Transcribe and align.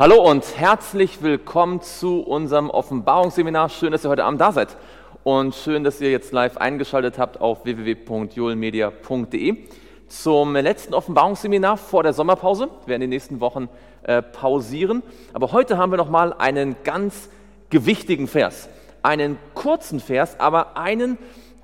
Hallo 0.00 0.16
und 0.16 0.56
herzlich 0.56 1.20
willkommen 1.22 1.82
zu 1.82 2.22
unserem 2.22 2.70
Offenbarungsseminar. 2.70 3.68
Schön, 3.68 3.92
dass 3.92 4.02
ihr 4.02 4.08
heute 4.08 4.24
Abend 4.24 4.40
da 4.40 4.50
seid 4.50 4.78
und 5.24 5.54
schön, 5.54 5.84
dass 5.84 6.00
ihr 6.00 6.10
jetzt 6.10 6.32
live 6.32 6.56
eingeschaltet 6.56 7.18
habt 7.18 7.38
auf 7.38 7.66
www.julmedia.de 7.66 9.58
zum 10.08 10.56
letzten 10.56 10.94
Offenbarungsseminar 10.94 11.76
vor 11.76 12.02
der 12.02 12.14
Sommerpause. 12.14 12.70
Wir 12.86 12.92
werden 12.92 13.02
die 13.02 13.08
nächsten 13.08 13.40
Wochen 13.40 13.68
äh, 14.04 14.22
pausieren, 14.22 15.02
aber 15.34 15.52
heute 15.52 15.76
haben 15.76 15.92
wir 15.92 15.98
noch 15.98 16.08
mal 16.08 16.32
einen 16.32 16.76
ganz 16.82 17.28
gewichtigen 17.68 18.26
Vers, 18.26 18.70
einen 19.02 19.36
kurzen 19.52 20.00
Vers, 20.00 20.40
aber 20.40 20.78
einen, 20.78 21.18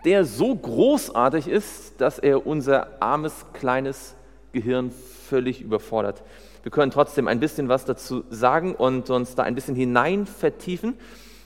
der 0.04 0.26
so 0.26 0.54
großartig 0.54 1.48
ist, 1.48 2.02
dass 2.02 2.18
er 2.18 2.46
unser 2.46 3.00
armes 3.00 3.46
kleines 3.54 4.14
Gehirn 4.52 4.90
völlig 4.90 5.62
überfordert. 5.62 6.22
Wir 6.66 6.72
können 6.72 6.90
trotzdem 6.90 7.28
ein 7.28 7.38
bisschen 7.38 7.68
was 7.68 7.84
dazu 7.84 8.24
sagen 8.28 8.74
und 8.74 9.08
uns 9.08 9.36
da 9.36 9.44
ein 9.44 9.54
bisschen 9.54 9.76
hinein 9.76 10.26
vertiefen. 10.26 10.94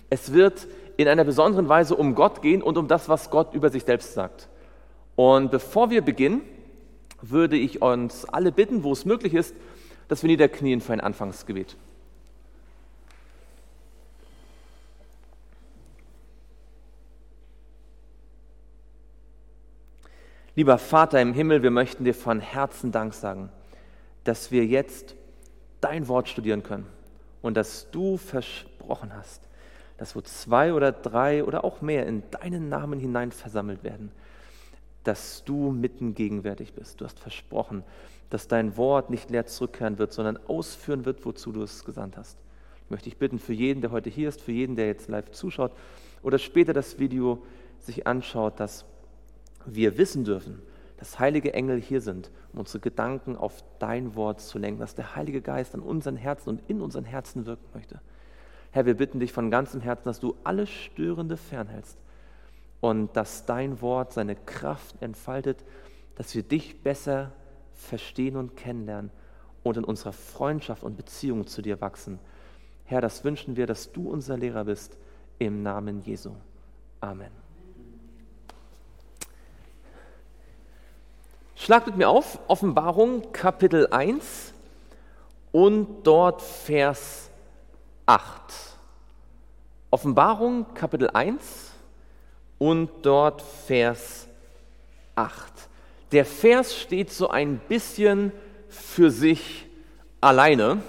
Es 0.09 0.33
wird 0.33 0.67
in 0.97 1.09
einer 1.09 1.25
besonderen 1.25 1.69
Weise 1.69 1.95
um 1.95 2.15
Gott 2.15 2.41
gehen 2.41 2.63
und 2.63 2.79
um 2.79 2.89
das, 2.89 3.11
was 3.11 3.29
Gott 3.29 3.53
über 3.53 3.69
sich 3.69 3.85
selbst 3.85 4.15
sagt. 4.15 4.48
Und 5.17 5.51
bevor 5.51 5.91
wir 5.91 6.01
beginnen, 6.01 6.41
würde 7.21 7.59
ich 7.59 7.83
uns 7.83 8.25
alle 8.25 8.51
bitten, 8.51 8.83
wo 8.83 8.93
es 8.93 9.05
möglich 9.05 9.35
ist, 9.35 9.55
dass 10.09 10.23
wir 10.23 10.29
niederknien 10.29 10.81
für 10.81 10.95
ein 10.95 11.03
Anfangsgebet. 11.03 11.77
Lieber 20.57 20.79
Vater 20.79 21.21
im 21.21 21.35
Himmel, 21.35 21.63
wir 21.63 21.71
möchten 21.71 22.05
dir 22.05 22.15
von 22.15 22.41
Herzen 22.41 22.91
Dank 22.91 23.13
sagen 23.13 23.51
dass 24.25 24.51
wir 24.51 24.65
jetzt 24.65 25.15
dein 25.81 26.09
Wort 26.09 26.29
studieren 26.29 26.63
können 26.63 26.87
und 27.43 27.57
dass 27.57 27.91
du 27.91 28.17
versprochen 28.17 29.15
hast, 29.15 29.43
dass 29.97 30.17
wo 30.17 30.21
zwei 30.21 30.73
oder 30.73 30.93
drei 30.93 31.45
oder 31.45 31.65
auch 31.65 31.81
mehr 31.81 32.07
in 32.07 32.23
deinen 32.31 32.69
Namen 32.69 33.01
hinein 33.01 33.33
versammelt 33.33 33.85
werden, 33.85 34.11
dass 35.05 35.45
du 35.45 35.71
mitten 35.71 36.15
gegenwärtig 36.15 36.75
bist. 36.75 37.01
Du 37.01 37.05
hast 37.05 37.19
versprochen, 37.19 37.83
dass 38.29 38.48
dein 38.48 38.77
Wort 38.77 39.11
nicht 39.11 39.31
leer 39.31 39.47
zurückkehren 39.47 39.98
wird, 39.98 40.13
sondern 40.13 40.39
ausführen 40.47 41.05
wird, 41.05 41.25
wozu 41.25 41.53
du 41.53 41.63
es 41.63 41.85
gesandt 41.85 42.17
hast. 42.17 42.39
Ich 42.85 42.91
möchte 42.91 43.09
dich 43.09 43.19
bitten 43.19 43.39
für 43.39 43.53
jeden, 43.53 43.81
der 43.81 43.91
heute 43.91 44.11
hier 44.11 44.29
ist, 44.29 44.41
für 44.41 44.53
jeden, 44.53 44.77
der 44.77 44.87
jetzt 44.87 45.09
live 45.09 45.31
zuschaut 45.31 45.73
oder 46.23 46.39
später 46.39 46.73
das 46.73 46.98
Video 46.98 47.43
sich 47.79 48.07
anschaut, 48.07 48.61
dass 48.61 48.85
wir 49.67 49.97
wissen 49.97 50.25
dürfen, 50.25 50.61
dass 51.00 51.18
heilige 51.18 51.55
Engel 51.55 51.80
hier 51.80 52.02
sind, 52.02 52.30
um 52.52 52.61
unsere 52.61 52.78
Gedanken 52.78 53.34
auf 53.34 53.64
dein 53.78 54.14
Wort 54.14 54.42
zu 54.42 54.58
lenken, 54.58 54.80
dass 54.80 54.94
der 54.94 55.16
Heilige 55.16 55.40
Geist 55.40 55.74
an 55.74 55.80
unseren 55.80 56.16
Herzen 56.16 56.50
und 56.50 56.62
in 56.68 56.83
unseren 56.83 57.06
Herzen 57.06 57.46
wirken 57.46 57.66
möchte. 57.72 58.00
Herr, 58.70 58.84
wir 58.84 58.94
bitten 58.94 59.18
dich 59.18 59.33
von 59.33 59.50
ganzem 59.50 59.80
Herzen, 59.80 60.05
dass 60.05 60.20
du 60.20 60.36
alles 60.44 60.68
Störende 60.68 61.38
fernhältst 61.38 61.98
und 62.80 63.16
dass 63.16 63.46
dein 63.46 63.80
Wort 63.80 64.12
seine 64.12 64.36
Kraft 64.36 65.00
entfaltet, 65.00 65.64
dass 66.16 66.34
wir 66.34 66.42
dich 66.42 66.83
besser 66.83 67.32
verstehen 67.72 68.36
und 68.36 68.55
kennenlernen 68.55 69.11
und 69.62 69.78
in 69.78 69.84
unserer 69.84 70.12
Freundschaft 70.12 70.82
und 70.82 70.98
Beziehung 70.98 71.46
zu 71.46 71.62
dir 71.62 71.80
wachsen. 71.80 72.18
Herr, 72.84 73.00
das 73.00 73.24
wünschen 73.24 73.56
wir, 73.56 73.67
dass 73.67 73.90
du 73.90 74.11
unser 74.11 74.36
Lehrer 74.36 74.67
bist, 74.67 74.98
im 75.38 75.62
Namen 75.62 76.02
Jesu. 76.02 76.32
Amen. 77.00 77.39
Schlagt 81.63 81.89
mit 81.89 81.98
mir 81.98 82.09
auf, 82.09 82.39
Offenbarung 82.47 83.33
Kapitel 83.33 83.87
1 83.89 84.55
und 85.53 86.05
dort 86.05 86.41
Vers 86.41 87.29
8. 88.07 88.25
Offenbarung 89.91 90.65
Kapitel 90.73 91.11
1 91.11 91.73
und 92.57 92.89
dort 93.03 93.43
Vers 93.43 94.27
8. 95.15 95.53
Der 96.13 96.25
Vers 96.25 96.75
steht 96.75 97.13
so 97.13 97.29
ein 97.29 97.59
bisschen 97.69 98.33
für 98.71 99.11
sich 99.11 99.67
alleine 100.23 100.83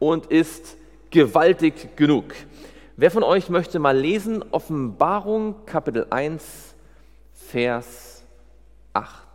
und 0.00 0.26
ist 0.26 0.76
gewaltig 1.10 1.96
genug. 1.96 2.34
Wer 2.96 3.12
von 3.12 3.22
euch 3.22 3.50
möchte 3.50 3.78
mal 3.78 3.96
lesen? 3.96 4.44
Offenbarung 4.50 5.64
Kapitel 5.64 6.08
1, 6.10 6.74
Vers 7.34 8.24
8. 8.94 9.27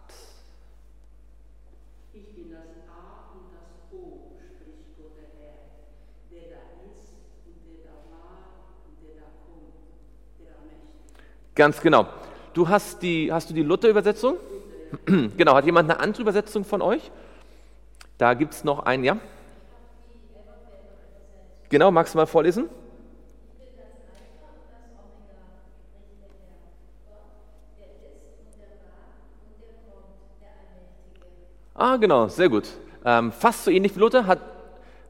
Ganz 11.55 11.81
genau. 11.81 12.07
Du 12.53 12.67
hast 12.67 13.01
die, 13.01 13.31
hast 13.31 13.49
du 13.49 13.53
die 13.53 13.61
Luther-Übersetzung? 13.61 14.37
genau, 15.05 15.55
hat 15.55 15.65
jemand 15.65 15.89
eine 15.89 15.99
andere 15.99 16.23
Übersetzung 16.23 16.65
von 16.65 16.81
euch? 16.81 17.11
Da 18.17 18.33
gibt 18.33 18.53
es 18.53 18.63
noch 18.63 18.85
ein, 18.85 19.03
ja? 19.03 19.17
Genau, 21.69 21.91
magst 21.91 22.13
du 22.13 22.17
mal 22.17 22.25
vorlesen? 22.25 22.69
Ah, 31.75 31.97
genau, 31.97 32.27
sehr 32.27 32.49
gut. 32.49 32.69
Ähm, 33.03 33.31
fast 33.31 33.65
so 33.65 33.71
ähnlich 33.71 33.95
wie 33.95 33.99
Luther. 33.99 34.25
Hat, 34.25 34.39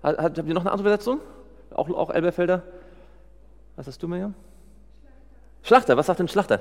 hat, 0.01 0.17
habt 0.17 0.37
ihr 0.37 0.43
noch 0.45 0.61
eine 0.61 0.71
andere 0.71 0.87
Übersetzung? 0.87 1.19
Auch, 1.71 1.89
auch 1.89 2.09
Elberfelder? 2.09 2.63
Was 3.75 3.87
hast 3.87 4.01
du, 4.01 4.07
Mirjam? 4.07 4.33
Schlachter, 5.63 5.97
was 5.97 6.07
sagt 6.07 6.19
denn 6.19 6.27
Schlachter? 6.27 6.59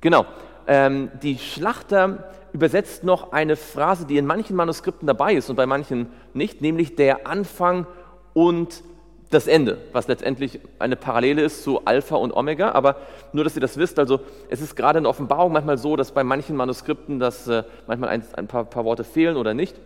Genau. 0.00 0.24
Ähm, 0.66 1.10
die 1.22 1.38
Schlachter 1.38 2.30
übersetzt 2.52 3.04
noch 3.04 3.32
eine 3.32 3.56
Phrase, 3.56 4.06
die 4.06 4.16
in 4.16 4.24
manchen 4.26 4.56
Manuskripten 4.56 5.06
dabei 5.06 5.34
ist 5.34 5.50
und 5.50 5.56
bei 5.56 5.66
manchen 5.66 6.08
nicht, 6.32 6.60
nämlich 6.62 6.96
der 6.96 7.26
Anfang 7.26 7.86
und 8.32 8.82
das 9.30 9.46
Ende, 9.48 9.78
was 9.92 10.06
letztendlich 10.06 10.60
eine 10.78 10.96
Parallele 10.96 11.42
ist 11.42 11.64
zu 11.64 11.84
Alpha 11.84 12.16
und 12.16 12.32
Omega. 12.32 12.70
Aber 12.72 12.96
nur, 13.32 13.44
dass 13.44 13.56
ihr 13.56 13.60
das 13.60 13.76
wisst, 13.76 13.98
also 13.98 14.20
es 14.48 14.60
ist 14.60 14.76
gerade 14.76 14.98
in 14.98 15.04
der 15.04 15.10
Offenbarung 15.10 15.52
manchmal 15.52 15.78
so, 15.78 15.96
dass 15.96 16.12
bei 16.12 16.22
manchen 16.22 16.56
Manuskripten 16.56 17.18
dass, 17.18 17.46
äh, 17.48 17.64
manchmal 17.86 18.10
ein, 18.10 18.24
ein 18.34 18.46
paar, 18.46 18.64
paar 18.64 18.84
Worte 18.84 19.04
fehlen 19.04 19.36
oder 19.36 19.54
nicht. 19.54 19.76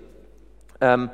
Ähm, 0.81 1.11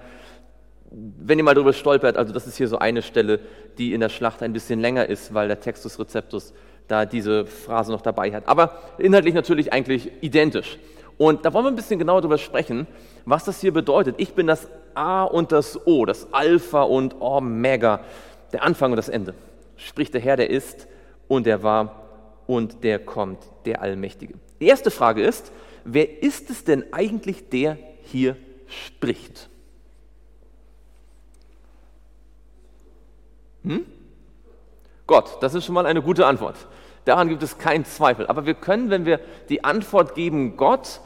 wenn 0.90 1.38
ihr 1.38 1.44
mal 1.44 1.54
darüber 1.54 1.72
stolpert, 1.72 2.16
also 2.16 2.32
das 2.32 2.46
ist 2.46 2.56
hier 2.56 2.68
so 2.68 2.78
eine 2.78 3.02
Stelle, 3.02 3.40
die 3.78 3.92
in 3.92 4.00
der 4.00 4.08
Schlacht 4.08 4.42
ein 4.42 4.52
bisschen 4.52 4.80
länger 4.80 5.06
ist, 5.06 5.34
weil 5.34 5.48
der 5.48 5.60
Textus 5.60 5.98
Receptus 5.98 6.54
da 6.88 7.04
diese 7.04 7.46
Phrase 7.46 7.92
noch 7.92 8.00
dabei 8.00 8.32
hat. 8.32 8.46
Aber 8.46 8.78
inhaltlich 8.98 9.34
natürlich 9.34 9.72
eigentlich 9.72 10.10
identisch. 10.20 10.78
Und 11.18 11.44
da 11.44 11.52
wollen 11.52 11.64
wir 11.64 11.70
ein 11.70 11.76
bisschen 11.76 11.98
genauer 11.98 12.20
darüber 12.20 12.38
sprechen, 12.38 12.86
was 13.24 13.44
das 13.44 13.60
hier 13.60 13.72
bedeutet. 13.72 14.16
Ich 14.18 14.34
bin 14.34 14.46
das 14.46 14.68
A 14.94 15.24
und 15.24 15.50
das 15.50 15.86
O, 15.86 16.04
das 16.04 16.32
Alpha 16.32 16.82
und 16.82 17.20
Omega, 17.20 18.00
der 18.52 18.62
Anfang 18.62 18.92
und 18.92 18.96
das 18.96 19.08
Ende. 19.08 19.34
Spricht 19.76 20.14
der 20.14 20.20
Herr, 20.20 20.36
der 20.36 20.50
ist 20.50 20.86
und 21.26 21.46
der 21.46 21.62
war 21.62 22.02
und 22.46 22.84
der 22.84 22.98
kommt, 22.98 23.38
der 23.64 23.82
Allmächtige. 23.82 24.34
Die 24.60 24.66
erste 24.66 24.90
Frage 24.90 25.22
ist, 25.22 25.52
wer 25.84 26.22
ist 26.22 26.50
es 26.50 26.64
denn 26.64 26.84
eigentlich, 26.92 27.48
der 27.48 27.78
hier 28.02 28.36
spricht? 28.66 29.48
Hm? 33.66 33.84
Gott, 35.06 35.38
das 35.42 35.54
ist 35.54 35.64
schon 35.64 35.74
mal 35.74 35.86
eine 35.86 36.02
gute 36.02 36.26
Antwort. 36.26 36.56
Daran 37.04 37.28
gibt 37.28 37.42
es 37.42 37.58
keinen 37.58 37.84
Zweifel. 37.84 38.26
Aber 38.26 38.46
wir 38.46 38.54
können, 38.54 38.90
wenn 38.90 39.06
wir 39.06 39.20
die 39.48 39.62
Antwort 39.64 40.14
geben 40.14 40.56
Gott, 40.56 41.00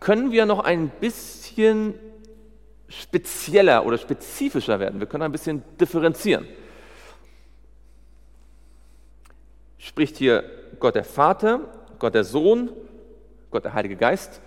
können 0.00 0.32
wir 0.32 0.46
noch 0.46 0.64
ein 0.64 0.88
bisschen 0.88 1.94
spezieller 2.88 3.84
oder 3.84 3.98
spezifischer 3.98 4.80
werden. 4.80 5.00
Wir 5.00 5.06
können 5.06 5.22
ein 5.22 5.32
bisschen 5.32 5.62
differenzieren. 5.80 6.46
Spricht 9.78 10.16
hier 10.16 10.44
Gott 10.80 10.94
der 10.94 11.04
Vater, 11.04 11.60
Gott 11.98 12.14
der 12.14 12.24
Sohn, 12.24 12.70
Gott 13.50 13.64
der 13.64 13.74
Heilige 13.74 13.96
Geist? 13.96 14.40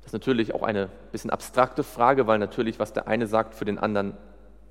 Das 0.00 0.10
ist 0.10 0.12
natürlich 0.12 0.54
auch 0.54 0.62
eine 0.62 0.88
bisschen 1.10 1.30
abstrakte 1.30 1.82
Frage, 1.82 2.26
weil 2.26 2.38
natürlich, 2.38 2.78
was 2.78 2.92
der 2.92 3.08
eine 3.08 3.26
sagt, 3.26 3.54
für 3.54 3.64
den 3.64 3.78
anderen 3.78 4.16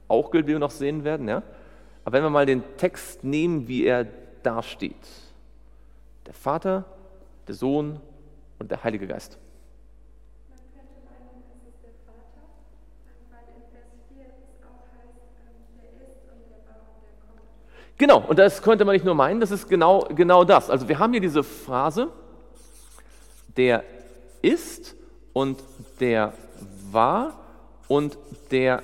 auch 0.07 0.31
gilt, 0.31 0.47
wie 0.47 0.53
wir 0.53 0.59
noch 0.59 0.71
sehen 0.71 1.03
werden. 1.03 1.27
Ja? 1.27 1.43
Aber 2.07 2.13
wenn 2.15 2.23
wir 2.23 2.29
mal 2.29 2.45
den 2.45 2.63
Text 2.77 3.25
nehmen, 3.25 3.67
wie 3.67 3.83
er 3.83 4.07
dasteht. 4.41 4.95
Der 6.25 6.33
Vater, 6.33 6.85
der 7.49 7.53
Sohn 7.53 7.99
und 8.59 8.71
der 8.71 8.81
Heilige 8.81 9.07
Geist. 9.07 9.37
Genau, 17.97 18.19
und 18.25 18.39
das 18.39 18.61
könnte 18.61 18.85
man 18.85 18.93
nicht 18.93 19.03
nur 19.03 19.13
meinen, 19.13 19.41
das 19.41 19.51
ist 19.51 19.67
genau, 19.67 20.07
genau 20.15 20.45
das. 20.45 20.69
Also 20.69 20.87
wir 20.87 20.99
haben 20.99 21.11
hier 21.11 21.19
diese 21.19 21.43
Phrase, 21.43 22.07
der 23.57 23.83
ist 24.41 24.95
und 25.33 25.61
der 25.99 26.31
war 26.89 27.37
und 27.89 28.17
der 28.49 28.81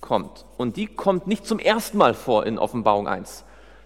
kommt. 0.00 0.44
Und 0.56 0.76
die 0.76 0.86
kommt 0.86 1.26
nicht 1.26 1.46
zum 1.46 1.58
ersten 1.58 1.98
Mal 1.98 2.14
vor 2.14 2.46
in 2.46 2.58
Offenbarung 2.58 3.08
1. 3.08 3.44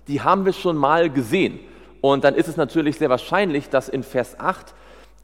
Die 0.08 0.20
haben 0.20 0.44
wir 0.44 0.52
schon 0.52 0.76
mal 0.76 1.10
gesehen. 1.10 1.58
Und 2.00 2.24
dann 2.24 2.34
ist 2.34 2.48
es 2.48 2.56
natürlich 2.56 2.98
sehr 2.98 3.10
wahrscheinlich, 3.10 3.70
dass 3.70 3.88
in 3.88 4.02
Vers 4.02 4.38
8 4.38 4.74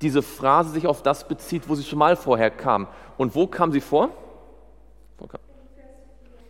diese 0.01 0.23
Phrase 0.23 0.71
sich 0.71 0.87
auf 0.87 1.03
das 1.03 1.29
bezieht, 1.29 1.69
wo 1.69 1.75
sie 1.75 1.85
schon 1.85 1.99
mal 1.99 2.17
vorher 2.17 2.51
kam. 2.51 2.89
Und 3.19 3.35
wo 3.35 3.47
kam 3.47 3.73
sie 3.73 3.83
vor? 3.83 4.09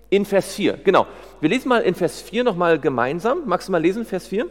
In 0.09 0.25
Vers 0.25 0.55
4, 0.55 0.79
genau. 0.79 1.07
Wir 1.41 1.49
lesen 1.49 1.69
mal 1.69 1.83
in 1.83 1.95
Vers 1.95 2.21
4 2.21 2.45
nochmal 2.45 2.79
gemeinsam. 2.79 3.43
Magst 3.47 3.69
du 3.69 3.73
mal 3.73 3.81
lesen, 3.81 4.05
Vers 4.05 4.27
4? 4.27 4.47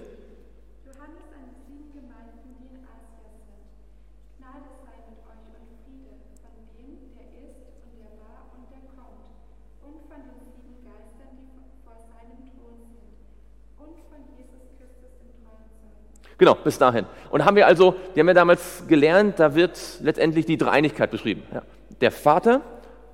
Genau, 16.40 16.56
bis 16.56 16.78
dahin. 16.80 17.06
Und 17.30 17.46
haben 17.46 17.58
wir 17.58 17.68
also, 17.68 17.96
wir 18.14 18.22
haben 18.22 18.28
ja 18.30 18.34
damals 18.34 18.86
gelernt, 18.88 19.40
da 19.40 19.56
wird 19.56 19.78
letztendlich 20.02 20.46
die 20.46 20.58
Dreieinigkeit 20.58 21.12
beschrieben. 21.12 21.44
Ja. 21.54 21.62
Der 22.00 22.12
Vater, 22.12 22.62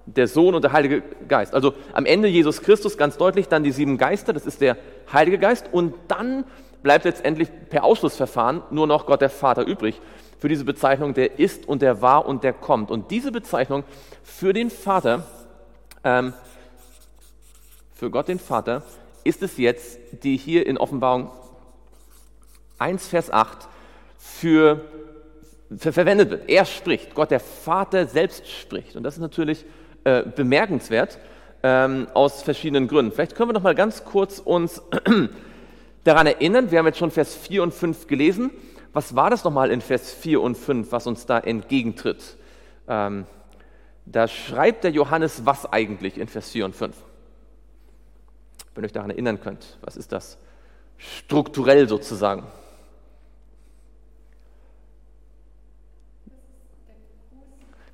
der 0.05 0.27
Sohn 0.27 0.53
und 0.53 0.63
der 0.63 0.71
Heilige 0.71 1.01
Geist. 1.27 1.55
Also 1.55 1.73
am 1.93 2.05
Ende 2.05 2.27
Jesus 2.27 2.61
Christus 2.61 2.97
ganz 2.97 3.17
deutlich, 3.17 3.47
dann 3.47 3.63
die 3.63 3.71
sieben 3.71 3.97
Geister, 3.97 4.31
das 4.31 4.45
ist 4.45 4.61
der 4.61 4.77
Heilige 5.11 5.39
Geist. 5.39 5.67
Und 5.71 5.95
dann 6.07 6.45
bleibt 6.83 7.05
letztendlich 7.05 7.49
per 7.69 7.83
Ausschlussverfahren 7.83 8.61
nur 8.69 8.85
noch 8.85 9.07
Gott 9.07 9.21
der 9.21 9.31
Vater 9.31 9.65
übrig 9.65 9.99
für 10.37 10.47
diese 10.47 10.63
Bezeichnung, 10.63 11.15
der 11.15 11.39
ist 11.39 11.67
und 11.67 11.81
der 11.81 12.03
war 12.03 12.27
und 12.27 12.43
der 12.43 12.53
kommt. 12.53 12.91
Und 12.91 13.09
diese 13.09 13.31
Bezeichnung 13.31 13.83
für 14.21 14.53
den 14.53 14.69
Vater, 14.69 15.25
ähm, 16.03 16.33
für 17.95 18.11
Gott 18.11 18.27
den 18.27 18.37
Vater, 18.37 18.83
ist 19.23 19.41
es 19.41 19.57
jetzt, 19.57 19.97
die 20.23 20.37
hier 20.37 20.67
in 20.67 20.77
Offenbarung 20.77 21.31
1, 22.79 23.07
Vers 23.07 23.31
8 23.31 23.67
für, 24.17 24.81
für 25.77 25.93
verwendet 25.93 26.29
wird. 26.29 26.49
Er 26.49 26.65
spricht, 26.65 27.15
Gott 27.15 27.31
der 27.31 27.39
Vater 27.39 28.07
selbst 28.07 28.47
spricht. 28.47 28.95
Und 28.95 29.03
das 29.03 29.15
ist 29.15 29.21
natürlich 29.21 29.65
äh, 30.03 30.23
bemerkenswert 30.23 31.19
ähm, 31.63 32.07
aus 32.13 32.43
verschiedenen 32.43 32.87
Gründen. 32.87 33.11
Vielleicht 33.11 33.35
können 33.35 33.49
wir 33.49 33.53
noch 33.53 33.63
mal 33.63 33.75
ganz 33.75 34.03
kurz 34.03 34.39
uns 34.39 34.81
daran 36.03 36.27
erinnern, 36.27 36.71
wir 36.71 36.79
haben 36.79 36.85
jetzt 36.85 36.99
schon 36.99 37.11
Vers 37.11 37.35
4 37.35 37.63
und 37.63 37.73
5 37.73 38.07
gelesen. 38.07 38.51
Was 38.93 39.15
war 39.15 39.29
das 39.29 39.43
nochmal 39.43 39.71
in 39.71 39.81
Vers 39.81 40.13
4 40.13 40.41
und 40.41 40.55
5, 40.55 40.91
was 40.91 41.07
uns 41.07 41.25
da 41.25 41.39
entgegentritt? 41.39 42.37
Ähm, 42.87 43.25
da 44.05 44.27
schreibt 44.27 44.83
der 44.83 44.91
Johannes 44.91 45.45
was 45.45 45.65
eigentlich 45.65 46.17
in 46.17 46.27
Vers 46.27 46.51
4 46.51 46.65
und 46.65 46.75
5? 46.75 46.95
Wenn 48.73 48.83
ihr 48.83 48.85
euch 48.85 48.93
daran 48.93 49.09
erinnern 49.09 49.41
könnt, 49.41 49.77
was 49.81 49.97
ist 49.97 50.11
das? 50.11 50.37
Strukturell 50.97 51.89
sozusagen. 51.89 52.43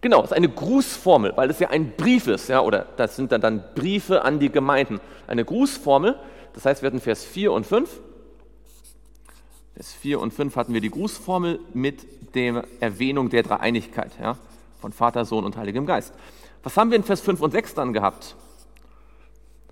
Genau, 0.01 0.19
es 0.19 0.31
ist 0.31 0.33
eine 0.33 0.49
Grußformel, 0.49 1.33
weil 1.35 1.51
es 1.51 1.59
ja 1.59 1.69
ein 1.69 1.91
Brief 1.95 2.25
ist, 2.25 2.49
ja, 2.49 2.61
oder 2.61 2.87
das 2.97 3.15
sind 3.15 3.31
dann, 3.31 3.41
dann 3.41 3.63
Briefe 3.75 4.23
an 4.23 4.39
die 4.39 4.51
Gemeinden. 4.51 4.99
Eine 5.27 5.45
Grußformel, 5.45 6.17
das 6.53 6.65
heißt, 6.65 6.81
wir 6.81 6.87
hatten 6.87 6.99
Vers 6.99 7.23
4 7.23 7.51
und 7.51 7.67
5. 7.67 7.87
Vers 9.75 9.93
4 9.93 10.19
und 10.19 10.33
5 10.33 10.55
hatten 10.55 10.73
wir 10.73 10.81
die 10.81 10.89
Grußformel 10.89 11.59
mit 11.73 12.33
der 12.33 12.63
Erwähnung 12.79 13.29
der 13.29 13.43
Dreieinigkeit, 13.43 14.11
ja, 14.19 14.37
von 14.79 14.91
Vater, 14.91 15.23
Sohn 15.23 15.45
und 15.45 15.55
Heiligem 15.55 15.85
Geist. 15.85 16.13
Was 16.63 16.77
haben 16.77 16.89
wir 16.89 16.97
in 16.97 17.03
Vers 17.03 17.21
5 17.21 17.39
und 17.39 17.51
6 17.51 17.75
dann 17.75 17.93
gehabt? 17.93 18.35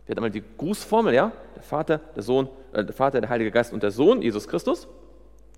Wir 0.06 0.14
hatten 0.14 0.20
einmal 0.20 0.32
die 0.32 0.44
Grußformel, 0.58 1.14
ja, 1.14 1.32
der 1.56 1.64
Vater, 1.64 2.00
der 2.16 2.22
Sohn, 2.24 2.50
äh, 2.74 2.86
der 2.86 2.94
Vater, 2.94 3.20
der 3.20 3.30
Heilige 3.32 3.50
Geist 3.50 3.74
und 3.74 3.82
der 3.82 3.92
Sohn, 3.92 4.22
Jesus 4.22 4.48
Christus. 4.48 4.88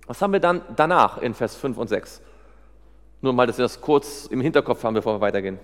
Was 0.07 0.21
haben 0.21 0.31
wir 0.31 0.39
dann 0.39 0.61
danach 0.77 1.17
in 1.17 1.33
Vers 1.33 1.55
5 1.55 1.77
und 1.77 1.89
6? 1.89 2.21
Nur 3.21 3.33
mal, 3.33 3.47
dass 3.47 3.57
wir 3.57 3.63
das 3.63 3.79
kurz 3.81 4.25
im 4.25 4.41
Hinterkopf 4.41 4.83
haben, 4.83 4.95
bevor 4.95 5.15
wir 5.15 5.21
weitergehen. 5.21 5.59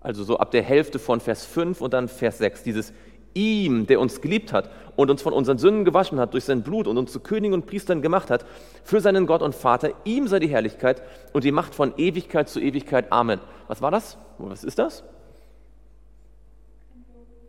Also 0.00 0.24
so 0.24 0.38
ab 0.38 0.50
der 0.50 0.62
Hälfte 0.62 0.98
von 0.98 1.20
Vers 1.20 1.44
5 1.44 1.80
und 1.80 1.92
dann 1.92 2.08
Vers 2.08 2.38
6. 2.38 2.62
Dieses 2.62 2.92
ihm, 3.34 3.86
der 3.86 4.00
uns 4.00 4.20
geliebt 4.20 4.52
hat 4.52 4.70
und 4.96 5.10
uns 5.10 5.20
von 5.20 5.32
unseren 5.32 5.58
Sünden 5.58 5.84
gewaschen 5.84 6.18
hat 6.18 6.32
durch 6.32 6.44
sein 6.44 6.62
Blut 6.62 6.86
und 6.86 6.96
uns 6.96 7.12
zu 7.12 7.20
Königen 7.20 7.52
und 7.52 7.66
Priestern 7.66 8.00
gemacht 8.02 8.30
hat, 8.30 8.46
für 8.82 9.00
seinen 9.00 9.26
Gott 9.26 9.42
und 9.42 9.54
Vater, 9.54 9.90
ihm 10.04 10.26
sei 10.26 10.38
die 10.38 10.48
Herrlichkeit 10.48 11.02
und 11.32 11.44
die 11.44 11.52
Macht 11.52 11.74
von 11.74 11.92
Ewigkeit 11.98 12.48
zu 12.48 12.60
Ewigkeit. 12.60 13.12
Amen. 13.12 13.40
Was 13.68 13.82
war 13.82 13.90
das? 13.90 14.16
Was 14.38 14.64
ist 14.64 14.78
das? 14.78 15.04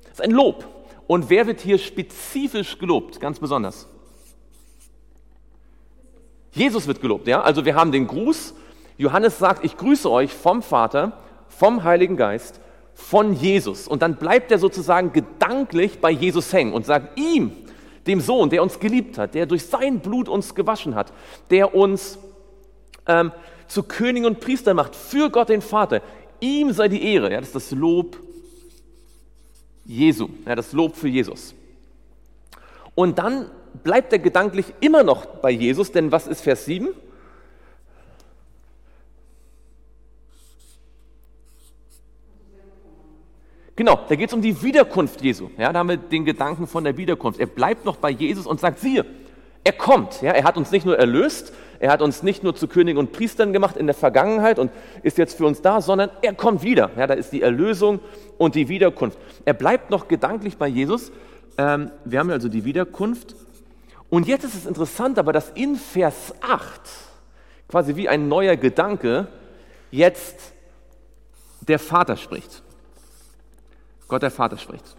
Das 0.03 0.13
ist 0.13 0.21
ein 0.21 0.31
Lob. 0.31 0.65
Und 1.07 1.29
wer 1.29 1.47
wird 1.47 1.61
hier 1.61 1.77
spezifisch 1.77 2.77
gelobt, 2.79 3.21
ganz 3.21 3.39
besonders? 3.39 3.87
Jesus 6.51 6.87
wird 6.87 7.01
gelobt, 7.01 7.27
ja? 7.27 7.41
Also 7.41 7.65
wir 7.65 7.75
haben 7.75 7.91
den 7.91 8.07
Gruß. 8.07 8.53
Johannes 8.97 9.37
sagt, 9.37 9.63
ich 9.63 9.77
grüße 9.77 10.09
euch 10.09 10.33
vom 10.33 10.61
Vater, 10.61 11.13
vom 11.49 11.83
Heiligen 11.83 12.17
Geist, 12.17 12.59
von 12.93 13.33
Jesus. 13.33 13.87
Und 13.87 14.01
dann 14.01 14.15
bleibt 14.15 14.51
er 14.51 14.57
sozusagen 14.57 15.13
gedanklich 15.13 15.99
bei 15.99 16.09
Jesus 16.09 16.51
hängen 16.51 16.73
und 16.73 16.85
sagt 16.85 17.19
ihm, 17.19 17.51
dem 18.07 18.21
Sohn, 18.21 18.49
der 18.49 18.63
uns 18.63 18.79
geliebt 18.79 19.17
hat, 19.17 19.35
der 19.35 19.45
durch 19.45 19.65
sein 19.65 19.99
Blut 19.99 20.29
uns 20.29 20.55
gewaschen 20.55 20.95
hat, 20.95 21.13
der 21.49 21.75
uns 21.75 22.17
ähm, 23.05 23.31
zu 23.67 23.83
Königen 23.83 24.25
und 24.25 24.39
Priestern 24.39 24.77
macht, 24.77 24.95
für 24.95 25.29
Gott 25.29 25.49
den 25.49 25.61
Vater. 25.61 26.01
Ihm 26.39 26.71
sei 26.71 26.87
die 26.87 27.03
Ehre. 27.03 27.31
Ja, 27.31 27.39
das 27.39 27.49
ist 27.49 27.55
das 27.55 27.71
Lob 27.71 28.17
Jesu, 29.85 30.29
ja, 30.45 30.55
das 30.55 30.73
Lob 30.73 30.95
für 30.95 31.07
Jesus. 31.07 31.55
Und 32.93 33.19
dann 33.19 33.49
bleibt 33.83 34.11
er 34.13 34.19
gedanklich 34.19 34.73
immer 34.79 35.03
noch 35.03 35.25
bei 35.25 35.51
Jesus, 35.51 35.91
denn 35.91 36.11
was 36.11 36.27
ist 36.27 36.41
Vers 36.41 36.65
7? 36.65 36.89
Genau, 43.77 43.99
da 44.09 44.15
geht 44.15 44.29
es 44.29 44.33
um 44.33 44.41
die 44.41 44.63
Wiederkunft 44.63 45.21
Jesu. 45.21 45.51
Ja, 45.55 45.71
da 45.71 45.79
haben 45.79 45.89
wir 45.89 45.97
den 45.97 46.25
Gedanken 46.25 46.65
von 46.65 46.83
der 46.83 46.97
Wiederkunft. 46.97 47.39
Er 47.39 47.45
bleibt 47.45 47.85
noch 47.85 47.97
bei 47.97 48.09
Jesus 48.09 48.47
und 48.47 48.59
sagt, 48.59 48.79
siehe, 48.79 49.05
er 49.63 49.71
kommt. 49.71 50.21
Ja, 50.23 50.31
er 50.31 50.43
hat 50.45 50.57
uns 50.57 50.71
nicht 50.71 50.83
nur 50.83 50.97
erlöst, 50.97 51.53
er 51.79 51.91
hat 51.91 52.01
uns 52.01 52.23
nicht 52.23 52.43
nur 52.43 52.55
zu 52.55 52.67
Königen 52.67 52.97
und 52.97 53.11
Priestern 53.11 53.53
gemacht 53.53 53.77
in 53.77 53.85
der 53.85 53.93
Vergangenheit 53.93 54.57
und 54.57 54.71
ist 55.03 55.19
jetzt 55.19 55.37
für 55.37 55.45
uns 55.45 55.61
da, 55.61 55.79
sondern 55.79 56.09
er 56.23 56.33
kommt 56.33 56.63
wieder. 56.63 56.89
Ja, 56.97 57.05
da 57.05 57.13
ist 57.13 57.31
die 57.31 57.43
Erlösung 57.43 57.99
und 58.39 58.55
die 58.55 58.67
Wiederkunft. 58.67 59.19
Er 59.45 59.53
bleibt 59.53 59.91
noch 59.91 60.07
gedanklich 60.07 60.57
bei 60.57 60.67
Jesus. 60.67 61.11
Ähm, 61.59 61.91
wir 62.03 62.17
haben 62.17 62.31
also 62.31 62.49
die 62.49 62.65
Wiederkunft 62.65 63.35
und 64.09 64.27
jetzt 64.27 64.43
ist 64.45 64.55
es 64.55 64.65
interessant 64.65 65.19
aber, 65.19 65.33
dass 65.33 65.49
in 65.51 65.75
Vers 65.75 66.33
8, 66.41 66.81
quasi 67.67 67.95
wie 67.95 68.07
ein 68.07 68.27
neuer 68.27 68.55
Gedanke, 68.55 69.27
jetzt 69.91 70.53
der 71.61 71.79
Vater 71.79 72.15
spricht. 72.15 72.61
Gott 74.07 74.21
der 74.21 74.31
Vater 74.31 74.57
spricht. 74.57 74.95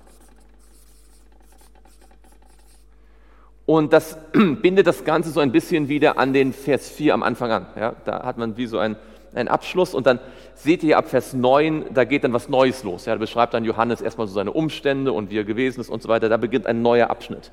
Und 3.65 3.93
das 3.93 4.19
bindet 4.33 4.87
das 4.87 5.05
Ganze 5.05 5.31
so 5.31 5.41
ein 5.41 5.53
bisschen 5.53 5.89
wieder 5.89 6.19
an 6.19 6.33
den 6.33 6.53
Vers 6.53 6.89
4 6.89 7.15
am 7.15 7.23
Anfang 7.23 7.51
an. 7.51 7.67
Ja, 7.77 7.95
da 8.05 8.25
hat 8.25 8.39
man 8.39 8.57
wie 8.57 8.67
so 8.67 8.79
einen, 8.79 8.97
einen 9.35 9.49
Abschluss 9.49 9.95
und 9.95 10.07
dann 10.07 10.21
seht 10.55 10.83
ihr 10.83 10.99
ab 10.99 11.09
Vers 11.09 11.35
9, 11.35 11.87
da 11.93 12.05
geht 12.05 12.25
dann 12.25 12.33
was 12.33 12.49
Neues 12.49 12.83
los. 12.83 13.05
Ja, 13.05 13.13
da 13.15 13.19
beschreibt 13.19 13.55
dann 13.55 13.65
Johannes 13.65 14.01
erstmal 14.01 14.27
so 14.27 14.35
seine 14.35 14.53
Umstände 14.53 15.13
und 15.13 15.31
wie 15.31 15.39
er 15.39 15.45
gewesen 15.45 15.81
ist 15.81 15.91
und 15.91 16.03
so 16.03 16.09
weiter. 16.09 16.29
Da 16.29 16.39
beginnt 16.39 16.67
ein 16.67 16.83
neuer 16.83 17.11
Abschnitt. 17.11 17.53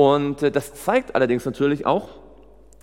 Und 0.00 0.42
äh, 0.42 0.50
das 0.50 0.72
zeigt 0.72 1.14
allerdings 1.14 1.44
natürlich 1.44 1.84
auch, 1.84 2.08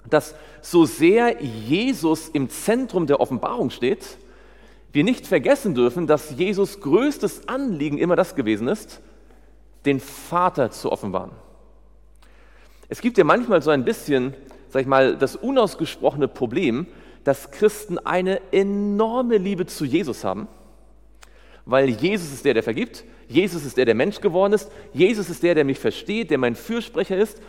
dass 0.08 0.36
so 0.62 0.86
sehr 0.86 1.42
Jesus 1.42 2.30
im 2.30 2.48
Zentrum 2.48 3.08
der 3.08 3.20
Offenbarung 3.20 3.72
steht, 3.72 4.20
wir 4.92 5.04
nicht 5.04 5.26
vergessen 5.26 5.74
dürfen, 5.74 6.06
dass 6.06 6.38
Jesus 6.38 6.80
größtes 6.80 7.48
Anliegen 7.48 7.98
immer 7.98 8.16
das 8.16 8.36
gewesen 8.36 8.68
ist, 8.68 9.02
den 9.88 10.00
Vater 10.00 10.70
zu 10.70 10.92
offenbaren. 10.92 11.32
Es 12.88 13.02
gibt 13.02 13.18
ja 13.18 13.24
manchmal 13.24 13.64
so 13.64 13.72
ein 13.72 13.84
bisschen, 13.84 14.36
sag 14.70 14.84
ich 14.84 14.88
mal, 14.88 15.18
das 15.18 15.36
unausgesprochene 15.36 16.28
Problem, 16.28 16.86
dass 17.24 17.50
Christen 17.50 17.98
eine 17.98 18.42
enorme 18.52 19.38
Liebe 19.38 19.66
zu 19.66 19.86
Jesus 19.86 20.24
haben, 20.24 20.48
weil 21.66 21.90
Jesus 21.90 22.32
ist 22.32 22.46
der, 22.46 22.54
der 22.54 22.64
vergibt, 22.64 23.06
Jesus 23.28 23.66
ist 23.66 23.78
der, 23.78 23.86
der 23.86 23.96
Mensch 23.96 24.22
geworden 24.22 24.54
ist. 24.54 24.72
Jesus 24.94 25.30
ist 25.30 25.44
der, 25.44 25.56
der 25.56 25.66
mich 25.66 25.80
versteht, 25.80 26.32
der 26.32 26.38
mein 26.38 26.56
Fürsprecher 26.56 27.18
ist. 27.18 27.42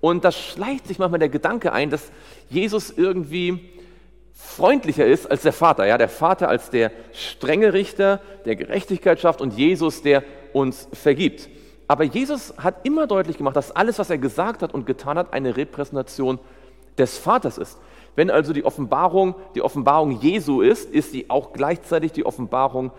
Und 0.00 0.24
da 0.24 0.32
schleicht 0.32 0.86
sich 0.86 0.98
manchmal 0.98 1.18
der 1.18 1.28
Gedanke 1.28 1.72
ein, 1.72 1.90
dass 1.90 2.10
Jesus 2.48 2.90
irgendwie 2.90 3.70
freundlicher 4.32 5.06
ist 5.06 5.30
als 5.30 5.42
der 5.42 5.52
Vater. 5.52 5.86
Ja, 5.86 5.98
der 5.98 6.08
Vater 6.08 6.48
als 6.48 6.70
der 6.70 6.92
strenge 7.12 7.72
Richter, 7.72 8.20
der 8.44 8.56
Gerechtigkeit 8.56 9.20
schafft 9.20 9.40
und 9.40 9.54
Jesus, 9.54 10.02
der 10.02 10.22
uns 10.52 10.88
vergibt. 10.92 11.48
Aber 11.88 12.04
Jesus 12.04 12.54
hat 12.58 12.84
immer 12.84 13.06
deutlich 13.06 13.38
gemacht, 13.38 13.56
dass 13.56 13.70
alles, 13.70 13.98
was 13.98 14.10
er 14.10 14.18
gesagt 14.18 14.62
hat 14.62 14.74
und 14.74 14.86
getan 14.86 15.18
hat, 15.18 15.32
eine 15.32 15.56
Repräsentation 15.56 16.38
des 16.98 17.16
Vaters 17.16 17.58
ist. 17.58 17.78
Wenn 18.16 18.30
also 18.30 18.52
die 18.52 18.64
Offenbarung 18.64 19.34
die 19.54 19.62
Offenbarung 19.62 20.20
Jesu 20.20 20.62
ist, 20.62 20.90
ist 20.90 21.12
sie 21.12 21.28
auch 21.28 21.52
gleichzeitig 21.52 22.12
die 22.12 22.24
Offenbarung 22.24 22.90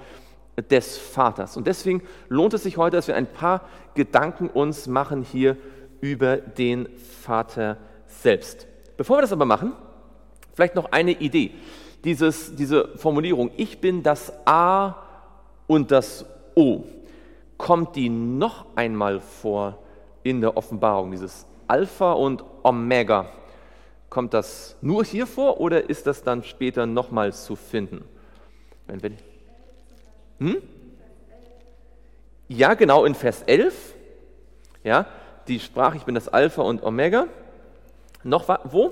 des 0.62 0.98
Vaters. 0.98 1.56
Und 1.58 1.68
deswegen 1.68 2.02
lohnt 2.30 2.54
es 2.54 2.64
sich 2.64 2.78
heute, 2.78 2.98
dass 2.98 3.08
wir 3.08 3.16
ein 3.16 3.32
paar 3.32 3.62
Gedanken 3.94 4.50
uns 4.50 4.88
machen 4.88 5.24
hier 5.24 5.58
über 6.02 6.38
den 6.38 6.90
Vater 7.22 7.78
selbst. 8.08 8.68
Bevor 8.98 9.18
wir 9.18 9.22
das 9.22 9.32
aber 9.32 9.46
machen, 9.46 9.74
vielleicht 10.54 10.76
noch 10.76 10.92
eine 10.92 11.12
Idee. 11.12 11.52
Dieses, 12.04 12.56
diese 12.56 12.98
Formulierung, 12.98 13.52
ich 13.58 13.80
bin 13.80 14.04
das 14.04 14.34
A 14.46 14.96
und 15.68 15.92
das 15.92 16.26
O, 16.56 16.84
kommt 17.58 17.96
die 17.96 18.10
noch 18.10 18.66
einmal 18.76 19.20
vor 19.20 19.78
in 20.24 20.42
der 20.42 20.58
Offenbarung, 20.58 21.12
dieses 21.12 21.46
Alpha 21.68 22.14
und 22.14 22.44
Omega. 22.64 23.28
Kommt 24.10 24.34
das 24.34 24.76
nur 24.82 25.04
hier 25.04 25.28
vor 25.28 25.60
oder 25.60 25.90
ist 25.90 26.08
das 26.08 26.24
dann 26.24 26.44
später 26.44 26.86
nochmal 26.86 27.34
zu 27.34 27.56
finden? 27.56 28.06
Wenn 28.88 29.04
wir, 29.04 29.12
hm? 30.40 30.62
Ja, 32.48 32.74
genau, 32.76 33.06
in 33.06 33.16
Vers 33.16 33.44
11. 33.44 33.96
Ja, 34.84 35.06
die 35.48 35.60
Sprache, 35.60 35.98
ich 35.98 36.04
bin 36.04 36.16
das 36.16 36.28
Alpha 36.28 36.62
und 36.62 36.84
Omega. 36.84 37.28
Noch 38.24 38.48
wo? 38.66 38.92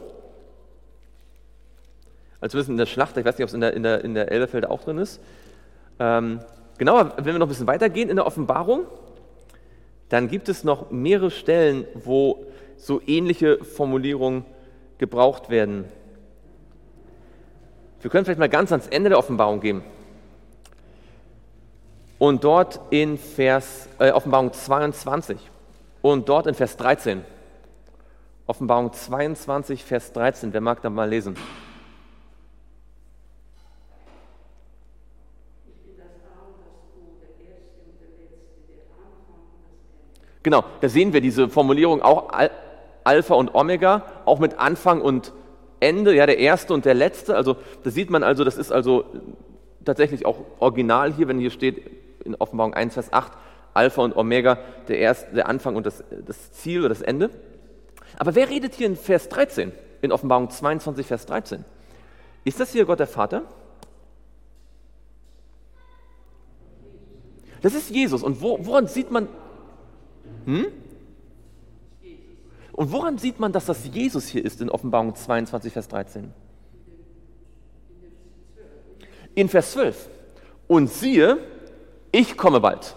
Also 2.42 2.58
wissen 2.58 2.72
in 2.72 2.78
der 2.78 2.86
Schlacht, 2.86 3.18
ich 3.18 3.26
weiß 3.26 3.38
nicht, 3.38 3.44
ob 3.44 3.48
es 3.48 3.54
in 3.54 3.62
der, 3.62 3.74
in 3.74 3.84
der, 3.84 4.04
in 4.04 4.14
der 4.14 4.32
Elberfelder 4.32 4.70
auch 4.70 4.84
drin 4.84 4.98
ist. 4.98 5.22
Ähm, 6.00 6.42
genauer, 6.78 7.14
wenn 7.18 7.26
wir 7.26 7.40
noch 7.40 7.48
ein 7.48 7.50
bisschen 7.50 7.68
weitergehen 7.68 8.10
in 8.10 8.18
der 8.18 8.26
Offenbarung, 8.26 8.86
dann 10.10 10.28
gibt 10.28 10.50
es 10.50 10.64
noch 10.64 10.92
mehrere 10.92 11.32
Stellen, 11.32 11.88
wo 11.96 12.46
so 12.78 13.02
ähnliche 13.06 13.64
Formulierungen 13.64 14.46
gebraucht 14.98 15.50
werden. 15.50 15.86
Wir 18.02 18.12
können 18.12 18.26
vielleicht 18.26 18.40
mal 18.40 18.50
ganz 18.50 18.72
ans 18.72 18.88
Ende 18.88 19.10
der 19.10 19.18
Offenbarung 19.18 19.62
gehen. 19.62 19.82
Und 22.18 22.44
dort 22.44 22.80
in 22.92 23.18
Vers, 23.18 23.90
äh, 24.00 24.12
Offenbarung 24.12 24.54
22 24.54 25.38
und 26.02 26.30
dort 26.30 26.48
in 26.48 26.54
Vers 26.54 26.78
13. 26.78 27.24
Offenbarung 28.48 28.94
22, 28.94 29.84
Vers 29.84 30.14
13. 30.14 30.54
Wer 30.54 30.62
mag 30.62 30.82
da 30.82 30.90
mal 30.90 31.10
lesen? 31.10 31.36
Genau, 40.44 40.64
da 40.80 40.90
sehen 40.90 41.12
wir 41.12 41.22
diese 41.22 41.50
Formulierung 41.50 42.04
auch 42.04 42.30
Alpha 43.04 43.34
und 43.34 43.56
Omega, 43.56 44.04
auch 44.26 44.38
mit 44.38 44.60
Anfang 44.60 45.02
und 45.02 45.34
Ende, 45.80 46.16
ja, 46.16 46.28
der 46.28 46.38
erste 46.38 46.76
und 46.76 46.86
der 46.86 46.94
letzte. 46.94 47.36
Also 47.36 47.58
da 47.84 47.90
sieht 47.90 48.12
man 48.12 48.22
also, 48.22 48.44
das 48.44 48.58
ist 48.58 48.72
also 48.72 49.06
tatsächlich 49.84 50.24
auch 50.26 50.38
original 50.60 51.12
hier, 51.12 51.28
wenn 51.28 51.40
hier 51.40 51.50
steht 51.50 52.05
in 52.26 52.36
Offenbarung 52.36 52.74
1, 52.74 52.94
Vers 52.94 53.14
8, 53.14 53.32
Alpha 53.74 54.02
und 54.02 54.16
Omega, 54.16 54.60
der, 54.88 55.00
erste, 55.00 55.34
der 55.34 55.48
Anfang 55.48 55.76
und 55.76 55.86
das, 55.86 56.04
das 56.26 56.52
Ziel 56.54 56.80
oder 56.80 56.90
das 56.90 57.02
Ende. 57.02 57.30
Aber 58.18 58.36
wer 58.36 58.50
redet 58.50 58.76
hier 58.76 58.88
in 58.88 58.96
Vers 58.96 59.30
13, 59.30 59.72
in 60.02 60.12
Offenbarung 60.12 60.50
22, 60.50 61.06
Vers 61.06 61.26
13? 61.26 61.66
Ist 62.44 62.60
das 62.60 62.72
hier 62.72 62.86
Gott 62.86 63.00
der 63.00 63.08
Vater? 63.08 63.44
Das 67.62 67.74
ist 67.74 67.90
Jesus. 67.90 68.24
Und 68.24 68.42
wo, 68.42 68.60
woran 68.66 68.88
sieht 68.88 69.12
man, 69.12 69.28
hm? 70.46 70.68
Und 72.72 72.92
woran 72.92 73.18
sieht 73.18 73.40
man, 73.40 73.54
dass 73.54 73.66
das 73.66 73.88
Jesus 73.94 74.28
hier 74.28 74.44
ist 74.44 74.60
in 74.60 74.70
Offenbarung 74.70 75.16
22, 75.16 75.72
Vers 75.72 75.88
13? 75.88 76.34
In 79.34 79.48
Vers 79.48 79.72
12. 79.72 80.10
Und 80.68 80.90
siehe, 80.90 81.38
ich 82.16 82.38
komme 82.38 82.62
bald. 82.62 82.96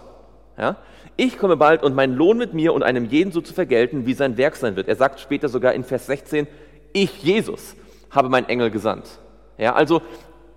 Ja? 0.57 0.77
Ich 1.17 1.37
komme 1.37 1.57
bald 1.57 1.83
und 1.83 1.93
mein 1.93 2.15
Lohn 2.15 2.37
mit 2.37 2.53
mir 2.53 2.73
und 2.73 2.83
einem 2.83 3.03
jeden 3.03 3.33
so 3.33 3.41
zu 3.41 3.53
vergelten, 3.53 4.05
wie 4.05 4.13
sein 4.13 4.37
Werk 4.37 4.55
sein 4.55 4.77
wird. 4.77 4.87
Er 4.87 4.95
sagt 4.95 5.19
später 5.19 5.49
sogar 5.49 5.73
in 5.73 5.83
Vers 5.83 6.05
16, 6.05 6.47
ich, 6.93 7.21
Jesus, 7.21 7.75
habe 8.09 8.29
meinen 8.29 8.47
Engel 8.47 8.71
gesandt. 8.71 9.19
Ja, 9.57 9.75
also 9.75 10.01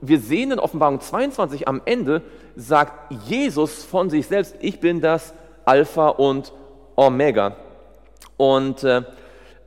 wir 0.01 0.21
sehen 0.21 0.53
in 0.53 0.61
Offenbarung 0.61 1.01
22 1.01 1.67
am 1.67 1.83
Ende, 1.85 2.23
sagt 2.55 3.13
Jesus 3.27 3.85
von 3.85 4.11
sich 4.11 4.29
selbst, 4.29 4.55
ich 4.61 4.79
bin 4.79 5.01
das 5.01 5.35
Alpha 5.65 6.09
und 6.09 6.53
Omega. 6.95 7.57
Und 8.37 8.85
äh, 8.85 9.03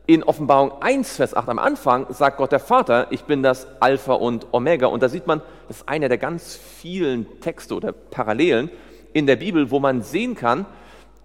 in 0.08 0.24
Offenbarung 0.24 0.82
1, 0.82 1.16
Vers 1.16 1.34
8 1.34 1.50
am 1.50 1.60
Anfang 1.60 2.08
sagt 2.10 2.38
Gott 2.38 2.52
der 2.52 2.60
Vater, 2.60 3.08
ich 3.10 3.24
bin 3.24 3.42
das 3.42 3.68
Alpha 3.80 4.14
und 4.14 4.48
Omega. 4.52 4.88
Und 4.88 5.02
da 5.02 5.10
sieht 5.10 5.26
man, 5.26 5.42
das 5.68 5.78
ist 5.78 5.90
einer 5.90 6.10
der 6.10 6.18
ganz 6.18 6.56
vielen 6.56 7.40
Texte 7.42 7.74
oder 7.74 7.92
Parallelen 7.92 8.70
in 9.14 9.26
der 9.26 9.38
Bibel, 9.38 9.72
wo 9.72 9.80
man 9.80 10.04
sehen 10.04 10.36
kann, 10.36 10.66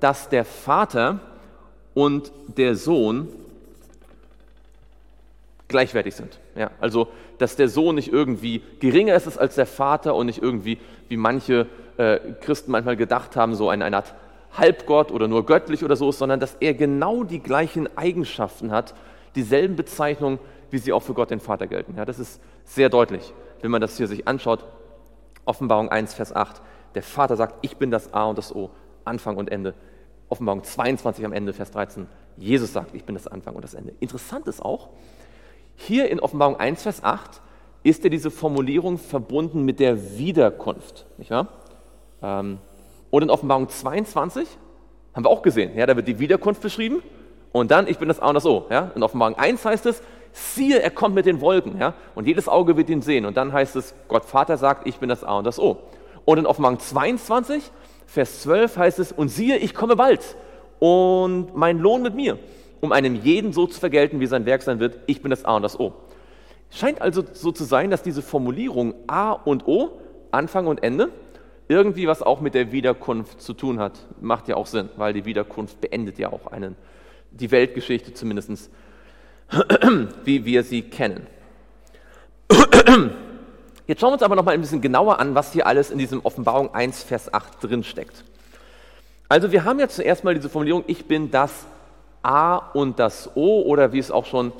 dass 0.00 0.28
der 0.30 0.44
Vater 0.44 1.20
und 1.92 2.32
der 2.56 2.74
Sohn 2.74 3.28
gleichwertig 5.68 6.14
sind. 6.14 6.38
Ja, 6.56 6.70
also, 6.80 7.08
dass 7.38 7.56
der 7.56 7.68
Sohn 7.68 7.96
nicht 7.96 8.12
irgendwie 8.12 8.62
geringer 8.80 9.14
ist 9.14 9.38
als 9.38 9.54
der 9.54 9.66
Vater 9.66 10.14
und 10.14 10.26
nicht 10.26 10.42
irgendwie, 10.42 10.78
wie 11.08 11.16
manche 11.16 11.66
äh, 11.96 12.18
Christen 12.40 12.70
manchmal 12.70 12.96
gedacht 12.96 13.36
haben, 13.36 13.54
so 13.54 13.68
eine, 13.68 13.84
eine 13.84 13.96
Art 13.96 14.14
Halbgott 14.52 15.12
oder 15.12 15.28
nur 15.28 15.46
göttlich 15.46 15.84
oder 15.84 15.96
so 15.96 16.10
ist, 16.10 16.18
sondern 16.18 16.40
dass 16.40 16.56
er 16.60 16.74
genau 16.74 17.24
die 17.24 17.40
gleichen 17.40 17.88
Eigenschaften 17.96 18.72
hat, 18.72 18.94
dieselben 19.34 19.76
Bezeichnungen, 19.76 20.38
wie 20.70 20.78
sie 20.78 20.92
auch 20.92 21.02
für 21.02 21.14
Gott 21.14 21.30
den 21.30 21.40
Vater 21.40 21.66
gelten. 21.66 21.96
Ja, 21.96 22.04
das 22.04 22.18
ist 22.18 22.40
sehr 22.64 22.88
deutlich, 22.88 23.32
wenn 23.60 23.70
man 23.70 23.80
das 23.80 23.96
hier 23.96 24.06
sich 24.06 24.26
anschaut. 24.26 24.64
Offenbarung 25.44 25.88
1, 25.88 26.14
Vers 26.14 26.34
8. 26.34 26.60
Der 26.94 27.02
Vater 27.02 27.36
sagt, 27.36 27.56
ich 27.62 27.76
bin 27.76 27.90
das 27.90 28.12
A 28.12 28.24
und 28.24 28.38
das 28.38 28.54
O, 28.54 28.70
Anfang 29.04 29.36
und 29.36 29.50
Ende. 29.50 29.74
Offenbarung 30.28 30.62
22 30.62 31.24
am 31.24 31.32
Ende, 31.32 31.52
Vers 31.52 31.70
13. 31.70 32.06
Jesus 32.36 32.72
sagt, 32.72 32.94
ich 32.94 33.04
bin 33.04 33.14
das 33.14 33.26
Anfang 33.26 33.54
und 33.54 33.62
das 33.62 33.74
Ende. 33.74 33.94
Interessant 34.00 34.46
ist 34.46 34.62
auch, 34.62 34.88
hier 35.76 36.10
in 36.10 36.20
Offenbarung 36.20 36.56
1, 36.56 36.82
Vers 36.82 37.02
8 37.02 37.40
ist 37.82 38.04
ja 38.04 38.10
diese 38.10 38.30
Formulierung 38.30 38.98
verbunden 38.98 39.64
mit 39.64 39.80
der 39.80 40.18
Wiederkunft. 40.18 41.06
Nicht 41.16 41.30
wahr? 41.30 41.48
Ähm, 42.22 42.58
und 43.10 43.22
in 43.22 43.30
Offenbarung 43.30 43.68
22 43.68 44.46
haben 45.14 45.24
wir 45.24 45.30
auch 45.30 45.42
gesehen, 45.42 45.76
ja, 45.76 45.86
da 45.86 45.96
wird 45.96 46.06
die 46.08 46.18
Wiederkunft 46.18 46.62
beschrieben 46.62 47.02
und 47.52 47.70
dann, 47.70 47.88
ich 47.88 47.98
bin 47.98 48.08
das 48.08 48.20
A 48.20 48.28
und 48.28 48.34
das 48.34 48.46
O. 48.46 48.66
Ja. 48.70 48.92
In 48.94 49.02
Offenbarung 49.02 49.36
1 49.36 49.64
heißt 49.64 49.86
es, 49.86 50.02
siehe, 50.32 50.80
er 50.80 50.90
kommt 50.90 51.14
mit 51.14 51.26
den 51.26 51.40
Wolken 51.40 51.78
ja, 51.80 51.94
und 52.14 52.26
jedes 52.26 52.48
Auge 52.48 52.76
wird 52.76 52.88
ihn 52.90 53.02
sehen. 53.02 53.26
Und 53.26 53.36
dann 53.36 53.52
heißt 53.52 53.76
es, 53.76 53.94
Gott 54.08 54.24
Vater 54.24 54.56
sagt, 54.56 54.86
ich 54.86 54.98
bin 54.98 55.08
das 55.08 55.24
A 55.24 55.38
und 55.38 55.44
das 55.44 55.58
O. 55.58 55.78
Und 56.24 56.38
in 56.38 56.46
Offenbarung 56.46 56.78
22, 56.78 57.70
Vers 58.06 58.42
12 58.42 58.76
heißt 58.76 58.98
es, 59.00 59.12
und 59.12 59.28
siehe, 59.28 59.56
ich 59.56 59.74
komme 59.74 59.96
bald 59.96 60.36
und 60.78 61.56
mein 61.56 61.78
Lohn 61.78 62.02
mit 62.02 62.14
mir, 62.14 62.38
um 62.80 62.92
einem 62.92 63.16
jeden 63.16 63.52
so 63.52 63.66
zu 63.66 63.80
vergelten, 63.80 64.20
wie 64.20 64.26
sein 64.26 64.46
Werk 64.46 64.62
sein 64.62 64.78
wird, 64.78 64.98
ich 65.06 65.22
bin 65.22 65.30
das 65.30 65.44
A 65.44 65.56
und 65.56 65.62
das 65.62 65.78
O. 65.78 65.92
Scheint 66.70 67.02
also 67.02 67.24
so 67.32 67.50
zu 67.50 67.64
sein, 67.64 67.90
dass 67.90 68.02
diese 68.02 68.22
Formulierung 68.22 68.94
A 69.08 69.32
und 69.32 69.66
O, 69.66 69.98
Anfang 70.30 70.68
und 70.68 70.82
Ende, 70.84 71.10
irgendwie 71.70 72.08
was 72.08 72.20
auch 72.20 72.40
mit 72.40 72.54
der 72.54 72.72
Wiederkunft 72.72 73.40
zu 73.40 73.54
tun 73.54 73.78
hat. 73.78 73.92
Macht 74.20 74.48
ja 74.48 74.56
auch 74.56 74.66
Sinn, 74.66 74.88
weil 74.96 75.12
die 75.12 75.24
Wiederkunft 75.24 75.80
beendet 75.80 76.18
ja 76.18 76.32
auch 76.32 76.48
einen, 76.48 76.74
die 77.30 77.52
Weltgeschichte 77.52 78.12
zumindest, 78.12 78.70
wie 80.24 80.44
wir 80.44 80.64
sie 80.64 80.82
kennen. 80.82 81.28
Jetzt 83.86 84.00
schauen 84.00 84.10
wir 84.10 84.14
uns 84.14 84.22
aber 84.22 84.34
noch 84.34 84.44
mal 84.44 84.52
ein 84.52 84.60
bisschen 84.60 84.80
genauer 84.80 85.20
an, 85.20 85.36
was 85.36 85.52
hier 85.52 85.66
alles 85.66 85.92
in 85.92 85.98
diesem 85.98 86.20
Offenbarung 86.24 86.74
1, 86.74 87.04
Vers 87.04 87.32
8 87.32 87.62
drin 87.62 87.84
steckt. 87.84 88.24
Also 89.28 89.52
wir 89.52 89.64
haben 89.64 89.78
jetzt 89.78 89.96
zuerst 89.96 90.24
mal 90.24 90.34
diese 90.34 90.48
Formulierung, 90.48 90.82
ich 90.88 91.06
bin 91.06 91.30
das 91.30 91.66
A 92.22 92.56
und 92.56 92.98
das 92.98 93.30
O 93.36 93.62
oder 93.62 93.92
wie 93.92 93.98
es 93.98 94.10
auch 94.10 94.26
schon 94.26 94.52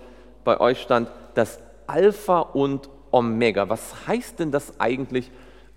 bei 0.45 0.61
euch 0.61 0.81
stand, 0.81 1.09
das 1.35 1.61
Alpha 1.87 2.41
und 2.41 2.89
Omega. 3.11 3.69
Was 3.69 4.07
heißt 4.07 4.39
denn 4.39 4.53
das 4.53 4.79
eigentlich 4.81 5.31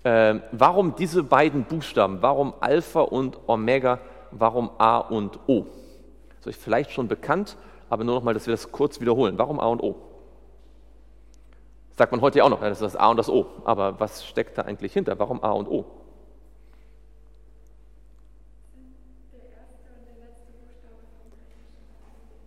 äh, 0.04 0.40
warum 0.52 0.94
diese 0.96 1.22
beiden 1.22 1.64
Buchstaben? 1.64 2.22
Warum 2.22 2.54
Alpha 2.60 3.00
und 3.00 3.38
Omega? 3.46 3.98
Warum 4.30 4.70
A 4.78 4.98
und 4.98 5.38
O? 5.48 5.66
Das 6.36 6.40
ist 6.40 6.46
euch 6.46 6.56
vielleicht 6.56 6.92
schon 6.92 7.08
bekannt, 7.08 7.56
aber 7.90 8.04
nur 8.04 8.14
noch 8.14 8.22
mal, 8.22 8.34
dass 8.34 8.46
wir 8.46 8.52
das 8.52 8.70
kurz 8.70 9.00
wiederholen. 9.00 9.38
Warum 9.38 9.58
A 9.60 9.66
und 9.66 9.82
O? 9.82 9.96
sagt 11.96 12.12
man 12.12 12.20
heute 12.20 12.38
ja 12.38 12.44
auch 12.44 12.50
noch, 12.50 12.60
das 12.60 12.80
ist 12.80 12.82
das 12.82 12.96
A 12.96 13.08
und 13.08 13.16
das 13.16 13.28
O. 13.28 13.46
Aber 13.64 13.98
was 14.00 14.26
steckt 14.26 14.58
da 14.58 14.62
eigentlich 14.62 14.92
hinter? 14.92 15.18
Warum 15.18 15.42
A 15.42 15.50
und 15.50 15.68
O? 15.68 15.84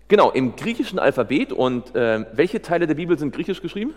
Genau, 0.09 0.31
im 0.31 0.55
griechischen 0.55 0.99
Alphabet. 0.99 1.51
Und 1.51 1.95
äh, 1.95 2.25
welche 2.33 2.61
Teile 2.61 2.87
der 2.87 2.95
Bibel 2.95 3.17
sind 3.17 3.33
griechisch 3.33 3.61
geschrieben? 3.61 3.93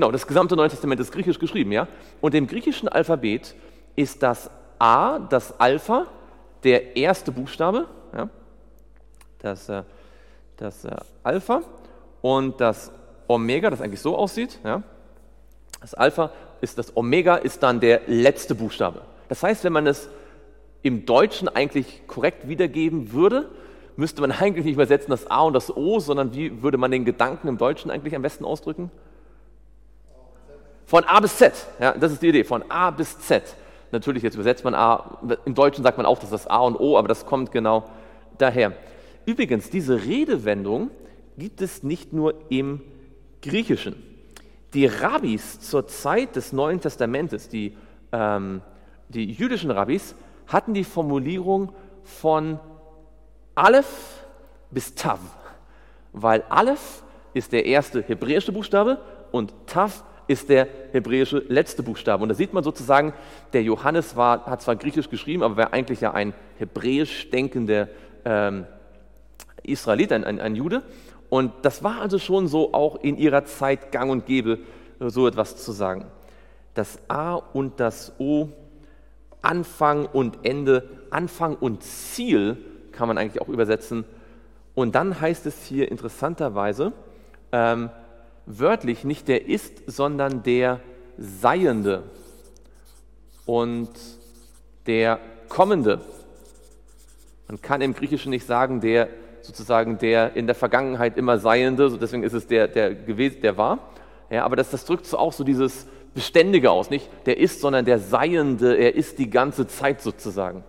Genau, 0.00 0.12
das 0.12 0.26
gesamte 0.26 0.56
Neue 0.56 0.70
Testament 0.70 0.98
ist 0.98 1.12
griechisch 1.12 1.38
geschrieben, 1.38 1.72
ja? 1.72 1.86
Und 2.22 2.34
im 2.34 2.46
griechischen 2.46 2.88
Alphabet 2.88 3.54
ist 3.96 4.22
das 4.22 4.50
A, 4.78 5.18
das 5.18 5.60
Alpha, 5.60 6.06
der 6.64 6.96
erste 6.96 7.30
Buchstabe. 7.30 7.84
Ja? 8.16 8.30
Das, 9.40 9.68
äh, 9.68 9.82
das 10.56 10.86
äh, 10.86 10.96
Alpha 11.22 11.60
und 12.22 12.62
das 12.62 12.90
Omega, 13.28 13.68
das 13.68 13.82
eigentlich 13.82 14.00
so 14.00 14.16
aussieht. 14.16 14.58
Ja. 14.64 14.82
Das 15.82 15.92
Alpha 15.92 16.30
ist 16.62 16.78
das 16.78 16.96
Omega, 16.96 17.36
ist 17.36 17.62
dann 17.62 17.78
der 17.78 18.00
letzte 18.06 18.54
Buchstabe. 18.54 19.02
Das 19.28 19.42
heißt, 19.42 19.64
wenn 19.64 19.74
man 19.74 19.86
es 19.86 20.08
im 20.80 21.04
Deutschen 21.04 21.46
eigentlich 21.46 22.06
korrekt 22.06 22.48
wiedergeben 22.48 23.12
würde, 23.12 23.50
müsste 23.96 24.22
man 24.22 24.32
eigentlich 24.40 24.64
nicht 24.64 24.76
übersetzen 24.76 25.10
das 25.10 25.30
A 25.30 25.42
und 25.42 25.52
das 25.52 25.76
O, 25.76 26.00
sondern 26.00 26.32
wie 26.32 26.62
würde 26.62 26.78
man 26.78 26.90
den 26.90 27.04
Gedanken 27.04 27.48
im 27.48 27.58
Deutschen 27.58 27.90
eigentlich 27.90 28.16
am 28.16 28.22
besten 28.22 28.46
ausdrücken? 28.46 28.90
Von 30.90 31.04
A 31.04 31.20
bis 31.20 31.36
Z. 31.36 31.52
Ja, 31.78 31.92
das 31.92 32.10
ist 32.10 32.20
die 32.20 32.30
Idee, 32.30 32.42
von 32.42 32.64
A 32.68 32.90
bis 32.90 33.16
Z. 33.20 33.44
Natürlich, 33.92 34.24
jetzt 34.24 34.34
übersetzt 34.34 34.64
man 34.64 34.74
A, 34.74 35.20
im 35.44 35.54
Deutschen 35.54 35.84
sagt 35.84 35.98
man 35.98 36.04
auch, 36.04 36.18
das 36.18 36.48
A 36.48 36.58
und 36.58 36.74
O, 36.74 36.98
aber 36.98 37.06
das 37.06 37.26
kommt 37.26 37.52
genau 37.52 37.88
daher. 38.38 38.72
Übrigens, 39.24 39.70
diese 39.70 40.04
Redewendung 40.04 40.90
gibt 41.38 41.60
es 41.60 41.84
nicht 41.84 42.12
nur 42.12 42.34
im 42.48 42.80
Griechischen. 43.40 44.02
Die 44.74 44.86
Rabbis 44.86 45.60
zur 45.60 45.86
Zeit 45.86 46.34
des 46.34 46.52
Neuen 46.52 46.80
Testamentes, 46.80 47.48
die, 47.48 47.76
ähm, 48.10 48.60
die 49.10 49.30
jüdischen 49.30 49.70
Rabbis, 49.70 50.16
hatten 50.48 50.74
die 50.74 50.82
Formulierung 50.82 51.72
von 52.02 52.58
Aleph 53.54 54.24
bis 54.72 54.96
Tav, 54.96 55.20
weil 56.12 56.42
Aleph 56.48 57.04
ist 57.32 57.52
der 57.52 57.64
erste 57.64 58.02
hebräische 58.02 58.50
Buchstabe 58.50 58.98
und 59.30 59.54
Tav 59.68 60.02
ist 60.30 60.48
der 60.48 60.68
hebräische 60.92 61.42
letzte 61.48 61.82
Buchstabe. 61.82 62.22
Und 62.22 62.28
da 62.28 62.36
sieht 62.36 62.52
man 62.52 62.62
sozusagen, 62.62 63.12
der 63.52 63.64
Johannes 63.64 64.14
war, 64.14 64.46
hat 64.46 64.62
zwar 64.62 64.76
griechisch 64.76 65.10
geschrieben, 65.10 65.42
aber 65.42 65.56
war 65.56 65.72
eigentlich 65.72 66.02
ja 66.02 66.12
ein 66.12 66.34
hebräisch 66.56 67.28
denkender 67.30 67.88
ähm, 68.24 68.64
Israelit, 69.64 70.12
ein, 70.12 70.22
ein, 70.22 70.40
ein 70.40 70.54
Jude. 70.54 70.82
Und 71.30 71.52
das 71.62 71.82
war 71.82 72.00
also 72.00 72.20
schon 72.20 72.46
so 72.46 72.72
auch 72.72 73.02
in 73.02 73.16
ihrer 73.16 73.44
Zeit 73.44 73.90
gang 73.90 74.08
und 74.08 74.24
gäbe, 74.24 74.60
so 75.00 75.26
etwas 75.26 75.56
zu 75.56 75.72
sagen. 75.72 76.06
Das 76.74 77.00
A 77.08 77.34
und 77.34 77.80
das 77.80 78.12
O, 78.20 78.50
Anfang 79.42 80.06
und 80.06 80.38
Ende, 80.44 80.88
Anfang 81.10 81.56
und 81.56 81.82
Ziel 81.82 82.56
kann 82.92 83.08
man 83.08 83.18
eigentlich 83.18 83.42
auch 83.42 83.48
übersetzen. 83.48 84.04
Und 84.76 84.94
dann 84.94 85.20
heißt 85.20 85.44
es 85.46 85.64
hier 85.64 85.90
interessanterweise 85.90 86.92
ähm, 87.50 87.90
wörtlich 88.46 89.04
nicht 89.04 89.28
der 89.28 89.46
ist, 89.46 89.82
sondern 89.86 90.42
der 90.42 90.80
Seiende 91.18 92.04
und 93.46 93.90
der 94.86 95.20
Kommende. 95.48 96.00
Man 97.48 97.60
kann 97.60 97.80
im 97.80 97.94
Griechischen 97.94 98.30
nicht 98.30 98.46
sagen, 98.46 98.80
der 98.80 99.08
sozusagen 99.42 99.98
der 99.98 100.36
in 100.36 100.46
der 100.46 100.54
Vergangenheit 100.54 101.16
immer 101.16 101.38
Seiende, 101.38 101.96
deswegen 102.00 102.22
ist 102.22 102.32
es 102.32 102.46
der, 102.46 102.68
der 102.68 102.94
gewesen, 102.94 103.40
der 103.42 103.56
war. 103.56 103.90
Ja, 104.30 104.44
aber 104.44 104.56
das, 104.56 104.70
das 104.70 104.84
drückt 104.84 105.06
so 105.06 105.18
auch 105.18 105.32
so 105.32 105.42
dieses 105.44 105.86
Beständige 106.14 106.70
aus, 106.70 106.90
nicht 106.90 107.08
der 107.26 107.38
ist, 107.38 107.60
sondern 107.60 107.84
der 107.84 107.98
Seiende, 107.98 108.76
er 108.76 108.94
ist 108.94 109.18
die 109.18 109.30
ganze 109.30 109.66
Zeit 109.66 110.00
sozusagen. 110.00 110.64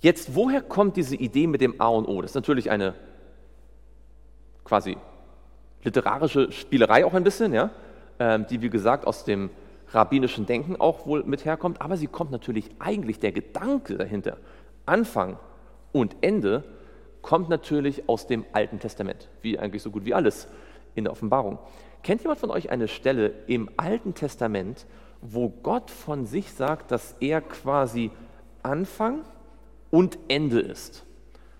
Jetzt, 0.00 0.34
woher 0.34 0.60
kommt 0.60 0.96
diese 0.96 1.16
Idee 1.16 1.46
mit 1.46 1.60
dem 1.60 1.80
A 1.80 1.88
und 1.88 2.06
O? 2.06 2.20
Das 2.20 2.32
ist 2.32 2.34
natürlich 2.34 2.70
eine 2.70 2.94
quasi 4.64 4.96
literarische 5.86 6.52
Spielerei 6.52 7.06
auch 7.06 7.14
ein 7.14 7.24
bisschen, 7.24 7.54
ja, 7.54 7.70
ähm, 8.18 8.46
die 8.50 8.60
wie 8.60 8.70
gesagt 8.70 9.06
aus 9.06 9.24
dem 9.24 9.50
rabbinischen 9.92 10.44
Denken 10.44 10.76
auch 10.78 11.06
wohl 11.06 11.22
mit 11.24 11.44
herkommt, 11.44 11.80
aber 11.80 11.96
sie 11.96 12.08
kommt 12.08 12.32
natürlich 12.32 12.70
eigentlich 12.80 13.20
der 13.20 13.32
Gedanke 13.32 13.96
dahinter, 13.96 14.36
Anfang 14.84 15.38
und 15.92 16.16
Ende, 16.20 16.64
kommt 17.22 17.48
natürlich 17.48 18.08
aus 18.08 18.26
dem 18.26 18.44
Alten 18.52 18.78
Testament, 18.78 19.28
wie 19.42 19.58
eigentlich 19.58 19.82
so 19.82 19.90
gut 19.90 20.04
wie 20.04 20.14
alles 20.14 20.48
in 20.94 21.04
der 21.04 21.12
Offenbarung. 21.12 21.58
Kennt 22.02 22.22
jemand 22.22 22.38
von 22.38 22.50
euch 22.50 22.70
eine 22.70 22.88
Stelle 22.88 23.32
im 23.46 23.68
Alten 23.76 24.14
Testament, 24.14 24.86
wo 25.22 25.48
Gott 25.48 25.90
von 25.90 26.26
sich 26.26 26.52
sagt, 26.52 26.90
dass 26.90 27.16
er 27.20 27.40
quasi 27.40 28.10
Anfang 28.62 29.22
und 29.90 30.18
Ende 30.28 30.60
ist? 30.60 31.04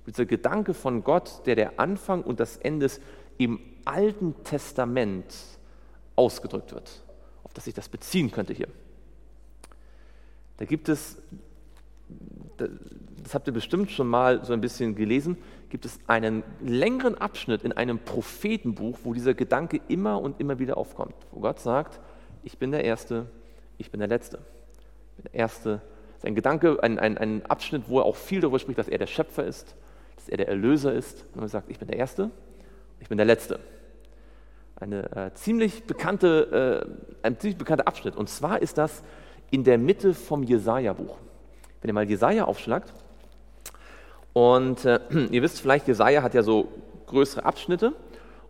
Dieser 0.06 0.24
Gedanke 0.24 0.72
von 0.72 1.02
Gott, 1.02 1.42
der 1.46 1.56
der 1.56 1.80
Anfang 1.80 2.22
und 2.22 2.38
das 2.38 2.56
Ende 2.58 2.86
ist, 2.86 3.02
im 3.38 3.58
Alten 3.86 4.34
Testament 4.44 5.34
ausgedrückt 6.14 6.72
wird, 6.72 7.02
auf 7.44 7.54
das 7.54 7.64
sich 7.64 7.74
das 7.74 7.88
beziehen 7.88 8.30
könnte 8.30 8.52
hier. 8.52 8.68
Da 10.56 10.64
gibt 10.64 10.88
es, 10.88 11.16
das 12.56 13.34
habt 13.34 13.46
ihr 13.46 13.52
bestimmt 13.52 13.90
schon 13.90 14.08
mal 14.08 14.44
so 14.44 14.52
ein 14.52 14.60
bisschen 14.60 14.94
gelesen, 14.94 15.36
gibt 15.68 15.84
es 15.84 15.98
einen 16.06 16.42
längeren 16.60 17.16
Abschnitt 17.16 17.62
in 17.62 17.72
einem 17.72 17.98
Prophetenbuch, 17.98 18.98
wo 19.04 19.12
dieser 19.12 19.34
Gedanke 19.34 19.80
immer 19.88 20.20
und 20.20 20.40
immer 20.40 20.58
wieder 20.58 20.76
aufkommt, 20.76 21.14
wo 21.32 21.40
Gott 21.40 21.60
sagt, 21.60 22.00
ich 22.44 22.58
bin 22.58 22.70
der 22.70 22.84
Erste, 22.84 23.26
ich 23.78 23.90
bin 23.90 24.00
der 24.00 24.08
Letzte. 24.08 24.38
Ich 25.18 25.24
der 25.24 25.34
Erste. 25.34 25.82
Ist 26.16 26.24
ein 26.24 26.34
Gedanke, 26.34 26.82
ein, 26.82 26.98
ein, 26.98 27.18
ein 27.18 27.44
Abschnitt, 27.46 27.84
wo 27.88 27.98
er 27.98 28.04
auch 28.04 28.16
viel 28.16 28.40
darüber 28.40 28.58
spricht, 28.58 28.78
dass 28.78 28.88
er 28.88 28.98
der 28.98 29.06
Schöpfer 29.06 29.44
ist, 29.44 29.74
dass 30.16 30.28
er 30.28 30.38
der 30.38 30.48
Erlöser 30.48 30.92
ist. 30.92 31.24
Und 31.34 31.42
er 31.42 31.48
sagt, 31.48 31.70
ich 31.70 31.78
bin 31.78 31.88
der 31.88 31.98
Erste, 31.98 32.30
ich 33.00 33.08
bin 33.08 33.18
der 33.18 33.26
Letzte. 33.26 33.60
Eine, 34.78 35.10
äh, 35.16 35.34
ziemlich 35.34 35.84
bekannte, 35.84 36.86
äh, 37.22 37.26
ein 37.26 37.38
ziemlich 37.38 37.58
bekannter 37.58 37.88
Abschnitt. 37.88 38.16
Und 38.16 38.28
zwar 38.28 38.60
ist 38.60 38.78
das 38.78 39.02
in 39.50 39.64
der 39.64 39.78
Mitte 39.78 40.12
vom 40.12 40.42
Jesaja-Buch. 40.42 41.16
Wenn 41.80 41.88
ihr 41.88 41.94
mal 41.94 42.08
Jesaja 42.08 42.44
aufschlagt, 42.44 42.92
und 44.36 44.84
äh, 44.84 45.00
ihr 45.30 45.40
wisst 45.40 45.62
vielleicht, 45.62 45.88
Jesaja 45.88 46.22
hat 46.22 46.34
ja 46.34 46.42
so 46.42 46.68
größere 47.06 47.46
Abschnitte. 47.46 47.94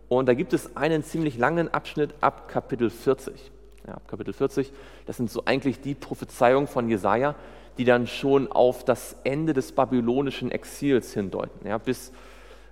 Und 0.09 0.27
da 0.27 0.33
gibt 0.33 0.51
es 0.51 0.75
einen 0.75 1.01
ziemlich 1.01 1.37
langen 1.37 1.73
Abschnitt 1.73 2.13
ab 2.19 2.49
Kapitel 2.49 2.89
40. 2.89 3.51
Ja, 3.87 3.93
ab 3.93 4.03
Kapitel 4.05 4.33
40, 4.33 4.73
das 5.05 5.15
sind 5.15 5.31
so 5.31 5.43
eigentlich 5.45 5.79
die 5.79 5.95
Prophezeiungen 5.95 6.67
von 6.67 6.89
Jesaja, 6.89 7.35
die 7.77 7.85
dann 7.85 8.05
schon 8.05 8.51
auf 8.51 8.83
das 8.83 9.15
Ende 9.23 9.53
des 9.53 9.71
babylonischen 9.71 10.51
Exils 10.51 11.13
hindeuten. 11.13 11.65
Ja, 11.65 11.77
bis 11.77 12.11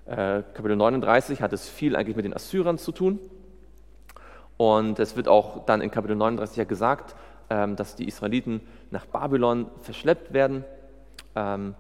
äh, 0.07 0.43
Kapitel 0.53 0.75
39 0.75 1.41
hat 1.41 1.53
es 1.53 1.69
viel 1.69 1.95
eigentlich 1.95 2.17
mit 2.17 2.25
den 2.25 2.33
Assyrern 2.33 2.77
zu 2.77 2.91
tun. 2.91 3.19
Und 4.57 4.99
es 4.99 5.15
wird 5.15 5.27
auch 5.27 5.65
dann 5.65 5.81
in 5.81 5.91
Kapitel 5.91 6.15
39 6.15 6.57
ja 6.57 6.63
gesagt, 6.63 7.15
ähm, 7.49 7.75
dass 7.75 7.95
die 7.95 8.07
Israeliten 8.07 8.61
nach 8.91 9.05
Babylon 9.05 9.67
verschleppt 9.81 10.33
werden. 10.33 10.63
Ähm, 11.35 11.75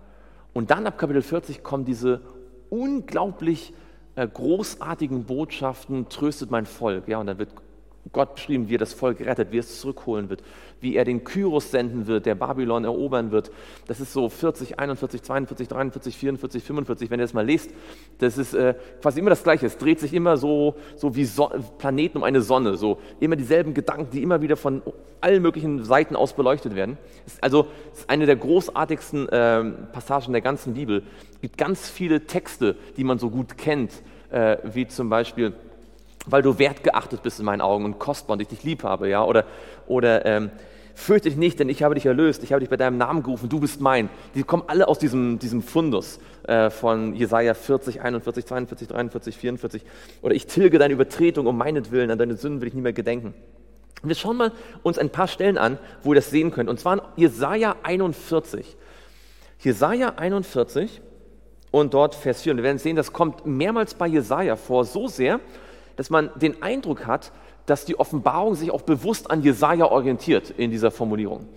und 0.53 0.71
dann 0.71 0.85
ab 0.87 0.97
Kapitel 0.97 1.21
40 1.21 1.63
kommen 1.63 1.85
diese 1.85 2.21
unglaublich 2.69 3.73
äh, 4.15 4.27
großartigen 4.27 5.25
Botschaften, 5.25 6.09
tröstet 6.09 6.51
mein 6.51 6.65
Volk. 6.65 7.07
Ja, 7.07 7.19
und 7.19 7.27
dann 7.27 7.37
wird 7.37 7.49
Gott 8.11 8.35
beschrieben, 8.35 8.69
wie 8.69 8.75
er 8.75 8.79
das 8.79 8.93
Volk 8.93 9.19
rettet, 9.19 9.51
wie 9.51 9.57
er 9.57 9.61
es 9.61 9.81
zurückholen 9.81 10.29
wird, 10.29 10.43
wie 10.79 10.95
er 10.95 11.05
den 11.05 11.23
Kyros 11.23 11.71
senden 11.71 12.07
wird, 12.07 12.25
der 12.25 12.35
Babylon 12.35 12.83
erobern 12.83 13.31
wird. 13.31 13.51
Das 13.87 13.99
ist 13.99 14.13
so 14.13 14.29
40, 14.29 14.79
41, 14.79 15.23
42, 15.23 15.67
43, 15.67 16.17
44, 16.17 16.63
45, 16.63 17.09
wenn 17.09 17.19
ihr 17.19 17.23
das 17.23 17.33
mal 17.33 17.45
lest. 17.45 17.71
Das 18.19 18.37
ist 18.37 18.53
äh, 18.53 18.75
quasi 19.01 19.19
immer 19.19 19.31
das 19.31 19.43
Gleiche. 19.43 19.65
Es 19.65 19.77
dreht 19.77 19.99
sich 19.99 20.13
immer 20.13 20.37
so, 20.37 20.75
so 20.95 21.15
wie 21.15 21.25
so 21.25 21.49
Planeten 21.77 22.19
um 22.19 22.23
eine 22.23 22.41
Sonne. 22.41 22.77
So 22.77 22.99
immer 23.19 23.35
dieselben 23.35 23.73
Gedanken, 23.73 24.11
die 24.11 24.21
immer 24.21 24.41
wieder 24.41 24.55
von 24.55 24.81
allen 25.21 25.41
möglichen 25.41 25.83
Seiten 25.83 26.15
aus 26.15 26.33
beleuchtet 26.33 26.75
werden. 26.75 26.97
Ist 27.25 27.43
also 27.43 27.67
ist 27.91 28.09
eine 28.09 28.27
der 28.27 28.35
großartigsten 28.35 29.29
äh, 29.29 29.63
Passagen 29.91 30.31
der 30.33 30.41
ganzen 30.41 30.75
Bibel. 30.75 31.03
Es 31.33 31.41
gibt 31.41 31.57
ganz 31.57 31.89
viele 31.89 32.27
Texte, 32.27 32.75
die 32.97 33.03
man 33.03 33.17
so 33.17 33.31
gut 33.31 33.57
kennt, 33.57 33.91
äh, 34.29 34.57
wie 34.63 34.87
zum 34.87 35.09
Beispiel 35.09 35.53
weil 36.25 36.41
du 36.41 36.57
wertgeachtet 36.59 37.23
bist 37.23 37.39
in 37.39 37.45
meinen 37.45 37.61
Augen 37.61 37.85
und 37.85 37.99
kostbar 37.99 38.33
und 38.35 38.41
ich 38.41 38.47
dich 38.47 38.63
lieb 38.63 38.83
habe, 38.83 39.09
ja, 39.09 39.23
oder, 39.23 39.45
oder 39.87 40.25
ähm, 40.25 40.51
fürchte 40.95 41.29
dich 41.29 41.37
nicht, 41.37 41.59
denn 41.59 41.69
ich 41.69 41.83
habe 41.83 41.95
dich 41.95 42.05
erlöst, 42.05 42.43
ich 42.43 42.51
habe 42.51 42.61
dich 42.61 42.69
bei 42.69 42.77
deinem 42.77 42.97
Namen 42.97 43.21
gerufen, 43.21 43.49
du 43.49 43.59
bist 43.59 43.81
mein. 43.81 44.09
Die 44.33 44.43
kommen 44.43 44.63
alle 44.67 44.87
aus 44.87 44.97
diesem, 44.97 45.39
diesem 45.39 45.61
Fundus 45.61 46.19
äh, 46.47 46.69
von 46.69 47.13
Jesaja 47.13 47.53
40, 47.53 48.01
41, 48.01 48.45
42, 48.45 48.87
43, 48.87 49.37
44. 49.37 49.83
Oder 50.21 50.33
ich 50.33 50.47
tilge 50.47 50.79
deine 50.79 50.93
Übertretung 50.93 51.47
um 51.47 51.57
meinetwillen, 51.57 52.09
an 52.11 52.17
deine 52.17 52.35
Sünden 52.35 52.61
will 52.61 52.69
ich 52.69 52.73
nie 52.73 52.81
mehr 52.81 52.93
gedenken. 52.93 53.33
Wir 54.03 54.15
schauen 54.15 54.37
mal 54.37 54.51
uns 54.83 54.97
ein 54.97 55.09
paar 55.09 55.27
Stellen 55.27 55.57
an, 55.57 55.77
wo 56.03 56.13
ihr 56.13 56.15
das 56.15 56.29
sehen 56.29 56.51
könnt. 56.51 56.69
Und 56.69 56.79
zwar 56.79 56.95
in 56.95 57.01
Jesaja 57.15 57.75
41. 57.83 58.77
Jesaja 59.59 60.13
41 60.17 61.01
und 61.71 61.93
dort 61.93 62.15
Vers 62.15 62.43
4. 62.43 62.51
Und 62.53 62.57
wir 62.57 62.63
werden 62.63 62.77
sehen, 62.77 62.95
das 62.95 63.11
kommt 63.11 63.45
mehrmals 63.45 63.95
bei 63.95 64.07
Jesaja 64.07 64.55
vor, 64.55 64.85
so 64.85 65.07
sehr, 65.07 65.39
dass 65.95 66.09
man 66.09 66.29
den 66.35 66.61
Eindruck 66.61 67.05
hat, 67.05 67.31
dass 67.65 67.85
die 67.85 67.99
Offenbarung 67.99 68.55
sich 68.55 68.71
auch 68.71 68.81
bewusst 68.81 69.31
an 69.31 69.41
Jesaja 69.41 69.85
orientiert 69.85 70.51
in 70.51 70.71
dieser 70.71 70.91
Formulierung. 70.91 71.47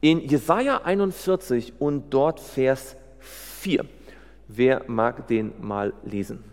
In 0.00 0.20
Jesaja 0.20 0.82
41 0.84 1.74
und 1.78 2.10
dort 2.10 2.40
Vers 2.40 2.96
4. 3.18 3.84
Wer 4.48 4.82
mag 4.86 5.26
den 5.28 5.52
mal 5.60 5.92
lesen? 6.04 6.44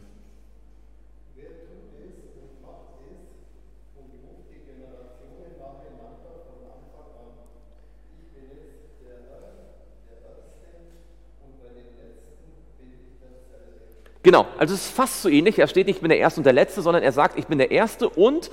Genau, 14.23 14.47
also 14.57 14.73
es 14.73 14.85
ist 14.85 14.95
fast 14.95 15.21
so 15.21 15.29
ähnlich. 15.29 15.59
Er 15.59 15.67
steht 15.67 15.87
nicht, 15.87 15.97
ich 15.97 16.01
bin 16.01 16.09
der 16.09 16.17
Erste 16.17 16.39
und 16.39 16.45
der 16.45 16.53
Letzte, 16.53 16.81
sondern 16.81 17.03
er 17.03 17.11
sagt, 17.11 17.37
ich 17.37 17.45
bin 17.45 17.57
der 17.57 17.71
Erste 17.71 18.07
und 18.09 18.49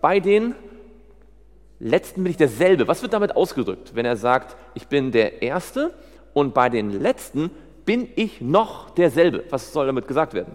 bei 0.00 0.18
den 0.18 0.56
Letzten 1.78 2.24
bin 2.24 2.32
ich 2.32 2.36
derselbe. 2.36 2.88
Was 2.88 3.02
wird 3.02 3.12
damit 3.12 3.36
ausgedrückt, 3.36 3.94
wenn 3.94 4.04
er 4.04 4.16
sagt, 4.16 4.56
ich 4.74 4.88
bin 4.88 5.12
der 5.12 5.42
Erste 5.42 5.94
und 6.34 6.54
bei 6.54 6.68
den 6.68 6.90
Letzten 7.00 7.50
bin 7.84 8.08
ich 8.16 8.40
noch 8.40 8.90
derselbe? 8.90 9.44
Was 9.50 9.72
soll 9.72 9.86
damit 9.86 10.08
gesagt 10.08 10.34
werden? 10.34 10.54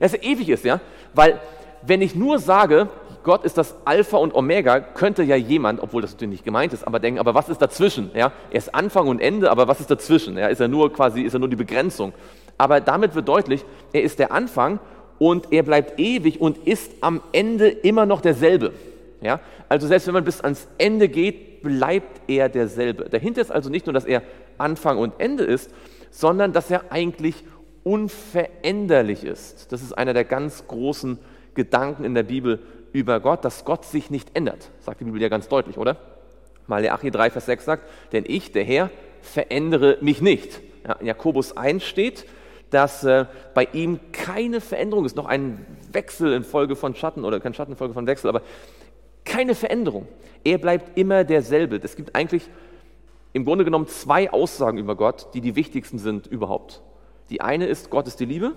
Dass 0.00 0.12
er 0.12 0.22
ewig 0.22 0.50
ist, 0.50 0.64
ja? 0.64 0.80
Weil 1.14 1.40
wenn 1.80 2.02
ich 2.02 2.14
nur 2.14 2.38
sage, 2.38 2.88
Gott 3.24 3.44
ist 3.44 3.56
das 3.58 3.74
Alpha 3.86 4.18
und 4.18 4.34
Omega, 4.34 4.80
könnte 4.80 5.22
ja 5.22 5.34
jemand, 5.34 5.82
obwohl 5.82 6.02
das 6.02 6.12
natürlich 6.12 6.32
nicht 6.32 6.44
gemeint 6.44 6.72
ist, 6.72 6.86
aber 6.86 7.00
denken, 7.00 7.18
aber 7.18 7.34
was 7.34 7.48
ist 7.48 7.60
dazwischen? 7.60 8.10
Ja? 8.14 8.32
Er 8.50 8.58
ist 8.58 8.74
Anfang 8.74 9.08
und 9.08 9.20
Ende, 9.20 9.50
aber 9.50 9.66
was 9.66 9.80
ist 9.80 9.90
dazwischen? 9.90 10.36
Ja? 10.36 10.48
Ist 10.48 10.60
er 10.60 10.68
nur 10.68 10.92
quasi, 10.92 11.22
ist 11.22 11.32
er 11.32 11.40
nur 11.40 11.48
die 11.48 11.56
Begrenzung? 11.56 12.12
Aber 12.58 12.80
damit 12.80 13.14
wird 13.14 13.26
deutlich, 13.26 13.64
er 13.92 14.02
ist 14.02 14.18
der 14.18 14.30
Anfang 14.30 14.78
und 15.18 15.52
er 15.52 15.62
bleibt 15.62 15.98
ewig 15.98 16.40
und 16.40 16.58
ist 16.66 16.92
am 17.00 17.22
Ende 17.32 17.68
immer 17.68 18.04
noch 18.04 18.20
derselbe. 18.20 18.72
Ja? 19.22 19.40
Also 19.70 19.86
selbst 19.86 20.06
wenn 20.06 20.14
man 20.14 20.24
bis 20.24 20.42
ans 20.42 20.68
Ende 20.76 21.08
geht, 21.08 21.62
bleibt 21.62 22.20
er 22.28 22.50
derselbe. 22.50 23.08
Dahinter 23.08 23.40
ist 23.40 23.50
also 23.50 23.70
nicht 23.70 23.86
nur, 23.86 23.94
dass 23.94 24.04
er 24.04 24.22
Anfang 24.58 24.98
und 24.98 25.14
Ende 25.18 25.44
ist, 25.44 25.70
sondern 26.10 26.52
dass 26.52 26.70
er 26.70 26.92
eigentlich 26.92 27.42
unveränderlich 27.84 29.24
ist. 29.24 29.72
Das 29.72 29.82
ist 29.82 29.92
einer 29.94 30.12
der 30.12 30.24
ganz 30.24 30.66
großen 30.66 31.18
Gedanken 31.54 32.04
in 32.04 32.14
der 32.14 32.22
Bibel 32.22 32.60
über 32.94 33.18
Gott, 33.20 33.44
dass 33.44 33.64
Gott 33.64 33.84
sich 33.84 34.08
nicht 34.08 34.30
ändert. 34.34 34.70
Sagt 34.78 35.00
die 35.00 35.04
Bibel 35.04 35.20
ja 35.20 35.28
ganz 35.28 35.48
deutlich, 35.48 35.76
oder? 35.76 35.96
Malachi 36.68 37.10
3, 37.10 37.28
Vers 37.30 37.46
6 37.46 37.64
sagt, 37.64 37.90
denn 38.12 38.24
ich, 38.26 38.52
der 38.52 38.64
Herr, 38.64 38.88
verändere 39.20 39.98
mich 40.00 40.22
nicht. 40.22 40.60
Ja, 40.86 40.94
in 40.94 41.06
Jakobus 41.06 41.56
1 41.56 41.82
steht, 41.82 42.24
dass 42.70 43.02
äh, 43.04 43.26
bei 43.52 43.68
ihm 43.72 43.98
keine 44.12 44.60
Veränderung 44.60 45.04
ist, 45.04 45.16
noch 45.16 45.26
ein 45.26 45.66
Wechsel 45.92 46.32
in 46.32 46.44
Folge 46.44 46.76
von 46.76 46.94
Schatten 46.94 47.24
oder 47.24 47.40
kein 47.40 47.52
Schatten 47.52 47.72
in 47.72 47.78
Folge 47.78 47.94
von 47.94 48.06
Wechsel, 48.06 48.28
aber 48.28 48.42
keine 49.24 49.56
Veränderung. 49.56 50.06
Er 50.44 50.58
bleibt 50.58 50.96
immer 50.96 51.24
derselbe. 51.24 51.80
Es 51.82 51.96
gibt 51.96 52.14
eigentlich 52.14 52.48
im 53.32 53.44
Grunde 53.44 53.64
genommen 53.64 53.88
zwei 53.88 54.30
Aussagen 54.30 54.78
über 54.78 54.94
Gott, 54.94 55.34
die 55.34 55.40
die 55.40 55.56
wichtigsten 55.56 55.98
sind 55.98 56.28
überhaupt. 56.28 56.80
Die 57.30 57.40
eine 57.40 57.66
ist, 57.66 57.90
Gott 57.90 58.06
ist 58.06 58.20
die 58.20 58.24
Liebe 58.24 58.52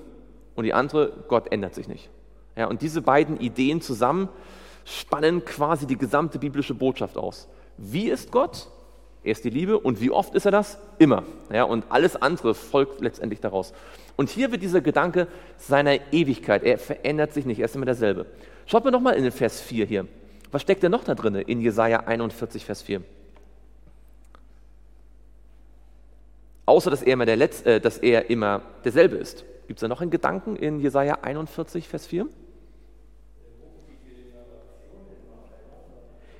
und 0.56 0.64
die 0.64 0.74
andere, 0.74 1.24
Gott 1.28 1.52
ändert 1.52 1.74
sich 1.74 1.88
nicht. 1.88 2.10
Ja, 2.58 2.66
und 2.66 2.82
diese 2.82 3.02
beiden 3.02 3.40
Ideen 3.40 3.82
zusammen 3.82 4.30
spannen 4.84 5.46
quasi 5.46 5.86
die 5.86 5.98
gesamte 5.98 6.40
biblische 6.40 6.74
Botschaft 6.74 7.18
aus. 7.18 7.48
Wie 7.78 8.10
ist 8.10 8.32
Gott? 8.32 8.68
Er 9.24 9.32
ist 9.32 9.44
die 9.44 9.50
Liebe 9.50 9.78
und 9.78 10.02
wie 10.02 10.10
oft 10.10 10.34
ist 10.34 10.46
er 10.46 10.52
das? 10.52 10.80
Immer. 10.98 11.24
Ja, 11.52 11.64
und 11.64 11.86
alles 11.90 12.16
andere 12.16 12.56
folgt 12.56 13.02
letztendlich 13.02 13.42
daraus. 13.42 13.74
Und 14.16 14.30
hier 14.30 14.52
wird 14.52 14.64
dieser 14.64 14.82
Gedanke 14.82 15.28
seiner 15.58 16.00
Ewigkeit, 16.12 16.64
er 16.64 16.80
verändert 16.80 17.34
sich 17.34 17.46
nicht, 17.46 17.60
er 17.60 17.66
ist 17.66 17.76
immer 17.76 17.86
derselbe. 17.86 18.26
Schaut 18.66 18.84
mal 18.84 18.92
nochmal 18.92 19.16
in 19.16 19.24
den 19.24 19.32
Vers 19.32 19.62
4 19.62 19.86
hier. 19.86 20.08
Was 20.52 20.62
steckt 20.62 20.82
denn 20.82 20.92
noch 20.92 21.04
da 21.04 21.14
drin 21.14 21.36
in 21.36 21.62
Jesaja 21.62 22.00
41, 22.06 22.66
Vers 22.66 22.82
4? 22.82 23.02
Außer 26.66 26.90
dass 26.90 27.04
er 27.04 27.14
immer, 27.14 27.26
der 27.26 27.38
Letz-, 27.38 27.66
äh, 27.66 27.80
dass 27.80 27.98
er 27.98 28.30
immer 28.30 28.62
derselbe 28.84 29.18
ist. 29.18 29.46
Gibt 29.68 29.80
es 29.80 29.82
da 29.82 29.88
noch 29.88 30.02
einen 30.02 30.12
Gedanken 30.12 30.56
in 30.56 30.80
Jesaja 30.80 31.20
41, 31.22 31.88
Vers 31.88 32.08
4? 32.08 32.28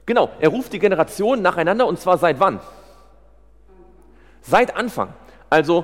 Genau, 0.08 0.30
er 0.40 0.50
ruft 0.50 0.72
die 0.72 0.80
Generationen 0.80 1.42
nacheinander 1.42 1.86
und 1.86 2.00
zwar 2.00 2.18
seit 2.18 2.40
wann? 2.40 2.62
Seit 4.42 4.76
Anfang. 4.76 5.14
Also 5.50 5.84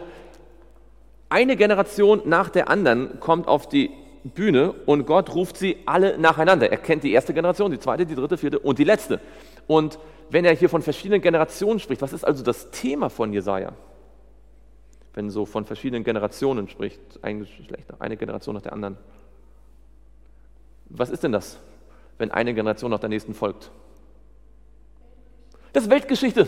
eine 1.29 1.57
Generation 1.57 2.21
nach 2.25 2.49
der 2.49 2.69
anderen 2.69 3.19
kommt 3.19 3.49
auf 3.49 3.67
die 3.67 3.91
Bühne 4.23 4.71
und 4.85 5.05
Gott 5.05 5.35
ruft 5.35 5.57
sie 5.57 5.77
alle 5.85 6.17
nacheinander. 6.17 6.71
Er 6.71 6.77
kennt 6.77 7.03
die 7.03 7.11
erste 7.11 7.33
Generation, 7.33 7.71
die 7.71 7.79
zweite, 7.79 8.05
die 8.05 8.15
dritte, 8.15 8.37
vierte 8.37 8.59
und 8.59 8.79
die 8.79 8.85
letzte. 8.85 9.19
Und 9.67 9.99
wenn 10.29 10.45
er 10.45 10.55
hier 10.55 10.69
von 10.69 10.81
verschiedenen 10.81 11.21
Generationen 11.21 11.79
spricht, 11.79 12.01
was 12.01 12.13
ist 12.13 12.23
also 12.23 12.45
das 12.45 12.71
Thema 12.71 13.09
von 13.09 13.33
Jesaja? 13.33 13.73
Wenn 15.13 15.29
so 15.31 15.45
von 15.45 15.65
verschiedenen 15.65 16.05
Generationen 16.05 16.69
spricht, 16.69 17.01
ein 17.21 17.39
Geschlecht, 17.39 17.87
eine 17.99 18.15
Generation 18.15 18.55
nach 18.55 18.61
der 18.61 18.71
anderen. 18.71 18.97
Was 20.85 21.09
ist 21.09 21.23
denn 21.23 21.33
das, 21.33 21.59
wenn 22.17 22.31
eine 22.31 22.53
Generation 22.53 22.89
nach 22.89 22.99
der 22.99 23.09
nächsten 23.09 23.33
folgt? 23.33 23.69
Das 25.73 25.83
ist 25.83 25.89
Weltgeschichte. 25.89 26.47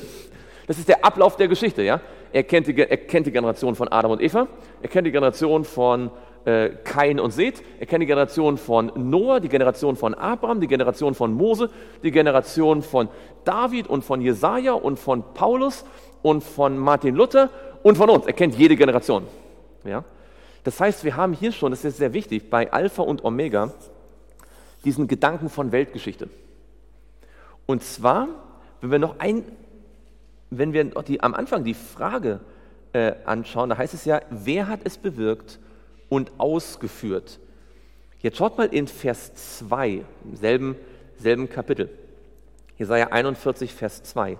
Das 0.67 0.77
ist 0.77 0.87
der 0.87 1.03
Ablauf 1.03 1.35
der 1.35 1.47
Geschichte. 1.47 1.81
Ja? 1.83 1.99
Er, 2.31 2.43
kennt 2.43 2.67
die, 2.67 2.77
er 2.77 2.97
kennt 2.97 3.27
die 3.27 3.31
Generation 3.31 3.75
von 3.75 3.87
Adam 3.87 4.11
und 4.11 4.21
Eva, 4.21 4.47
er 4.81 4.89
kennt 4.89 5.07
die 5.07 5.11
Generation 5.11 5.63
von 5.63 6.11
äh, 6.45 6.69
Kain 6.83 7.19
und 7.19 7.31
Seth, 7.31 7.63
er 7.79 7.85
kennt 7.85 8.01
die 8.03 8.07
Generation 8.07 8.57
von 8.57 8.91
Noah, 8.95 9.39
die 9.39 9.49
Generation 9.49 9.95
von 9.95 10.13
Abraham, 10.13 10.61
die 10.61 10.67
Generation 10.67 11.15
von 11.15 11.33
Mose, 11.33 11.69
die 12.03 12.11
Generation 12.11 12.81
von 12.81 13.09
David 13.43 13.87
und 13.87 14.03
von 14.03 14.21
Jesaja 14.21 14.73
und 14.73 14.99
von 14.99 15.23
Paulus 15.33 15.85
und 16.21 16.43
von 16.43 16.77
Martin 16.77 17.15
Luther 17.15 17.49
und 17.83 17.97
von 17.97 18.09
uns. 18.09 18.25
Er 18.25 18.33
kennt 18.33 18.55
jede 18.55 18.75
Generation. 18.75 19.23
Ja? 19.83 20.03
Das 20.63 20.79
heißt, 20.79 21.03
wir 21.03 21.15
haben 21.15 21.33
hier 21.33 21.51
schon, 21.51 21.71
das 21.71 21.85
ist 21.85 21.97
sehr 21.97 22.13
wichtig, 22.13 22.49
bei 22.49 22.71
Alpha 22.71 23.03
und 23.03 23.23
Omega 23.23 23.71
diesen 24.83 25.07
Gedanken 25.07 25.49
von 25.49 25.71
Weltgeschichte. 25.71 26.29
Und 27.65 27.83
zwar 27.83 28.27
wenn 28.81 28.91
wir 28.91 28.99
noch 28.99 29.19
ein, 29.19 29.43
wenn 30.49 30.73
wir 30.73 30.85
die, 30.85 31.21
am 31.21 31.33
Anfang 31.33 31.63
die 31.63 31.73
Frage 31.73 32.39
äh, 32.93 33.13
anschauen, 33.25 33.69
da 33.69 33.77
heißt 33.77 33.93
es 33.93 34.05
ja, 34.05 34.21
wer 34.29 34.67
hat 34.67 34.81
es 34.83 34.97
bewirkt 34.97 35.59
und 36.09 36.31
ausgeführt? 36.37 37.39
Jetzt 38.21 38.37
schaut 38.37 38.57
mal 38.57 38.67
in 38.67 38.87
Vers 38.87 39.59
2, 39.59 39.89
im 40.23 40.35
selben, 40.35 40.75
selben 41.17 41.49
Kapitel. 41.49 41.89
Jesaja 42.77 43.07
41, 43.07 43.73
Vers 43.73 44.03
2. 44.03 44.37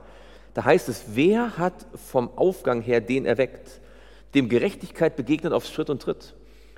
Da 0.53 0.65
heißt 0.65 0.89
es, 0.89 1.05
wer 1.13 1.57
hat 1.57 1.85
vom 1.93 2.29
Aufgang 2.37 2.81
her 2.81 3.01
den 3.01 3.25
erweckt, 3.25 3.81
dem 4.33 4.49
Gerechtigkeit 4.49 5.15
begegnet 5.15 5.53
auf 5.53 5.65
Schritt 5.65 5.89
und 5.89 6.01
Tritt? 6.01 6.33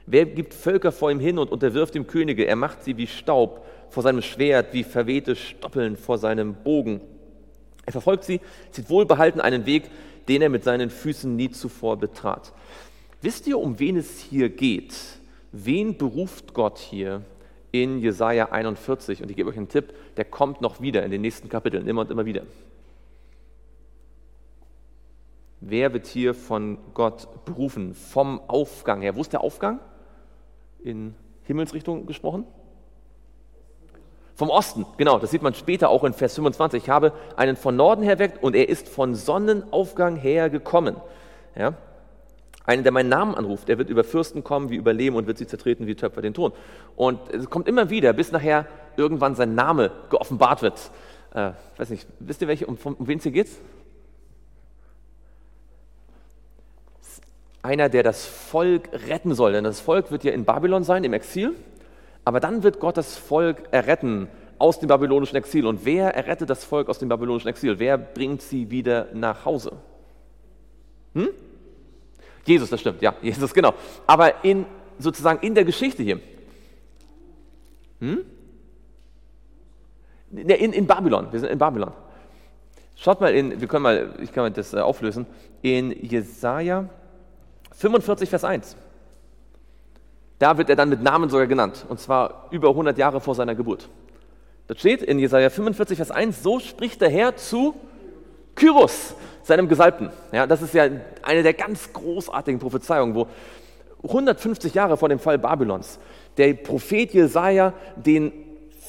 Wer 0.06 0.26
gibt 0.26 0.54
Völker 0.54 0.92
vor 0.92 1.12
ihm 1.12 1.20
hin 1.20 1.38
und 1.38 1.52
unterwirft 1.52 1.96
ihm 1.96 2.08
Könige? 2.08 2.46
Er 2.46 2.56
macht 2.56 2.84
sie 2.84 2.98
wie 2.98 3.08
Staub 3.08 3.66
vor 3.90 4.04
seinem 4.04 4.22
Schwert, 4.22 4.74
wie 4.74 4.84
verwehte 4.84 5.36
Stoppeln 5.36 5.98
vor 5.98 6.18
seinem 6.18 6.56
Bogen. 6.56 7.02
Er 7.88 7.94
verfolgt 7.94 8.26
sie, 8.26 8.42
zieht 8.72 8.90
wohlbehalten 8.90 9.40
einen 9.40 9.66
Weg, 9.66 9.90
den 10.28 10.42
er 10.42 10.50
mit 10.50 10.66
seinen 10.66 10.90
Füßen 10.90 11.34
nie 11.34 11.50
zuvor 11.50 11.96
betrat. 11.98 12.52
Wisst 13.22 13.48
ihr, 13.48 13.58
um 13.58 13.80
wen 13.80 13.96
es 13.96 14.20
hier 14.20 14.50
geht? 14.50 14.94
Wen 15.54 15.98
beruft 15.98 16.54
Gott 16.54 16.80
hier 16.80 17.22
in 17.72 18.00
Jesaja 18.00 18.50
41? 18.50 19.24
Und 19.24 19.32
ich 19.32 19.38
gebe 19.38 19.50
euch 19.50 19.56
einen 19.58 19.70
Tipp, 19.70 19.94
der 20.18 20.26
kommt 20.26 20.60
noch 20.60 20.82
wieder 20.82 21.04
in 21.04 21.12
den 21.12 21.22
nächsten 21.22 21.48
Kapiteln, 21.48 21.88
immer 21.88 22.02
und 22.02 22.12
immer 22.12 22.26
wieder. 22.26 22.44
Wer 25.62 25.94
wird 25.94 26.08
hier 26.08 26.34
von 26.34 26.78
Gott 26.94 27.46
berufen? 27.46 27.94
Vom 27.94 28.42
Aufgang 28.50 29.02
her. 29.02 29.16
Wo 29.16 29.22
ist 29.22 29.32
der 29.32 29.42
Aufgang? 29.42 29.80
In 30.84 31.16
Himmelsrichtung 31.44 32.06
gesprochen? 32.06 32.44
Vom 34.38 34.52
Osten, 34.52 34.86
genau, 34.98 35.18
das 35.18 35.32
sieht 35.32 35.42
man 35.42 35.56
später 35.56 35.90
auch 35.90 36.04
in 36.04 36.14
Vers 36.14 36.36
25. 36.36 36.84
Ich 36.84 36.90
habe 36.92 37.12
einen 37.36 37.56
von 37.56 37.76
Norden 37.76 38.04
her 38.04 38.20
weckt 38.20 38.44
und 38.44 38.56
er 38.56 38.70
ist 38.70 38.88
von 38.88 39.16
Sonnenaufgang 39.16 40.16
her 40.16 40.52
gekommen. 40.52 40.96
Ja? 41.56 41.74
Einen, 42.64 42.84
der 42.84 42.92
meinen 42.92 43.10
Namen 43.10 43.34
anruft, 43.34 43.68
der 43.68 43.80
wird 43.80 43.90
über 43.90 44.04
Fürsten 44.04 44.44
kommen 44.44 44.70
wie 44.70 44.76
über 44.76 44.94
Lehm 44.94 45.16
und 45.16 45.26
wird 45.26 45.40
sie 45.40 45.48
zertreten 45.48 45.88
wie 45.88 45.96
Töpfer 45.96 46.22
den 46.22 46.36
Ton. 46.36 46.52
Und 46.96 47.20
es 47.34 47.50
kommt 47.50 47.68
immer 47.68 47.90
wieder, 47.90 48.14
bis 48.14 48.32
nachher 48.32 48.68
irgendwann 48.96 49.34
sein 49.34 49.56
Name 49.56 49.90
geoffenbart 50.12 50.62
wird. 50.62 50.92
Äh, 51.34 51.54
weiß 51.78 51.90
nicht, 51.90 52.06
wisst 52.20 52.40
ihr, 52.44 52.48
welche, 52.48 52.68
um, 52.68 52.78
um 52.84 53.08
wen 53.08 53.18
es 53.18 53.24
hier 53.24 53.32
geht? 53.32 53.50
Einer, 57.64 57.90
der 57.90 58.04
das 58.04 58.24
Volk 58.28 58.88
retten 59.08 59.34
soll. 59.34 59.54
Denn 59.54 59.64
das 59.64 59.80
Volk 59.80 60.12
wird 60.12 60.24
ja 60.24 60.32
in 60.32 60.46
Babylon 60.46 60.84
sein, 60.84 61.04
im 61.04 61.14
Exil. 61.14 61.56
Aber 62.28 62.42
dann 62.42 62.62
wird 62.62 62.82
Gott 62.82 62.98
das 62.98 63.16
Volk 63.16 63.70
erretten 63.72 64.28
aus 64.60 64.82
dem 64.82 64.90
babylonischen 64.90 65.38
Exil. 65.38 65.66
Und 65.66 65.86
wer 65.86 66.14
errettet 66.14 66.50
das 66.50 66.66
Volk 66.66 66.90
aus 66.90 67.00
dem 67.00 67.08
babylonischen 67.08 67.50
Exil? 67.50 67.80
Wer 67.80 67.98
bringt 67.98 68.42
sie 68.42 68.70
wieder 68.70 69.08
nach 69.14 69.46
Hause? 69.46 69.72
Hm? 71.14 71.30
Jesus, 72.44 72.70
das 72.70 72.82
stimmt, 72.82 73.02
ja, 73.02 73.16
Jesus, 73.22 73.54
genau. 73.54 73.74
Aber 74.06 74.44
in, 74.44 74.66
sozusagen 75.00 75.40
in 75.40 75.56
der 75.56 75.64
Geschichte 75.64 76.04
hier. 76.04 76.20
Hm? 78.02 78.26
In, 80.34 80.74
in 80.74 80.86
Babylon, 80.86 81.32
wir 81.32 81.40
sind 81.40 81.48
in 81.48 81.58
Babylon. 81.58 81.94
Schaut 82.98 83.22
mal 83.22 83.34
in, 83.34 83.62
wir 83.62 83.70
können 83.70 83.84
mal, 83.84 84.16
ich 84.22 84.34
kann 84.34 84.44
mal 84.44 84.52
das 84.52 84.74
äh, 84.74 84.80
auflösen, 84.80 85.28
in 85.62 85.92
Jesaja 85.92 86.90
45, 87.72 88.30
Vers 88.30 88.44
1. 88.44 88.76
Da 90.40 90.58
wird 90.58 90.70
er 90.70 90.76
dann 90.76 90.90
mit 90.90 91.02
Namen 91.02 91.30
sogar 91.30 91.48
genannt, 91.48 91.86
und 91.90 92.00
zwar 92.00 92.48
über 92.52 92.70
100 92.70 92.98
Jahre 92.98 93.22
vor 93.22 93.36
seiner 93.36 93.56
Geburt. 93.56 93.90
Das 94.68 94.80
steht 94.80 95.02
in 95.02 95.18
Jesaja 95.18 95.50
45, 95.50 95.98
Vers 95.98 96.12
1, 96.12 96.44
so 96.44 96.60
spricht 96.60 97.02
der 97.02 97.10
Herr 97.10 97.36
zu 97.36 97.74
Kyros, 98.56 99.16
seinem 99.44 99.68
Gesalbten. 99.68 100.12
Ja, 100.32 100.46
das 100.46 100.62
ist 100.62 100.74
ja 100.74 100.88
eine 101.24 101.44
der 101.44 101.54
ganz 101.54 101.92
großartigen 101.94 102.60
Prophezeiungen, 102.60 103.16
wo 103.16 103.28
150 104.04 104.74
Jahre 104.74 104.98
vor 104.98 105.10
dem 105.10 105.20
Fall 105.20 105.40
Babylons 105.40 106.00
der 106.38 106.54
Prophet 106.54 107.14
Jesaja 107.14 107.74
den 107.96 108.32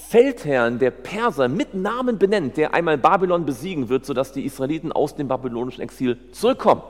Feldherrn 0.08 0.78
der 0.78 0.90
Perser 0.90 1.48
mit 1.48 1.74
Namen 1.74 2.18
benennt, 2.18 2.56
der 2.56 2.74
einmal 2.74 2.98
Babylon 2.98 3.44
besiegen 3.44 3.88
wird, 3.88 4.06
sodass 4.06 4.32
die 4.32 4.44
Israeliten 4.44 4.92
aus 4.92 5.16
dem 5.16 5.28
babylonischen 5.28 5.82
Exil 5.82 6.18
zurückkommen. 6.32 6.82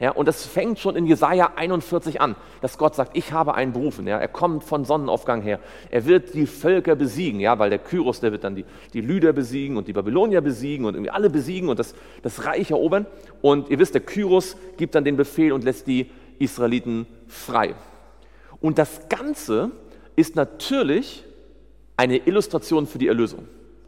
Ja, 0.00 0.10
und 0.10 0.26
das 0.26 0.44
fängt 0.44 0.78
schon 0.78 0.96
in 0.96 1.06
Jesaja 1.06 1.52
41 1.56 2.20
an, 2.20 2.34
dass 2.60 2.78
Gott 2.78 2.94
sagt: 2.94 3.16
Ich 3.16 3.32
habe 3.32 3.54
einen 3.54 3.72
berufen. 3.72 4.06
Ja, 4.06 4.18
er 4.18 4.28
kommt 4.28 4.64
von 4.64 4.84
Sonnenaufgang 4.84 5.42
her. 5.42 5.60
Er 5.90 6.04
wird 6.06 6.34
die 6.34 6.46
Völker 6.46 6.96
besiegen, 6.96 7.40
ja, 7.40 7.58
weil 7.58 7.70
der 7.70 7.78
Kyros, 7.78 8.20
der 8.20 8.32
wird 8.32 8.44
dann 8.44 8.56
die, 8.56 8.64
die 8.92 9.00
Lyder 9.00 9.32
besiegen 9.32 9.76
und 9.76 9.86
die 9.86 9.92
Babylonier 9.92 10.40
besiegen 10.40 10.84
und 10.86 10.94
irgendwie 10.94 11.10
alle 11.10 11.30
besiegen 11.30 11.68
und 11.68 11.78
das, 11.78 11.94
das 12.22 12.44
Reich 12.44 12.70
erobern. 12.70 13.06
Und 13.40 13.70
ihr 13.70 13.78
wisst, 13.78 13.94
der 13.94 14.02
Kyros 14.02 14.56
gibt 14.76 14.94
dann 14.94 15.04
den 15.04 15.16
Befehl 15.16 15.52
und 15.52 15.64
lässt 15.64 15.86
die 15.86 16.10
Israeliten 16.38 17.06
frei. 17.28 17.74
Und 18.60 18.78
das 18.78 19.08
Ganze 19.08 19.70
ist 20.16 20.36
natürlich 20.36 21.24
eine 21.96 22.16
Illustration 22.16 22.86
für 22.86 22.98
die 22.98 23.08
Erlösung. 23.08 23.46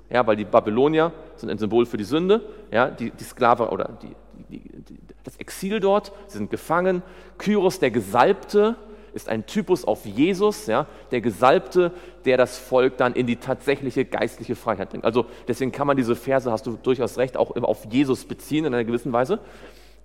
Ja, 0.08 0.24
weil 0.26 0.36
die 0.36 0.44
Babylonier 0.44 1.12
sind 1.34 1.50
ein 1.50 1.58
Symbol 1.58 1.84
für 1.84 1.96
die 1.96 2.04
Sünde, 2.04 2.42
ja, 2.70 2.88
die, 2.90 3.10
die 3.10 3.24
Sklave 3.24 3.70
oder 3.70 3.98
die, 4.00 4.14
die, 4.48 4.60
die, 4.60 4.98
das 5.26 5.36
Exil 5.36 5.80
dort, 5.80 6.12
sie 6.28 6.38
sind 6.38 6.50
gefangen. 6.50 7.02
Kyros, 7.38 7.78
der 7.78 7.90
Gesalbte, 7.90 8.76
ist 9.16 9.28
ein 9.30 9.46
Typus 9.46 9.84
auf 9.84 10.04
Jesus, 10.04 10.66
ja, 10.66 10.86
der 11.10 11.22
Gesalbte, 11.22 11.92
der 12.26 12.36
das 12.36 12.58
Volk 12.58 12.98
dann 12.98 13.14
in 13.14 13.26
die 13.26 13.36
tatsächliche 13.36 14.04
geistliche 14.04 14.54
Freiheit 14.54 14.90
bringt. 14.90 15.04
Also 15.04 15.24
deswegen 15.48 15.72
kann 15.72 15.86
man 15.86 15.96
diese 15.96 16.14
Verse, 16.14 16.52
hast 16.52 16.66
du 16.66 16.76
durchaus 16.76 17.16
recht, 17.16 17.36
auch 17.36 17.56
auf 17.56 17.86
Jesus 17.90 18.26
beziehen 18.26 18.66
in 18.66 18.74
einer 18.74 18.84
gewissen 18.84 19.12
Weise. 19.12 19.40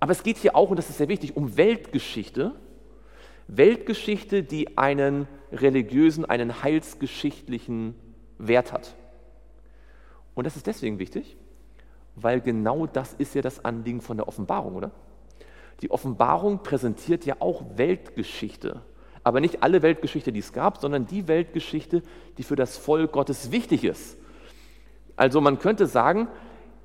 Aber 0.00 0.12
es 0.12 0.22
geht 0.22 0.38
hier 0.38 0.56
auch, 0.56 0.70
und 0.70 0.78
das 0.78 0.88
ist 0.88 0.96
sehr 0.96 1.08
wichtig, 1.08 1.36
um 1.36 1.56
Weltgeschichte. 1.56 2.52
Weltgeschichte, 3.48 4.42
die 4.42 4.78
einen 4.78 5.28
religiösen, 5.52 6.24
einen 6.24 6.62
heilsgeschichtlichen 6.62 7.94
Wert 8.38 8.72
hat. 8.72 8.94
Und 10.34 10.46
das 10.46 10.56
ist 10.56 10.66
deswegen 10.66 10.98
wichtig, 10.98 11.36
weil 12.16 12.40
genau 12.40 12.86
das 12.86 13.12
ist 13.12 13.34
ja 13.34 13.42
das 13.42 13.62
Anliegen 13.64 14.00
von 14.00 14.16
der 14.16 14.26
Offenbarung, 14.26 14.74
oder? 14.74 14.90
Die 15.80 15.90
Offenbarung 15.90 16.62
präsentiert 16.62 17.24
ja 17.24 17.36
auch 17.40 17.62
Weltgeschichte. 17.76 18.82
Aber 19.24 19.40
nicht 19.40 19.62
alle 19.62 19.82
Weltgeschichte, 19.82 20.32
die 20.32 20.40
es 20.40 20.52
gab, 20.52 20.78
sondern 20.78 21.06
die 21.06 21.28
Weltgeschichte, 21.28 22.02
die 22.38 22.42
für 22.42 22.56
das 22.56 22.76
Volk 22.76 23.12
Gottes 23.12 23.52
wichtig 23.52 23.84
ist. 23.84 24.16
Also 25.16 25.40
man 25.40 25.58
könnte 25.58 25.86
sagen, 25.86 26.28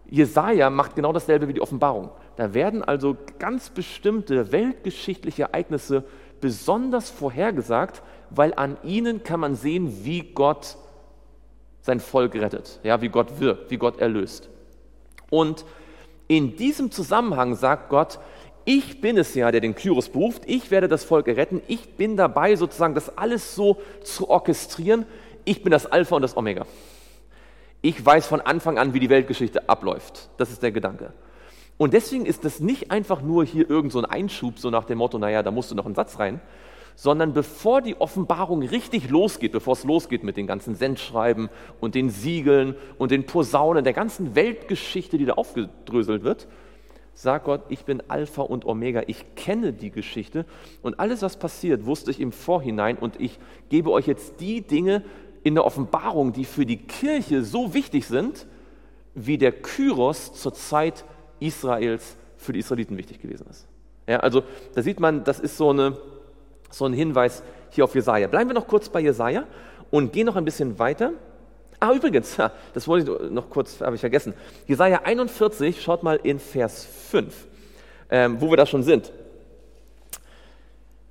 Jesaja 0.10 0.70
macht 0.70 0.96
genau 0.96 1.12
dasselbe 1.12 1.48
wie 1.48 1.54
die 1.54 1.62
Offenbarung. 1.62 2.12
Da 2.36 2.54
werden 2.54 2.84
also 2.84 3.18
ganz 3.40 3.70
bestimmte 3.70 4.52
weltgeschichtliche 4.52 5.44
Ereignisse 5.44 6.04
besonders 6.40 7.10
vorhergesagt, 7.10 8.04
weil 8.30 8.54
an 8.54 8.78
ihnen 8.84 9.24
kann 9.24 9.40
man 9.40 9.56
sehen, 9.56 10.06
wie 10.06 10.22
Gott 10.22 10.78
sein 11.82 12.00
Volk 12.00 12.36
rettet, 12.36 12.80
ja, 12.84 13.02
wie 13.02 13.10
Gott 13.10 13.40
wirkt, 13.40 13.72
wie 13.72 13.78
Gott 13.78 14.00
erlöst. 14.00 14.50
Und 15.30 15.66
in 16.28 16.58
diesem 16.58 16.92
Zusammenhang 16.92 17.56
sagt 17.56 17.90
Gott, 17.90 18.20
ich 18.68 19.00
bin 19.00 19.18
es 19.18 19.34
ja, 19.34 19.50
der 19.50 19.62
den 19.62 19.76
Kyros 19.76 20.10
beruft, 20.10 20.44
ich 20.46 20.72
werde 20.72 20.90
das 20.90 21.06
Volk 21.06 21.28
retten, 21.28 21.62
ich 21.70 21.96
bin 21.96 22.18
dabei 22.18 22.58
sozusagen 22.58 22.96
das 22.96 23.18
alles 23.18 23.56
so 23.56 23.78
zu 24.04 24.30
orchestrieren, 24.30 25.06
ich 25.46 25.64
bin 25.64 25.72
das 25.72 25.86
Alpha 25.86 26.18
und 26.18 26.22
das 26.22 26.36
Omega. 26.36 26.66
Ich 27.82 28.06
weiß 28.06 28.28
von 28.28 28.42
Anfang 28.42 28.78
an, 28.78 28.94
wie 28.94 29.00
die 29.00 29.10
Weltgeschichte 29.10 29.70
abläuft. 29.70 30.30
Das 30.36 30.52
ist 30.52 30.64
der 30.64 30.74
Gedanke. 30.74 31.14
Und 31.78 31.94
deswegen 31.94 32.26
ist 32.26 32.44
das 32.44 32.60
nicht 32.60 32.92
einfach 32.92 33.22
nur 33.22 33.46
hier 33.46 33.70
irgend 33.70 33.94
so 33.94 34.00
ein 34.00 34.06
Einschub, 34.06 34.60
so 34.60 34.70
nach 34.70 34.84
dem 34.84 34.98
Motto, 34.98 35.18
naja, 35.18 35.44
da 35.44 35.52
musst 35.52 35.72
du 35.72 35.76
noch 35.76 35.86
einen 35.86 35.96
Satz 35.96 36.20
rein, 36.20 36.42
sondern 36.94 37.32
bevor 37.32 37.82
die 37.82 37.96
Offenbarung 38.02 38.64
richtig 38.64 39.10
losgeht, 39.10 39.54
bevor 39.54 39.74
es 39.74 39.86
losgeht 39.86 40.26
mit 40.26 40.36
den 40.36 40.46
ganzen 40.46 40.76
Sendschreiben 40.76 41.48
und 41.80 41.96
den 41.96 42.10
Siegeln 42.10 42.76
und 42.98 43.12
den 43.12 43.26
Posaunen, 43.26 43.86
der 43.86 43.94
ganzen 43.94 44.36
Weltgeschichte, 44.36 45.18
die 45.18 45.26
da 45.26 45.36
aufgedröselt 45.36 46.26
wird, 46.26 46.50
sagt 47.18 47.46
Gott, 47.46 47.62
ich 47.70 47.84
bin 47.84 48.04
Alpha 48.10 48.44
und 48.44 48.66
Omega, 48.66 49.02
ich 49.08 49.26
kenne 49.36 49.74
die 49.74 49.90
Geschichte 49.90 50.46
und 50.84 51.00
alles, 51.00 51.24
was 51.24 51.38
passiert, 51.38 51.86
wusste 51.86 52.12
ich 52.12 52.20
im 52.20 52.32
Vorhinein 52.32 52.98
und 52.98 53.20
ich 53.20 53.40
gebe 53.70 53.92
euch 53.92 54.06
jetzt 54.06 54.40
die 54.40 54.62
Dinge 54.62 55.04
in 55.44 55.56
der 55.56 55.66
Offenbarung, 55.66 56.32
die 56.32 56.46
für 56.46 56.66
die 56.66 56.78
Kirche 56.78 57.44
so 57.44 57.74
wichtig 57.74 58.06
sind, 58.06 58.46
wie 59.16 59.40
der 59.40 59.52
Kyros 59.52 60.34
zur 60.34 60.54
Zeit 60.54 61.06
Israels 61.40 62.18
für 62.38 62.54
die 62.54 62.60
Israeliten 62.60 62.98
wichtig 62.98 63.20
gewesen 63.20 63.48
ist. 63.50 63.68
Ja, 64.08 64.20
also 64.20 64.44
da 64.76 64.84
sieht 64.84 65.00
man, 65.00 65.24
das 65.24 65.40
ist 65.40 65.58
so 65.58 65.72
eine 65.72 65.98
so 66.70 66.86
ein 66.86 66.94
Hinweis 66.94 67.44
hier 67.70 67.84
auf 67.84 67.96
Jesaja. 67.96 68.28
Bleiben 68.28 68.50
wir 68.50 68.54
noch 68.54 68.68
kurz 68.68 68.90
bei 68.90 69.00
Jesaja 69.00 69.46
und 69.90 70.14
gehen 70.14 70.26
noch 70.26 70.36
ein 70.36 70.46
bisschen 70.46 70.78
weiter. 70.80 71.14
Ah, 71.80 71.94
übrigens, 71.94 72.38
das 72.74 72.88
wollte 72.88 73.20
ich 73.26 73.32
noch 73.32 73.50
kurz, 73.50 73.82
habe 73.82 73.96
ich 73.96 74.02
vergessen. 74.02 74.34
Jesaja 74.66 75.02
41, 75.04 75.82
schaut 75.82 76.02
mal 76.02 76.20
in 76.24 76.40
Vers 76.40 76.88
5, 77.12 77.48
ähm, 78.10 78.42
wo 78.42 78.50
wir 78.50 78.58
da 78.58 78.66
schon 78.66 78.82
sind. 78.82 79.12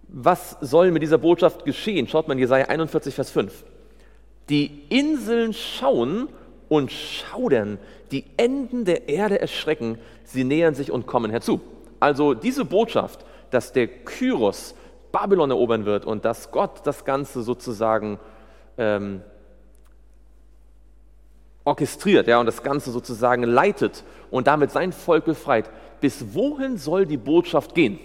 Was 0.09 0.57
soll 0.61 0.91
mit 0.91 1.03
dieser 1.03 1.19
Botschaft 1.19 1.65
geschehen? 1.65 2.09
Schaut 2.09 2.27
mal 2.27 2.35
in 2.35 2.41
Jesaja 2.41 2.67
41, 2.67 3.15
Vers 3.15 3.31
5. 3.31 3.65
Die 4.49 4.83
Inseln 4.89 5.53
schauen 5.53 6.29
und 6.69 6.91
schaudern, 6.91 7.79
die 8.11 8.25
Enden 8.37 8.85
der 8.85 9.09
Erde 9.09 9.41
erschrecken, 9.41 9.99
sie 10.25 10.45
nähern 10.45 10.75
sich 10.75 10.91
und 10.91 11.07
kommen 11.07 11.31
herzu. 11.31 11.61
Also 12.01 12.35
diese 12.35 12.65
Botschaft, 12.65 13.25
dass 13.51 13.73
der 13.73 13.87
Kyros 13.87 14.75
Babylon 15.13 15.51
erobern 15.51 15.87
wird 15.87 16.05
und 16.05 16.25
dass 16.25 16.51
Gott 16.51 16.81
das 16.85 17.05
Ganze 17.05 17.43
sozusagen 17.43 18.19
ähm, 18.79 19.23
orchestriert 21.67 22.29
ja, 22.29 22.39
und 22.39 22.47
das 22.47 22.63
Ganze 22.63 22.93
sozusagen 22.93 23.43
leitet 23.43 24.05
und 24.31 24.47
damit 24.47 24.71
sein 24.71 24.93
Volk 24.93 25.25
befreit. 25.25 25.69
Bis 26.01 26.33
wohin 26.33 26.79
soll 26.79 27.07
die 27.07 27.17
Botschaft 27.17 27.75
gehen? 27.75 27.99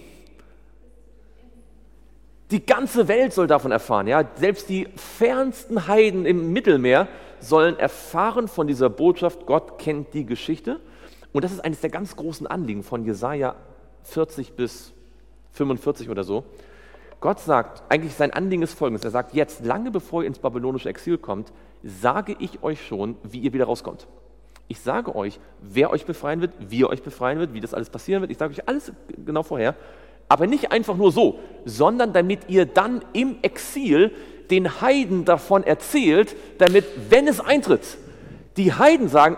Die 2.50 2.66
ganze 2.66 3.08
Welt 3.08 3.32
soll 3.32 3.46
davon 3.46 3.70
erfahren. 3.70 4.08
Ja? 4.08 4.24
Selbst 4.34 4.68
die 4.68 4.88
fernsten 4.96 5.86
Heiden 5.86 6.26
im 6.26 6.52
Mittelmeer 6.52 7.08
sollen 7.38 7.78
erfahren 7.78 8.48
von 8.48 8.66
dieser 8.66 8.90
Botschaft, 8.90 9.46
Gott 9.46 9.78
kennt 9.78 10.12
die 10.12 10.26
Geschichte. 10.26 10.80
Und 11.32 11.44
das 11.44 11.52
ist 11.52 11.64
eines 11.64 11.80
der 11.80 11.90
ganz 11.90 12.14
großen 12.16 12.46
Anliegen 12.46 12.82
von 12.82 13.04
Jesaja 13.04 13.54
40 14.02 14.54
bis 14.54 14.92
45 15.52 16.10
oder 16.10 16.24
so. 16.24 16.44
Gott 17.20 17.38
sagt, 17.38 17.84
eigentlich 17.88 18.14
sein 18.14 18.32
Anliegen 18.32 18.62
ist 18.62 18.76
folgendes. 18.76 19.04
Er 19.04 19.12
sagt, 19.12 19.34
jetzt, 19.34 19.64
lange 19.64 19.92
bevor 19.92 20.22
ihr 20.22 20.26
ins 20.26 20.40
babylonische 20.40 20.88
Exil 20.88 21.16
kommt, 21.16 21.52
sage 21.82 22.36
ich 22.38 22.62
euch 22.62 22.86
schon, 22.86 23.16
wie 23.22 23.40
ihr 23.40 23.52
wieder 23.52 23.64
rauskommt. 23.64 24.06
Ich 24.68 24.80
sage 24.80 25.14
euch, 25.14 25.38
wer 25.60 25.90
euch 25.90 26.06
befreien 26.06 26.40
wird, 26.40 26.52
wie 26.58 26.78
ihr 26.78 26.88
euch 26.88 27.02
befreien 27.02 27.38
wird, 27.38 27.52
wie 27.52 27.60
das 27.60 27.74
alles 27.74 27.90
passieren 27.90 28.22
wird. 28.22 28.30
Ich 28.30 28.38
sage 28.38 28.52
euch 28.52 28.68
alles 28.68 28.92
genau 29.24 29.42
vorher. 29.42 29.74
Aber 30.28 30.46
nicht 30.46 30.72
einfach 30.72 30.96
nur 30.96 31.12
so, 31.12 31.40
sondern 31.64 32.12
damit 32.12 32.48
ihr 32.48 32.64
dann 32.64 33.04
im 33.12 33.36
Exil 33.42 34.12
den 34.50 34.80
Heiden 34.80 35.24
davon 35.24 35.62
erzählt, 35.64 36.34
damit, 36.58 36.84
wenn 37.10 37.28
es 37.28 37.40
eintritt, 37.40 37.98
die 38.56 38.72
Heiden 38.72 39.08
sagen, 39.08 39.36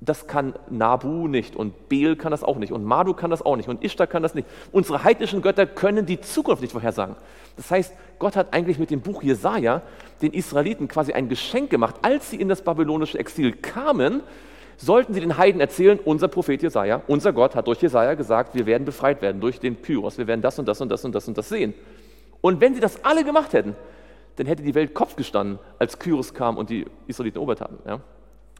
das 0.00 0.26
kann 0.28 0.54
Nabu 0.70 1.26
nicht 1.26 1.56
und 1.56 1.88
Beel 1.88 2.14
kann 2.14 2.30
das 2.30 2.44
auch 2.44 2.56
nicht 2.56 2.72
und 2.72 2.84
Madu 2.84 3.14
kann 3.14 3.30
das 3.30 3.42
auch 3.42 3.56
nicht 3.56 3.68
und 3.68 3.82
Ishtar 3.82 4.06
kann 4.06 4.22
das 4.22 4.34
nicht. 4.34 4.46
Unsere 4.70 5.02
heidnischen 5.02 5.42
Götter 5.42 5.66
können 5.66 6.06
die 6.06 6.20
Zukunft 6.20 6.62
nicht 6.62 6.72
vorhersagen. 6.72 7.16
Das 7.56 7.70
heißt, 7.70 7.92
Gott 8.20 8.36
hat 8.36 8.54
eigentlich 8.54 8.78
mit 8.78 8.90
dem 8.90 9.00
Buch 9.00 9.22
Jesaja 9.22 9.82
den 10.22 10.32
Israeliten 10.32 10.86
quasi 10.86 11.12
ein 11.12 11.28
Geschenk 11.28 11.70
gemacht. 11.70 11.96
Als 12.02 12.30
sie 12.30 12.36
in 12.36 12.48
das 12.48 12.62
babylonische 12.62 13.18
Exil 13.18 13.52
kamen, 13.52 14.22
sollten 14.76 15.12
sie 15.14 15.20
den 15.20 15.36
Heiden 15.36 15.60
erzählen, 15.60 15.98
unser 16.04 16.28
Prophet 16.28 16.62
Jesaja, 16.62 17.02
unser 17.08 17.32
Gott 17.32 17.56
hat 17.56 17.66
durch 17.66 17.82
Jesaja 17.82 18.14
gesagt, 18.14 18.54
wir 18.54 18.66
werden 18.66 18.84
befreit 18.84 19.20
werden 19.20 19.40
durch 19.40 19.58
den 19.58 19.74
Pyros, 19.74 20.18
wir 20.18 20.28
werden 20.28 20.40
das 20.40 20.56
und 20.60 20.68
das 20.68 20.80
und 20.80 20.88
das 20.88 21.04
und 21.04 21.12
das 21.12 21.26
und 21.26 21.36
das 21.36 21.48
sehen. 21.48 21.74
Und 22.40 22.60
wenn 22.60 22.74
sie 22.74 22.80
das 22.80 23.04
alle 23.04 23.24
gemacht 23.24 23.52
hätten, 23.52 23.74
dann 24.36 24.46
hätte 24.46 24.62
die 24.62 24.76
Welt 24.76 24.94
Kopf 24.94 25.16
gestanden, 25.16 25.58
als 25.80 25.98
Kyros 25.98 26.32
kam 26.32 26.56
und 26.56 26.70
die 26.70 26.86
Israeliten 27.08 27.38
erobert 27.38 27.60
haben. 27.60 27.78
Ja? 27.84 28.00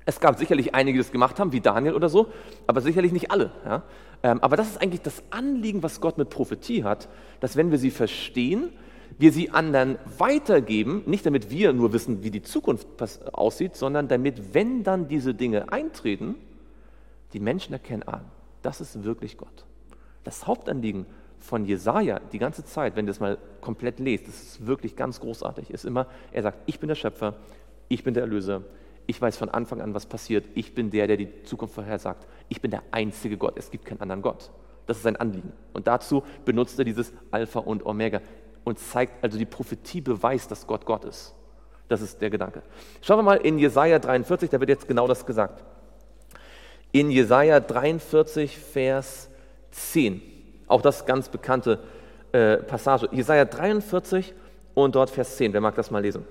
Es 0.09 0.21
gab 0.21 0.39
sicherlich 0.39 0.75
einige, 0.75 0.97
die 0.97 1.05
das 1.05 1.13
gemacht 1.13 1.39
haben, 1.39 1.53
wie 1.53 1.61
Daniel 1.61 1.93
oder 1.93 2.09
so, 2.09 2.29
aber 2.67 2.81
sicherlich 2.81 3.13
nicht 3.13 3.31
alle. 3.31 3.51
Ja? 3.67 3.83
Ähm, 4.23 4.43
aber 4.43 4.57
das 4.57 4.69
ist 4.69 4.81
eigentlich 4.81 5.03
das 5.03 5.23
Anliegen, 5.29 5.83
was 5.83 6.01
Gott 6.01 6.17
mit 6.17 6.31
Prophetie 6.31 6.83
hat, 6.83 7.11
dass 7.41 7.57
wenn 7.57 7.71
wir 7.71 7.77
sie 7.77 7.91
verstehen, 7.91 8.71
wir 9.19 9.33
sie 9.33 9.51
anderen 9.51 9.99
weitergeben, 10.17 11.03
nicht 11.05 11.27
damit 11.27 11.51
wir 11.51 11.75
nur 11.75 11.93
wissen, 11.93 12.23
wie 12.23 12.31
die 12.31 12.41
Zukunft 12.41 12.87
aussieht, 13.35 13.77
sondern 13.77 14.09
damit, 14.09 14.55
wenn 14.55 14.83
dann 14.83 15.09
diese 15.09 15.35
Dinge 15.35 15.71
eintreten, 15.71 16.37
die 17.35 17.41
Menschen 17.41 17.75
erkennen, 17.75 18.05
ah, 18.07 18.23
das 18.63 18.81
ist 18.81 19.05
wirklich 19.05 19.37
Gott. 19.37 19.67
Das 20.25 20.47
Hauptanliegen 20.47 21.05
von 21.39 21.67
Jesaja 21.67 22.19
die 22.33 22.39
ganze 22.39 22.65
Zeit, 22.65 22.97
wenn 22.97 23.05
ihr 23.05 23.11
das 23.11 23.21
mal 23.21 23.37
komplett 23.61 23.99
lest, 23.99 24.27
das 24.27 24.41
ist 24.41 24.67
wirklich 24.67 24.97
ganz 24.97 25.21
großartig, 25.21 25.69
ist 25.69 25.85
immer, 25.85 26.07
er 26.33 26.45
sagt, 26.45 26.61
ich 26.65 26.81
bin 26.81 26.89
der 26.89 26.95
Schöpfer, 26.95 27.35
ich 27.89 28.05
bin 28.05 28.15
der 28.15 28.23
Erlöser, 28.23 28.63
Ich 29.11 29.23
weiß 29.23 29.39
von 29.39 29.49
Anfang 29.49 29.81
an, 29.81 29.95
was 29.95 30.05
passiert. 30.05 30.45
Ich 30.55 30.75
bin 30.75 30.91
der, 30.91 31.07
der 31.07 31.17
die 31.17 31.43
Zukunft 31.45 31.75
vorhersagt. 31.75 32.27
Ich 32.51 32.61
bin 32.61 32.71
der 32.71 32.83
einzige 32.91 33.39
Gott. 33.39 33.55
Es 33.57 33.71
gibt 33.71 33.87
keinen 33.87 34.03
anderen 34.03 34.21
Gott. 34.21 34.51
Das 34.85 34.99
ist 34.99 35.03
sein 35.03 35.17
Anliegen. 35.17 35.51
Und 35.73 35.87
dazu 35.87 36.23
benutzt 36.45 36.79
er 36.79 36.85
dieses 36.85 37.15
Alpha 37.31 37.61
und 37.61 37.87
Omega 37.87 38.21
und 38.65 38.79
zeigt, 38.79 39.25
also 39.25 39.39
die 39.39 39.47
Prophetie 39.47 40.03
beweist, 40.03 40.51
dass 40.51 40.67
Gott 40.67 40.85
Gott 40.85 41.07
ist. 41.07 41.35
Das 41.89 42.03
ist 42.03 42.21
der 42.21 42.29
Gedanke. 42.29 42.63
Schauen 43.01 43.17
wir 43.21 43.23
mal 43.23 43.39
in 43.39 43.59
Jesaja 43.59 43.99
43, 43.99 44.51
da 44.51 44.61
wird 44.61 44.69
jetzt 44.69 44.87
genau 44.87 45.09
das 45.09 45.25
gesagt. 45.25 45.65
In 46.93 47.11
Jesaja 47.11 47.61
43, 47.61 48.59
Vers 48.59 49.31
10. 49.71 50.21
Auch 50.67 50.83
das 50.83 51.07
ganz 51.07 51.31
bekannte 51.31 51.79
äh, 52.33 52.59
Passage. 52.59 53.09
Jesaja 53.13 53.47
43 53.47 54.35
und 54.75 54.95
dort 54.95 55.09
Vers 55.09 55.39
10. 55.39 55.55
Wer 55.55 55.63
mag 55.63 55.77
das 55.77 55.91
mal 55.91 56.03
lesen? 56.03 56.27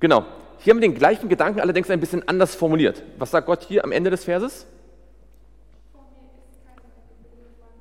Genau. 0.00 0.24
Hier 0.58 0.72
haben 0.72 0.80
wir 0.80 0.88
den 0.88 0.94
gleichen 0.94 1.28
Gedanken, 1.28 1.60
allerdings 1.60 1.90
ein 1.90 2.00
bisschen 2.00 2.26
anders 2.28 2.54
formuliert. 2.54 3.02
Was 3.18 3.30
sagt 3.30 3.46
Gott 3.46 3.62
hier 3.62 3.84
am 3.84 3.92
Ende 3.92 4.10
des 4.10 4.24
Verses? 4.24 4.66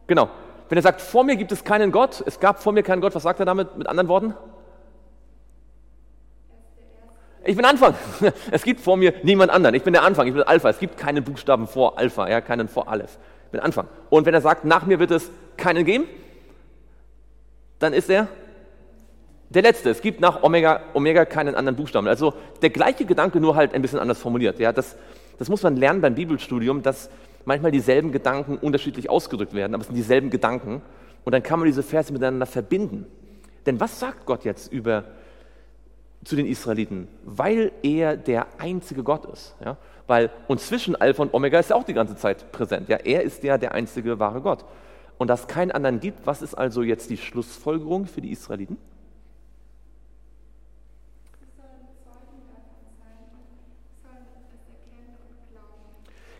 Genau. 0.05 0.29
Wenn 0.69 0.77
er 0.77 0.81
sagt, 0.81 1.01
vor 1.01 1.23
mir 1.23 1.35
gibt 1.35 1.51
es 1.51 1.63
keinen 1.63 1.91
Gott, 1.91 2.23
es 2.25 2.39
gab 2.39 2.61
vor 2.61 2.73
mir 2.73 2.83
keinen 2.83 3.01
Gott, 3.01 3.15
was 3.15 3.23
sagt 3.23 3.39
er 3.39 3.45
damit 3.45 3.77
mit 3.77 3.87
anderen 3.87 4.07
Worten? 4.09 4.33
Ich 7.47 7.55
bin 7.55 7.65
Anfang. 7.65 7.95
Es 8.51 8.63
gibt 8.63 8.81
vor 8.81 8.97
mir 8.97 9.13
niemand 9.23 9.51
anderen. 9.51 9.73
Ich 9.73 9.83
bin 9.83 9.93
der 9.93 10.03
Anfang. 10.03 10.27
Ich 10.27 10.33
bin 10.33 10.43
Alpha. 10.43 10.69
Es 10.69 10.79
gibt 10.79 10.97
keinen 10.97 11.23
Buchstaben 11.23 11.65
vor 11.65 11.97
Alpha, 11.97 12.29
ja, 12.29 12.41
keinen 12.41 12.67
vor 12.67 12.89
Aleph. 12.89 13.17
Ich 13.45 13.51
bin 13.51 13.61
Anfang. 13.61 13.87
Und 14.09 14.25
wenn 14.25 14.33
er 14.33 14.41
sagt, 14.41 14.65
nach 14.65 14.85
mir 14.85 14.99
wird 14.99 15.11
es 15.11 15.31
keinen 15.55 15.85
geben, 15.85 16.07
dann 17.79 17.93
ist 17.93 18.09
er 18.09 18.27
der 19.49 19.61
letzte, 19.61 19.89
es 19.89 20.01
gibt 20.01 20.19
nach 20.19 20.43
Omega, 20.43 20.81
Omega 20.93 21.23
keinen 21.25 21.55
anderen 21.55 21.77
Buchstaben. 21.77 22.07
Also 22.07 22.33
der 22.61 22.69
gleiche 22.69 23.05
Gedanke, 23.05 23.39
nur 23.39 23.55
halt 23.55 23.73
ein 23.73 23.81
bisschen 23.81 23.99
anders 23.99 24.19
formuliert. 24.19 24.59
Ja, 24.59 24.73
das, 24.73 24.97
das 25.39 25.47
muss 25.47 25.63
man 25.63 25.77
lernen 25.77 26.01
beim 26.01 26.15
Bibelstudium, 26.15 26.81
dass 26.81 27.09
manchmal 27.45 27.71
dieselben 27.71 28.11
Gedanken 28.11 28.57
unterschiedlich 28.57 29.09
ausgedrückt 29.09 29.53
werden, 29.53 29.73
aber 29.73 29.81
es 29.81 29.87
sind 29.87 29.95
dieselben 29.95 30.29
Gedanken. 30.29 30.81
Und 31.23 31.31
dann 31.31 31.43
kann 31.43 31.59
man 31.59 31.67
diese 31.67 31.83
Verse 31.83 32.11
miteinander 32.11 32.45
verbinden. 32.45 33.05
Denn 33.65 33.79
was 33.79 33.99
sagt 33.99 34.25
Gott 34.25 34.43
jetzt 34.43 34.71
über 34.71 35.05
zu 36.23 36.35
den 36.35 36.45
Israeliten? 36.45 37.07
Weil 37.23 37.71
er 37.83 38.17
der 38.17 38.47
einzige 38.57 39.03
Gott 39.03 39.25
ist. 39.25 39.55
Ja? 39.63 39.77
Weil, 40.07 40.29
und 40.47 40.59
zwischen 40.59 40.95
Alpha 40.95 41.21
und 41.21 41.33
Omega 41.33 41.59
ist 41.59 41.69
er 41.69 41.77
auch 41.77 41.83
die 41.83 41.93
ganze 41.93 42.15
Zeit 42.15 42.51
präsent. 42.51 42.89
Ja? 42.89 42.97
Er 42.97 43.23
ist 43.23 43.43
ja 43.43 43.57
der 43.57 43.73
einzige 43.73 44.19
wahre 44.19 44.41
Gott. 44.41 44.65
Und 45.17 45.29
dass 45.29 45.41
es 45.41 45.47
keinen 45.47 45.71
anderen 45.71 45.99
gibt, 45.99 46.25
was 46.27 46.41
ist 46.41 46.53
also 46.53 46.81
jetzt 46.81 47.09
die 47.09 47.17
Schlussfolgerung 47.17 48.05
für 48.05 48.21
die 48.21 48.31
Israeliten? 48.31 48.77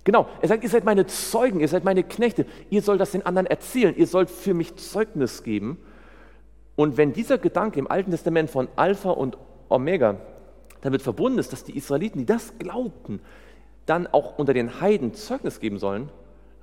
Genau, 0.08 0.26
er 0.40 0.48
sagt, 0.48 0.64
ihr 0.64 0.70
seid 0.70 0.86
meine 0.86 1.06
Zeugen, 1.06 1.60
ihr 1.60 1.68
seid 1.68 1.84
meine 1.84 2.02
Knechte, 2.02 2.46
ihr 2.70 2.82
sollt 2.82 3.02
das 3.02 3.12
den 3.12 3.26
anderen 3.26 3.46
erzählen, 3.46 3.94
ihr 3.94 4.08
sollt 4.08 4.30
für 4.30 4.54
mich 4.54 4.78
Zeugnis 4.78 5.44
geben. 5.44 5.78
Und 6.78 6.96
wenn 6.96 7.12
dieser 7.12 7.38
Gedanke 7.38 7.78
im 7.78 7.92
Alten 7.92 8.12
Testament 8.12 8.50
von 8.50 8.70
Alpha 8.78 9.10
und 9.10 9.38
Omega 9.68 10.16
damit 10.80 11.02
verbunden 11.02 11.40
ist, 11.40 11.52
dass 11.52 11.66
die 11.66 11.76
Israeliten, 11.76 12.20
die 12.20 12.26
das 12.26 12.58
glaubten, 12.58 13.20
dann 13.86 14.08
auch 14.08 14.38
unter 14.38 14.54
den 14.54 14.80
Heiden 14.80 15.14
Zeugnis 15.14 15.60
geben 15.60 15.78
sollen, 15.78 16.08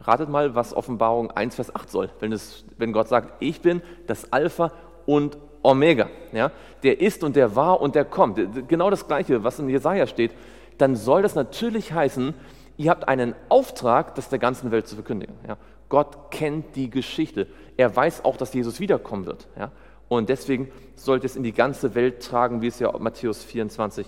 ratet 0.01 0.31
mal, 0.31 0.55
was 0.55 0.73
Offenbarung 0.73 1.31
1, 1.31 1.57
Vers 1.57 1.75
8 1.75 1.91
soll, 1.91 2.09
wenn, 2.21 2.33
es, 2.33 2.65
wenn 2.79 2.95
Gott 2.95 3.09
sagt, 3.09 3.43
ich 3.43 3.61
bin 3.61 3.83
das 4.07 4.33
Alpha 4.33 4.73
und 5.05 5.37
Omega, 5.63 6.09
ja, 6.33 6.51
der 6.83 6.99
ist 7.03 7.23
und 7.23 7.37
der 7.37 7.55
war 7.55 7.83
und 7.83 7.95
der 7.95 8.07
kommt, 8.07 8.41
genau 8.69 8.89
das 8.89 9.07
Gleiche, 9.07 9.45
was 9.45 9.59
in 9.59 9.69
Jesaja 9.69 10.07
steht, 10.07 10.31
dann 10.79 10.97
soll 10.97 11.21
das 11.21 11.35
natürlich 11.35 11.93
heißen, 11.93 12.33
ihr 12.77 12.91
habt 12.91 13.09
einen 13.09 13.35
Auftrag, 13.49 14.15
das 14.15 14.29
der 14.29 14.39
ganzen 14.39 14.71
Welt 14.71 14.87
zu 14.87 14.95
verkündigen. 14.95 15.35
Ja. 15.47 15.57
Gott 15.89 16.31
kennt 16.31 16.77
die 16.77 16.91
Geschichte. 16.91 17.47
Er 17.77 17.95
weiß 17.95 18.25
auch, 18.25 18.37
dass 18.37 18.53
Jesus 18.53 18.81
wiederkommen 18.81 19.27
wird. 19.27 19.47
Ja. 19.59 19.73
Und 20.09 20.29
deswegen 20.29 20.71
sollte 20.95 21.27
es 21.27 21.37
in 21.37 21.43
die 21.43 21.53
ganze 21.53 21.95
Welt 21.95 22.23
tragen, 22.23 22.63
wie 22.63 22.69
es 22.69 22.79
ja 22.79 22.93
Matthäus 22.99 23.43
24 23.45 24.07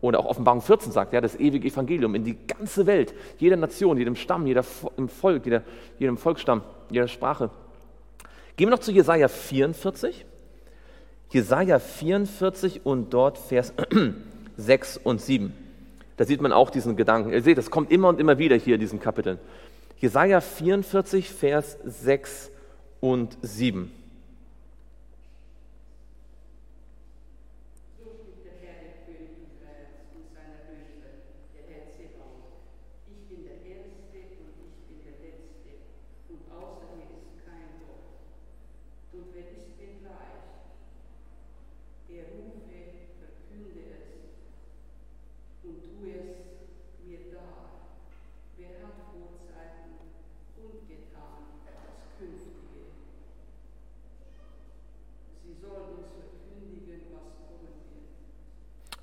oder 0.00 0.20
auch 0.20 0.26
Offenbarung 0.26 0.60
14 0.60 0.92
sagt, 0.92 1.12
ja, 1.12 1.20
das 1.20 1.34
ewige 1.36 1.66
Evangelium 1.66 2.14
in 2.14 2.24
die 2.24 2.36
ganze 2.46 2.86
Welt, 2.86 3.14
jeder 3.38 3.56
Nation, 3.56 3.98
jedem 3.98 4.14
Stamm, 4.14 4.46
jeder 4.46 4.62
Volk, 4.62 5.44
jeder, 5.44 5.62
jedem 5.98 6.16
Volksstamm, 6.16 6.62
jeder 6.90 7.08
Sprache. 7.08 7.50
Gehen 8.56 8.68
wir 8.68 8.76
noch 8.76 8.78
zu 8.78 8.92
Jesaja 8.92 9.28
44. 9.28 10.24
Jesaja 11.30 11.78
44 11.78 12.86
und 12.86 13.12
dort 13.12 13.38
Vers 13.38 13.74
6 14.56 14.98
und 14.98 15.20
7. 15.20 15.52
Da 16.18 16.24
sieht 16.24 16.42
man 16.42 16.52
auch 16.52 16.70
diesen 16.70 16.96
Gedanken. 16.96 17.32
Ihr 17.32 17.42
seht, 17.42 17.56
das 17.58 17.70
kommt 17.70 17.90
immer 17.90 18.08
und 18.08 18.20
immer 18.20 18.38
wieder 18.38 18.56
hier 18.56 18.74
in 18.74 18.80
diesen 18.80 19.00
Kapiteln. 19.00 19.38
Jesaja 19.98 20.40
44, 20.40 21.30
Vers 21.30 21.78
6 21.84 22.50
und 23.00 23.38
7. 23.40 23.90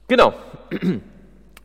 Genau. 0.08 0.34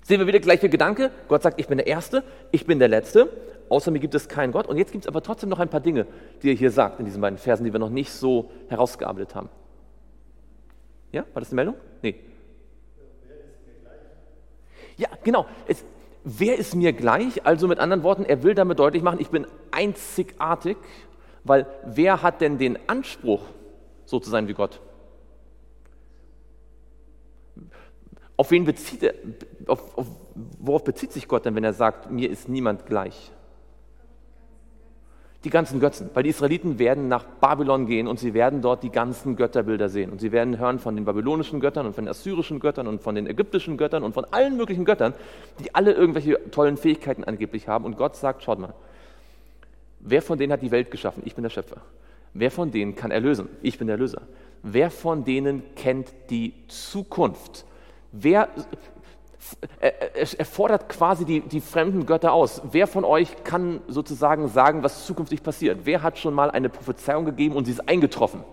Sehen 0.02 0.18
wir 0.18 0.26
wieder 0.26 0.40
gleiche 0.40 0.68
Gedanke. 0.68 1.10
Gott 1.28 1.42
sagt, 1.42 1.60
ich 1.60 1.68
bin 1.68 1.78
der 1.78 1.86
Erste, 1.86 2.24
ich 2.50 2.66
bin 2.66 2.78
der 2.78 2.88
Letzte. 2.88 3.30
Außer 3.68 3.90
mir 3.90 4.00
gibt 4.00 4.14
es 4.14 4.28
keinen 4.28 4.52
Gott. 4.52 4.66
Und 4.66 4.76
jetzt 4.76 4.92
gibt 4.92 5.04
es 5.04 5.08
aber 5.08 5.22
trotzdem 5.22 5.48
noch 5.48 5.60
ein 5.60 5.68
paar 5.68 5.80
Dinge, 5.80 6.06
die 6.42 6.50
er 6.50 6.54
hier 6.54 6.70
sagt 6.70 6.98
in 6.98 7.04
diesen 7.04 7.20
beiden 7.20 7.38
Versen, 7.38 7.64
die 7.64 7.72
wir 7.72 7.78
noch 7.78 7.90
nicht 7.90 8.10
so 8.10 8.50
herausgearbeitet 8.68 9.34
haben. 9.34 9.48
Ja, 11.12 11.24
war 11.32 11.40
das 11.40 11.50
eine 11.50 11.56
Meldung? 11.56 11.74
Nee. 12.02 12.16
Ja, 14.96 15.08
genau. 15.22 15.46
Es, 15.66 15.84
wer 16.24 16.58
ist 16.58 16.74
mir 16.74 16.92
gleich? 16.92 17.46
Also 17.46 17.68
mit 17.68 17.78
anderen 17.78 18.02
Worten, 18.02 18.24
er 18.24 18.42
will 18.42 18.54
damit 18.54 18.78
deutlich 18.78 19.02
machen, 19.02 19.20
ich 19.20 19.30
bin 19.30 19.46
einzigartig, 19.70 20.76
weil 21.44 21.66
wer 21.84 22.22
hat 22.22 22.40
denn 22.40 22.58
den 22.58 22.78
Anspruch, 22.88 23.42
so 24.04 24.18
zu 24.18 24.30
sein 24.30 24.48
wie 24.48 24.54
Gott? 24.54 24.80
Auf 28.40 28.50
wen 28.52 28.64
bezieht 28.64 29.02
er, 29.02 29.12
auf, 29.66 29.98
auf, 29.98 30.06
worauf 30.60 30.82
bezieht 30.82 31.12
sich 31.12 31.28
Gott 31.28 31.44
denn, 31.44 31.54
wenn 31.56 31.62
er 31.62 31.74
sagt, 31.74 32.10
mir 32.10 32.30
ist 32.30 32.48
niemand 32.48 32.86
gleich? 32.86 33.32
Die 35.44 35.50
ganzen 35.50 35.78
Götzen, 35.78 36.08
weil 36.14 36.22
die 36.22 36.30
Israeliten 36.30 36.78
werden 36.78 37.06
nach 37.06 37.22
Babylon 37.22 37.84
gehen 37.84 38.06
und 38.06 38.18
sie 38.18 38.32
werden 38.32 38.62
dort 38.62 38.82
die 38.82 38.88
ganzen 38.88 39.36
Götterbilder 39.36 39.90
sehen. 39.90 40.10
Und 40.10 40.22
sie 40.22 40.32
werden 40.32 40.58
hören 40.58 40.78
von 40.78 40.96
den 40.96 41.04
babylonischen 41.04 41.60
Göttern 41.60 41.84
und 41.84 41.94
von 41.94 42.06
den 42.06 42.10
assyrischen 42.10 42.60
Göttern 42.60 42.86
und 42.86 43.02
von 43.02 43.14
den 43.14 43.26
ägyptischen 43.26 43.76
Göttern 43.76 44.02
und 44.02 44.14
von 44.14 44.24
allen 44.30 44.56
möglichen 44.56 44.86
Göttern, 44.86 45.12
die 45.58 45.74
alle 45.74 45.92
irgendwelche 45.92 46.40
tollen 46.50 46.78
Fähigkeiten 46.78 47.24
angeblich 47.24 47.68
haben. 47.68 47.84
Und 47.84 47.98
Gott 47.98 48.16
sagt, 48.16 48.42
schaut 48.42 48.58
mal, 48.58 48.72
wer 49.98 50.22
von 50.22 50.38
denen 50.38 50.54
hat 50.54 50.62
die 50.62 50.70
Welt 50.70 50.90
geschaffen? 50.90 51.22
Ich 51.26 51.34
bin 51.34 51.42
der 51.42 51.50
Schöpfer. 51.50 51.82
Wer 52.32 52.50
von 52.50 52.70
denen 52.70 52.94
kann 52.94 53.10
erlösen? 53.10 53.50
Ich 53.60 53.76
bin 53.76 53.86
der 53.86 53.98
Löser. 53.98 54.22
Wer 54.62 54.90
von 54.90 55.26
denen 55.26 55.62
kennt 55.74 56.10
die 56.30 56.54
Zukunft? 56.68 57.66
Wer, 58.12 58.48
er, 59.80 60.44
fordert 60.44 60.88
quasi 60.88 61.24
die, 61.24 61.40
die 61.40 61.60
fremden 61.60 62.06
Götter 62.06 62.32
aus. 62.32 62.62
Wer 62.70 62.86
von 62.86 63.04
euch 63.04 63.44
kann 63.44 63.80
sozusagen 63.88 64.48
sagen, 64.48 64.82
was 64.82 65.06
zukünftig 65.06 65.42
passiert? 65.42 65.80
Wer 65.84 66.02
hat 66.02 66.18
schon 66.18 66.34
mal 66.34 66.50
eine 66.50 66.68
Prophezeiung 66.68 67.24
gegeben 67.24 67.54
und 67.54 67.64
sie 67.64 67.72
ist 67.72 67.88
eingetroffen? 67.88 68.44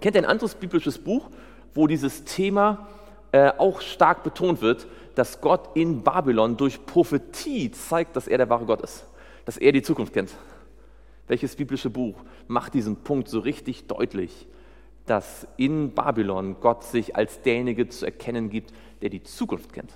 Kennt 0.00 0.16
ihr 0.16 0.22
ein 0.22 0.28
anderes 0.28 0.54
biblisches 0.54 0.98
Buch, 0.98 1.30
wo 1.74 1.86
dieses 1.86 2.24
Thema 2.24 2.88
äh, 3.32 3.52
auch 3.58 3.80
stark 3.80 4.22
betont 4.22 4.60
wird, 4.60 4.86
dass 5.14 5.40
Gott 5.40 5.76
in 5.76 6.02
Babylon 6.02 6.56
durch 6.56 6.84
Prophetie 6.86 7.70
zeigt, 7.70 8.16
dass 8.16 8.26
er 8.26 8.38
der 8.38 8.48
wahre 8.48 8.64
Gott 8.64 8.80
ist, 8.80 9.06
dass 9.44 9.56
er 9.56 9.72
die 9.72 9.82
Zukunft 9.82 10.12
kennt? 10.12 10.30
Welches 11.28 11.54
biblische 11.54 11.90
Buch 11.90 12.16
macht 12.48 12.74
diesen 12.74 12.96
Punkt 12.96 13.28
so 13.28 13.38
richtig 13.38 13.86
deutlich? 13.86 14.48
Dass 15.10 15.44
in 15.56 15.90
Babylon 15.90 16.56
Gott 16.60 16.84
sich 16.84 17.16
als 17.16 17.42
derjenige 17.42 17.88
zu 17.88 18.06
erkennen 18.06 18.48
gibt, 18.48 18.72
der 19.02 19.10
die 19.10 19.24
Zukunft 19.24 19.72
kennt. 19.72 19.92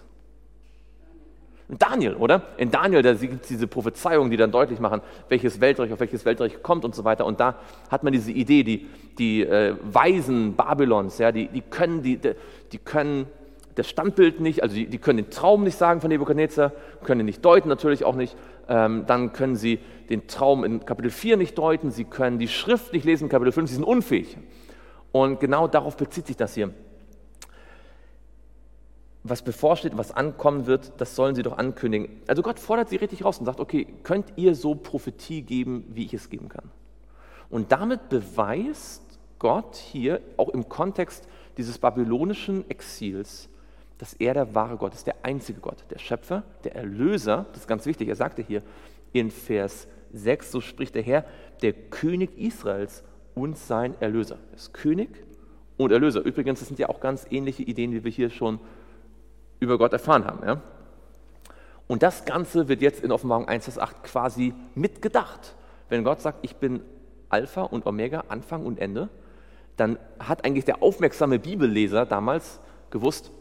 Daniel, 1.68 2.14
oder? 2.14 2.42
In 2.56 2.72
Daniel, 2.72 3.02
da 3.02 3.14
gibt 3.14 3.42
es 3.42 3.48
diese 3.48 3.68
Prophezeiungen, 3.68 4.30
die 4.30 4.36
dann 4.36 4.50
deutlich 4.50 4.80
machen, 4.80 5.00
welches 5.28 5.60
Weltreich 5.60 5.92
auf 5.92 6.00
welches 6.00 6.24
Weltreich 6.24 6.62
kommt 6.62 6.84
und 6.84 6.96
so 6.96 7.04
weiter. 7.04 7.26
Und 7.26 7.38
da 7.38 7.54
hat 7.90 8.02
man 8.02 8.12
diese 8.12 8.32
Idee, 8.32 8.64
die, 8.64 8.88
die 9.16 9.42
äh, 9.42 9.76
Weisen 9.84 10.56
Babylons, 10.56 11.18
ja, 11.18 11.30
die, 11.30 11.46
die 11.46 11.62
können, 11.62 12.02
die, 12.02 12.18
die 12.72 12.78
können 12.78 13.26
das 13.76 13.88
Standbild 13.88 14.40
nicht, 14.40 14.64
also 14.64 14.74
die, 14.74 14.86
die, 14.86 14.98
können 14.98 15.18
den 15.18 15.30
Traum 15.30 15.62
nicht 15.62 15.78
sagen 15.78 16.00
von 16.00 16.10
Nebukadnezar, 16.10 16.72
können 17.04 17.20
ihn 17.20 17.26
nicht 17.26 17.44
deuten, 17.44 17.68
natürlich 17.68 18.04
auch 18.04 18.16
nicht. 18.16 18.36
Ähm, 18.68 19.04
dann 19.06 19.32
können 19.32 19.54
sie 19.54 19.78
den 20.10 20.26
Traum 20.26 20.64
in 20.64 20.84
Kapitel 20.84 21.10
4 21.10 21.36
nicht 21.36 21.56
deuten, 21.56 21.92
sie 21.92 22.04
können 22.04 22.38
die 22.38 22.48
Schrift 22.48 22.92
nicht 22.92 23.04
lesen, 23.04 23.28
Kapitel 23.28 23.52
5, 23.52 23.70
sie 23.70 23.76
sind 23.76 23.84
unfähig. 23.84 24.36
Und 25.14 25.38
genau 25.38 25.68
darauf 25.68 25.96
bezieht 25.96 26.26
sich 26.26 26.36
das 26.36 26.54
hier 26.54 26.74
was 29.26 29.40
bevorsteht, 29.40 29.96
was 29.96 30.12
ankommen 30.12 30.66
wird, 30.66 30.92
das 30.98 31.16
sollen 31.16 31.34
sie 31.34 31.42
doch 31.42 31.56
ankündigen. 31.56 32.20
Also 32.26 32.42
Gott 32.42 32.60
fordert 32.60 32.90
sie 32.90 32.96
richtig 32.96 33.24
raus 33.24 33.38
und 33.38 33.46
sagt, 33.46 33.58
okay, 33.58 33.86
könnt 34.02 34.34
ihr 34.36 34.54
so 34.54 34.74
Prophetie 34.74 35.40
geben, 35.40 35.84
wie 35.88 36.04
ich 36.04 36.12
es 36.12 36.28
geben 36.28 36.50
kann? 36.50 36.70
Und 37.48 37.72
damit 37.72 38.10
beweist 38.10 39.02
Gott 39.38 39.76
hier 39.76 40.20
auch 40.36 40.50
im 40.50 40.68
Kontext 40.68 41.26
dieses 41.56 41.78
babylonischen 41.78 42.68
Exils, 42.68 43.48
dass 43.96 44.12
er 44.12 44.34
der 44.34 44.54
wahre 44.54 44.76
Gott 44.76 44.92
ist, 44.92 45.06
der 45.06 45.16
einzige 45.22 45.60
Gott, 45.60 45.84
der 45.90 45.98
Schöpfer, 45.98 46.42
der 46.64 46.76
Erlöser, 46.76 47.46
das 47.52 47.62
ist 47.62 47.68
ganz 47.68 47.86
wichtig, 47.86 48.08
er 48.08 48.16
sagte 48.16 48.42
hier 48.42 48.62
in 49.14 49.30
Vers 49.30 49.88
6, 50.12 50.52
so 50.52 50.60
spricht 50.60 50.94
der 50.94 51.02
Herr, 51.02 51.24
der 51.62 51.72
König 51.72 52.36
Israels 52.36 53.04
und 53.34 53.58
sein 53.58 53.94
Erlöser. 54.00 54.38
Er 54.50 54.56
ist 54.56 54.74
König 54.74 55.08
und 55.76 55.92
Erlöser. 55.92 56.22
Übrigens, 56.22 56.60
das 56.60 56.68
sind 56.68 56.78
ja 56.78 56.88
auch 56.88 57.00
ganz 57.00 57.26
ähnliche 57.30 57.62
Ideen, 57.62 57.92
wie 57.92 58.04
wir 58.04 58.10
hier 58.10 58.30
schon 58.30 58.60
über 59.60 59.78
Gott 59.78 59.92
erfahren 59.92 60.24
haben. 60.24 60.46
Ja? 60.46 60.60
Und 61.86 62.02
das 62.02 62.24
Ganze 62.24 62.68
wird 62.68 62.80
jetzt 62.80 63.02
in 63.02 63.12
Offenbarung 63.12 63.48
1, 63.48 63.64
Vers 63.64 63.78
8 63.78 64.04
quasi 64.04 64.54
mitgedacht. 64.74 65.54
Wenn 65.88 66.04
Gott 66.04 66.20
sagt, 66.20 66.38
ich 66.42 66.56
bin 66.56 66.80
Alpha 67.28 67.62
und 67.62 67.86
Omega, 67.86 68.24
Anfang 68.28 68.64
und 68.64 68.78
Ende, 68.78 69.08
dann 69.76 69.98
hat 70.18 70.44
eigentlich 70.44 70.64
der 70.64 70.82
aufmerksame 70.82 71.38
Bibelleser 71.38 72.06
damals 72.06 72.60
gewusst, 72.90 73.32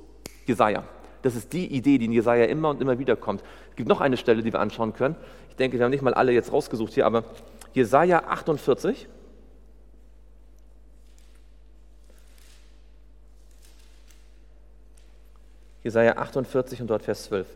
Jesaja. 0.45 0.83
Das 1.21 1.35
ist 1.35 1.53
die 1.53 1.67
Idee, 1.67 1.97
die 1.99 2.05
in 2.05 2.11
Jesaja 2.11 2.45
immer 2.45 2.69
und 2.69 2.81
immer 2.81 2.99
wieder 2.99 3.15
kommt. 3.15 3.43
Es 3.69 3.75
gibt 3.75 3.87
noch 3.87 4.01
eine 4.01 4.17
Stelle, 4.17 4.41
die 4.41 4.51
wir 4.51 4.59
anschauen 4.59 4.93
können. 4.93 5.15
Ich 5.49 5.55
denke, 5.55 5.77
wir 5.77 5.85
haben 5.85 5.91
nicht 5.91 6.01
mal 6.01 6.13
alle 6.13 6.33
jetzt 6.33 6.51
rausgesucht 6.51 6.93
hier, 6.93 7.05
aber 7.05 7.23
Jesaja 7.73 8.23
48. 8.27 9.07
Jesaja 15.83 16.17
48 16.17 16.81
und 16.81 16.87
dort 16.87 17.03
Vers 17.03 17.25
12. 17.25 17.47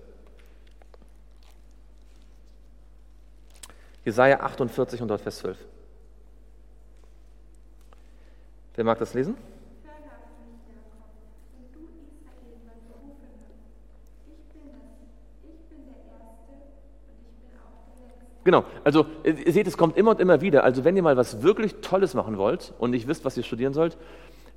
Jesaja 4.03 4.39
48 4.41 5.01
und 5.01 5.07
dort 5.07 5.21
Vers 5.21 5.37
12. 5.39 5.57
Wer 8.75 8.85
mag 8.85 8.99
das 8.99 9.13
lesen? 9.13 9.35
Genau, 18.47 18.63
also 18.85 19.05
ihr 19.25 19.51
seht, 19.51 19.67
es 19.67 19.75
kommt 19.75 19.97
immer 19.97 20.11
und 20.11 20.21
immer 20.21 20.39
wieder. 20.39 20.63
Also 20.63 20.85
wenn 20.85 20.95
ihr 20.95 21.03
mal 21.03 21.17
was 21.17 21.41
wirklich 21.43 21.81
Tolles 21.81 22.13
machen 22.13 22.37
wollt 22.37 22.73
und 22.79 22.91
nicht 22.91 23.05
wisst, 23.05 23.25
was 23.25 23.35
ihr 23.35 23.43
studieren 23.43 23.73
sollt, 23.73 23.97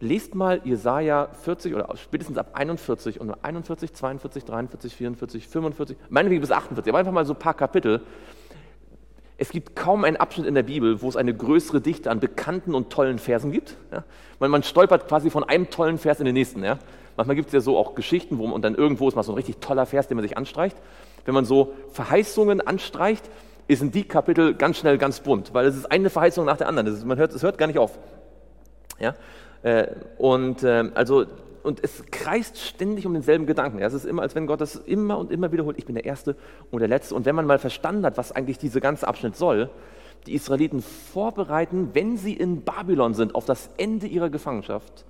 Lest 0.00 0.34
mal 0.34 0.62
Jesaja 0.64 1.28
40 1.42 1.74
oder 1.74 1.94
spätestens 1.96 2.38
ab 2.38 2.52
41 2.54 3.20
und 3.20 3.32
41, 3.44 3.92
42, 3.92 4.44
43, 4.44 4.96
44, 4.96 5.46
45, 5.46 5.96
meinetwegen 6.08 6.40
bis 6.40 6.50
48, 6.50 6.90
aber 6.90 6.98
einfach 6.98 7.12
mal 7.12 7.26
so 7.26 7.34
ein 7.34 7.38
paar 7.38 7.54
Kapitel. 7.54 8.00
Es 9.36 9.50
gibt 9.50 9.76
kaum 9.76 10.04
einen 10.04 10.16
Abschnitt 10.16 10.46
in 10.46 10.54
der 10.54 10.62
Bibel, 10.62 11.02
wo 11.02 11.08
es 11.08 11.16
eine 11.16 11.34
größere 11.34 11.80
Dichte 11.80 12.10
an 12.10 12.20
bekannten 12.20 12.74
und 12.74 12.90
tollen 12.90 13.18
Versen 13.18 13.52
gibt. 13.52 13.76
Ja? 13.92 14.04
Man, 14.38 14.50
man, 14.50 14.62
stolpert 14.62 15.06
quasi 15.06 15.30
von 15.30 15.44
einem 15.44 15.70
tollen 15.70 15.98
Vers 15.98 16.18
in 16.18 16.26
den 16.26 16.34
nächsten. 16.34 16.64
Ja? 16.64 16.78
Manchmal 17.16 17.36
gibt 17.36 17.48
es 17.48 17.52
ja 17.52 17.60
so 17.60 17.76
auch 17.76 17.94
Geschichten, 17.94 18.38
wo 18.38 18.44
man, 18.46 18.52
und 18.52 18.62
dann 18.62 18.74
irgendwo 18.74 19.08
ist 19.08 19.14
mal 19.14 19.22
so 19.22 19.32
ein 19.32 19.36
richtig 19.36 19.58
toller 19.58 19.86
Vers, 19.86 20.08
den 20.08 20.16
man 20.16 20.22
sich 20.22 20.36
anstreicht. 20.36 20.76
Wenn 21.24 21.34
man 21.34 21.44
so 21.44 21.74
Verheißungen 21.92 22.60
anstreicht, 22.66 23.30
sind 23.68 23.94
die 23.94 24.04
Kapitel 24.04 24.54
ganz 24.54 24.78
schnell 24.78 24.98
ganz 24.98 25.20
bunt, 25.20 25.54
weil 25.54 25.66
es 25.66 25.76
ist 25.76 25.90
eine 25.90 26.10
Verheißung 26.10 26.44
nach 26.44 26.56
der 26.56 26.68
anderen. 26.68 26.86
Ist, 26.88 27.04
man 27.04 27.18
hört, 27.18 27.32
es 27.32 27.42
hört 27.42 27.56
gar 27.58 27.66
nicht 27.66 27.78
auf. 27.78 27.98
Ja? 28.98 29.14
Äh, 29.62 29.88
und 30.18 30.62
ähm, 30.62 30.92
also 30.94 31.26
und 31.62 31.82
es 31.82 32.04
kreist 32.10 32.58
ständig 32.58 33.06
um 33.06 33.12
denselben 33.12 33.46
Gedanken. 33.46 33.80
Es 33.80 33.92
ist 33.92 34.06
immer, 34.06 34.22
als 34.22 34.34
wenn 34.34 34.46
Gott 34.46 34.60
das 34.60 34.76
immer 34.76 35.18
und 35.18 35.30
immer 35.30 35.52
wiederholt, 35.52 35.78
ich 35.78 35.84
bin 35.84 35.94
der 35.94 36.04
Erste 36.04 36.36
und 36.70 36.80
der 36.80 36.88
Letzte. 36.88 37.14
Und 37.14 37.26
wenn 37.26 37.34
man 37.34 37.46
mal 37.46 37.58
verstanden 37.58 38.04
hat, 38.06 38.16
was 38.16 38.32
eigentlich 38.32 38.58
dieser 38.58 38.80
ganze 38.80 39.06
Abschnitt 39.06 39.36
soll, 39.36 39.70
die 40.26 40.34
Israeliten 40.34 40.82
vorbereiten, 40.82 41.90
wenn 41.92 42.16
sie 42.16 42.34
in 42.34 42.62
Babylon 42.62 43.14
sind, 43.14 43.34
auf 43.34 43.44
das 43.44 43.70
Ende 43.76 44.06
ihrer 44.06 44.30
Gefangenschaft, 44.30 45.04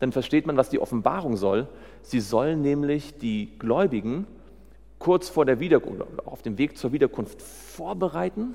dann 0.00 0.12
versteht 0.12 0.46
man, 0.46 0.56
was 0.56 0.70
die 0.70 0.80
Offenbarung 0.80 1.36
soll. 1.36 1.68
Sie 2.02 2.20
sollen 2.20 2.62
nämlich 2.62 3.18
die 3.18 3.58
Gläubigen 3.58 4.26
kurz 4.98 5.28
vor 5.28 5.44
der 5.44 5.60
Wiederkunft, 5.60 6.02
auf 6.24 6.42
dem 6.42 6.58
Weg 6.58 6.78
zur 6.78 6.92
Wiederkunft 6.92 7.42
vorbereiten, 7.42 8.54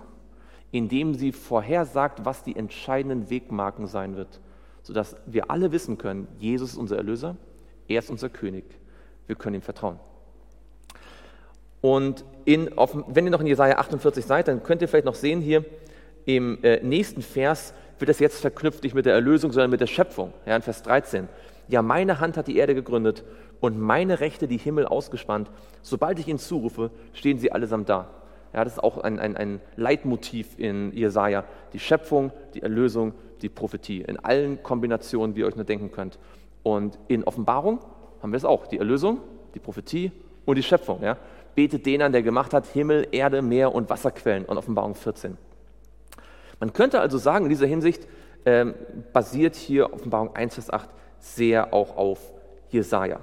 indem 0.72 1.14
sie 1.14 1.32
vorhersagt, 1.32 2.26
was 2.26 2.44
die 2.44 2.56
entscheidenden 2.56 3.30
Wegmarken 3.30 3.88
sein 3.88 4.16
wird 4.16 4.40
sodass 4.84 5.16
wir 5.26 5.52
alle 5.52 5.72
wissen 5.72 5.98
können, 5.98 6.28
Jesus 6.40 6.72
ist 6.72 6.78
unser 6.78 6.98
Erlöser, 6.98 7.36
er 7.88 8.00
ist 8.00 8.10
unser 8.10 8.30
König, 8.30 8.66
wir 9.28 9.36
können 9.36 9.56
ihm 9.56 9.62
vertrauen. 9.62 10.00
Und 11.82 12.26
in, 12.46 12.78
auf, 12.78 12.96
wenn 13.08 13.26
ihr 13.26 13.32
noch 13.32 13.42
in 13.42 13.48
Jesaja 13.48 13.78
48 13.78 14.26
seid, 14.26 14.48
dann 14.48 14.64
könnt 14.64 14.82
ihr 14.82 14.88
vielleicht 14.88 15.06
noch 15.06 15.16
sehen 15.16 15.42
hier 15.42 15.64
im 16.26 16.64
äh, 16.64 16.82
nächsten 16.84 17.22
Vers 17.22 17.74
wird 17.98 18.10
das 18.10 18.20
jetzt 18.20 18.40
verknüpft 18.40 18.84
nicht 18.84 18.96
mit 18.96 19.06
der 19.06 19.14
Erlösung, 19.14 19.52
sondern 19.52 19.72
mit 19.72 19.82
der 19.82 19.88
Schöpfung. 19.88 20.34
Ja, 20.46 20.56
in 20.56 20.62
Vers 20.62 20.84
13. 20.84 21.28
Ja, 21.68 21.82
meine 21.82 22.20
Hand 22.20 22.38
hat 22.38 22.48
die 22.48 22.58
Erde 22.58 22.76
gegründet 22.76 23.24
und 23.60 23.80
meine 23.80 24.20
Rechte 24.20 24.48
die 24.48 24.58
Himmel 24.58 24.86
ausgespannt. 24.86 25.50
Sobald 25.82 26.20
ich 26.20 26.28
ihnen 26.28 26.40
zurufe, 26.40 26.92
stehen 27.14 27.40
sie 27.40 27.52
allesamt 27.52 27.90
da. 27.90 28.10
Ja, 28.54 28.64
das 28.64 28.74
ist 28.74 28.80
auch 28.80 28.98
ein, 28.98 29.20
ein, 29.20 29.38
ein 29.38 29.62
Leitmotiv 29.76 30.58
in 30.58 30.92
Jesaja. 30.94 31.44
Die 31.74 31.80
Schöpfung, 31.80 32.32
die 32.54 32.62
Erlösung, 32.62 33.14
die 33.42 33.50
Prophetie. 33.50 34.02
In 34.02 34.18
allen 34.18 34.64
Kombinationen, 34.64 35.36
wie 35.36 35.42
ihr 35.42 35.48
euch 35.48 35.56
nur 35.56 35.66
denken 35.66 35.92
könnt. 35.92 36.18
Und 36.64 36.98
in 37.08 37.24
Offenbarung 37.24 37.80
haben 38.22 38.32
wir 38.32 38.38
es 38.38 38.46
auch. 38.46 38.68
Die 38.68 38.80
Erlösung, 38.80 39.20
die 39.54 39.60
Prophetie 39.60 40.12
und 40.46 40.58
die 40.58 40.64
Schöpfung. 40.64 41.04
Ja. 41.04 41.18
Betet 41.56 41.86
den 41.86 42.02
an, 42.02 42.12
der 42.12 42.24
gemacht 42.24 42.54
hat 42.54 42.66
Himmel, 42.68 43.08
Erde, 43.12 43.42
Meer 43.42 43.74
und 43.74 43.90
Wasserquellen. 43.90 44.46
Und 44.46 44.58
Offenbarung 44.58 44.96
14. 44.96 45.38
Man 46.60 46.74
könnte 46.74 47.00
also 47.00 47.18
sagen, 47.18 47.46
in 47.46 47.50
dieser 47.50 47.68
Hinsicht 47.68 48.08
ähm, 48.46 48.74
basiert 49.14 49.56
hier 49.56 49.94
Offenbarung 49.94 50.36
1, 50.36 50.56
Vers 50.56 50.70
8 50.72 50.90
sehr 51.20 51.74
auch 51.74 51.98
auf 51.98 52.20
Jesaja. 52.70 53.20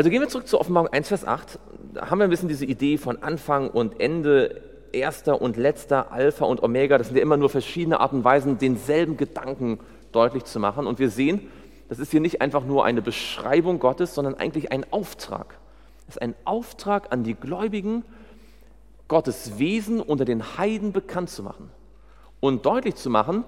Also 0.00 0.08
gehen 0.08 0.22
wir 0.22 0.30
zurück 0.30 0.48
zu 0.48 0.58
Offenbarung 0.58 0.88
1, 0.88 1.08
Vers 1.08 1.26
8. 1.26 1.58
Da 1.92 2.08
haben 2.08 2.20
wir 2.20 2.24
ein 2.24 2.30
bisschen 2.30 2.48
diese 2.48 2.64
Idee 2.64 2.96
von 2.96 3.22
Anfang 3.22 3.68
und 3.68 4.00
Ende, 4.00 4.62
erster 4.92 5.42
und 5.42 5.58
letzter, 5.58 6.10
Alpha 6.10 6.46
und 6.46 6.62
Omega. 6.62 6.96
Das 6.96 7.08
sind 7.08 7.16
ja 7.16 7.22
immer 7.22 7.36
nur 7.36 7.50
verschiedene 7.50 8.00
Arten 8.00 8.16
und 8.16 8.24
Weisen, 8.24 8.56
denselben 8.56 9.18
Gedanken 9.18 9.78
deutlich 10.10 10.44
zu 10.44 10.58
machen. 10.58 10.86
Und 10.86 11.00
wir 11.00 11.10
sehen, 11.10 11.50
das 11.90 11.98
ist 11.98 12.12
hier 12.12 12.20
nicht 12.22 12.40
einfach 12.40 12.64
nur 12.64 12.86
eine 12.86 13.02
Beschreibung 13.02 13.78
Gottes, 13.78 14.14
sondern 14.14 14.36
eigentlich 14.36 14.72
ein 14.72 14.90
Auftrag. 14.90 15.58
Es 16.08 16.14
ist 16.14 16.22
ein 16.22 16.34
Auftrag 16.46 17.12
an 17.12 17.22
die 17.22 17.34
Gläubigen, 17.34 18.02
Gottes 19.06 19.58
Wesen 19.58 20.00
unter 20.00 20.24
den 20.24 20.56
Heiden 20.56 20.92
bekannt 20.92 21.28
zu 21.28 21.42
machen 21.42 21.68
und 22.40 22.64
deutlich 22.64 22.94
zu 22.94 23.10
machen, 23.10 23.44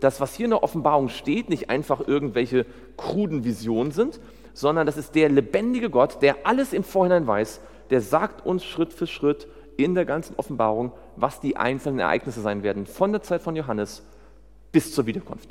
dass 0.00 0.20
was 0.20 0.34
hier 0.34 0.46
in 0.46 0.50
der 0.50 0.64
Offenbarung 0.64 1.08
steht, 1.08 1.48
nicht 1.48 1.70
einfach 1.70 2.00
irgendwelche 2.08 2.66
kruden 2.96 3.44
Visionen 3.44 3.92
sind, 3.92 4.18
sondern 4.54 4.86
das 4.86 4.96
ist 4.96 5.14
der 5.14 5.28
lebendige 5.28 5.90
Gott, 5.90 6.22
der 6.22 6.46
alles 6.46 6.72
im 6.72 6.84
Vorhinein 6.84 7.26
weiß, 7.26 7.60
der 7.90 8.00
sagt 8.00 8.44
uns 8.46 8.64
Schritt 8.64 8.92
für 8.92 9.06
Schritt 9.06 9.46
in 9.76 9.94
der 9.94 10.04
ganzen 10.04 10.36
Offenbarung, 10.36 10.92
was 11.16 11.40
die 11.40 11.56
einzelnen 11.56 11.98
Ereignisse 11.98 12.40
sein 12.40 12.62
werden, 12.62 12.86
von 12.86 13.12
der 13.12 13.22
Zeit 13.22 13.42
von 13.42 13.56
Johannes 13.56 14.02
bis 14.70 14.94
zur 14.94 15.06
Wiederkunft. 15.06 15.50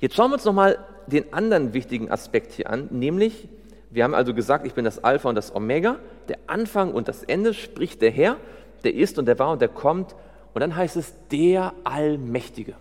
Jetzt 0.00 0.14
schauen 0.14 0.30
wir 0.30 0.34
uns 0.34 0.44
nochmal 0.44 0.78
den 1.06 1.32
anderen 1.32 1.74
wichtigen 1.74 2.10
Aspekt 2.10 2.52
hier 2.52 2.70
an, 2.70 2.88
nämlich, 2.90 3.48
wir 3.90 4.04
haben 4.04 4.14
also 4.14 4.34
gesagt, 4.34 4.66
ich 4.66 4.74
bin 4.74 4.84
das 4.84 5.02
Alpha 5.02 5.28
und 5.28 5.34
das 5.34 5.54
Omega, 5.54 5.96
der 6.28 6.38
Anfang 6.46 6.92
und 6.92 7.08
das 7.08 7.22
Ende, 7.22 7.54
spricht 7.54 8.02
der 8.02 8.10
Herr, 8.10 8.36
der 8.84 8.94
ist 8.94 9.18
und 9.18 9.26
der 9.26 9.38
war 9.38 9.50
und 9.50 9.60
der 9.60 9.68
kommt, 9.68 10.14
und 10.54 10.60
dann 10.60 10.76
heißt 10.76 10.96
es 10.96 11.14
der 11.30 11.72
Allmächtige. 11.84 12.74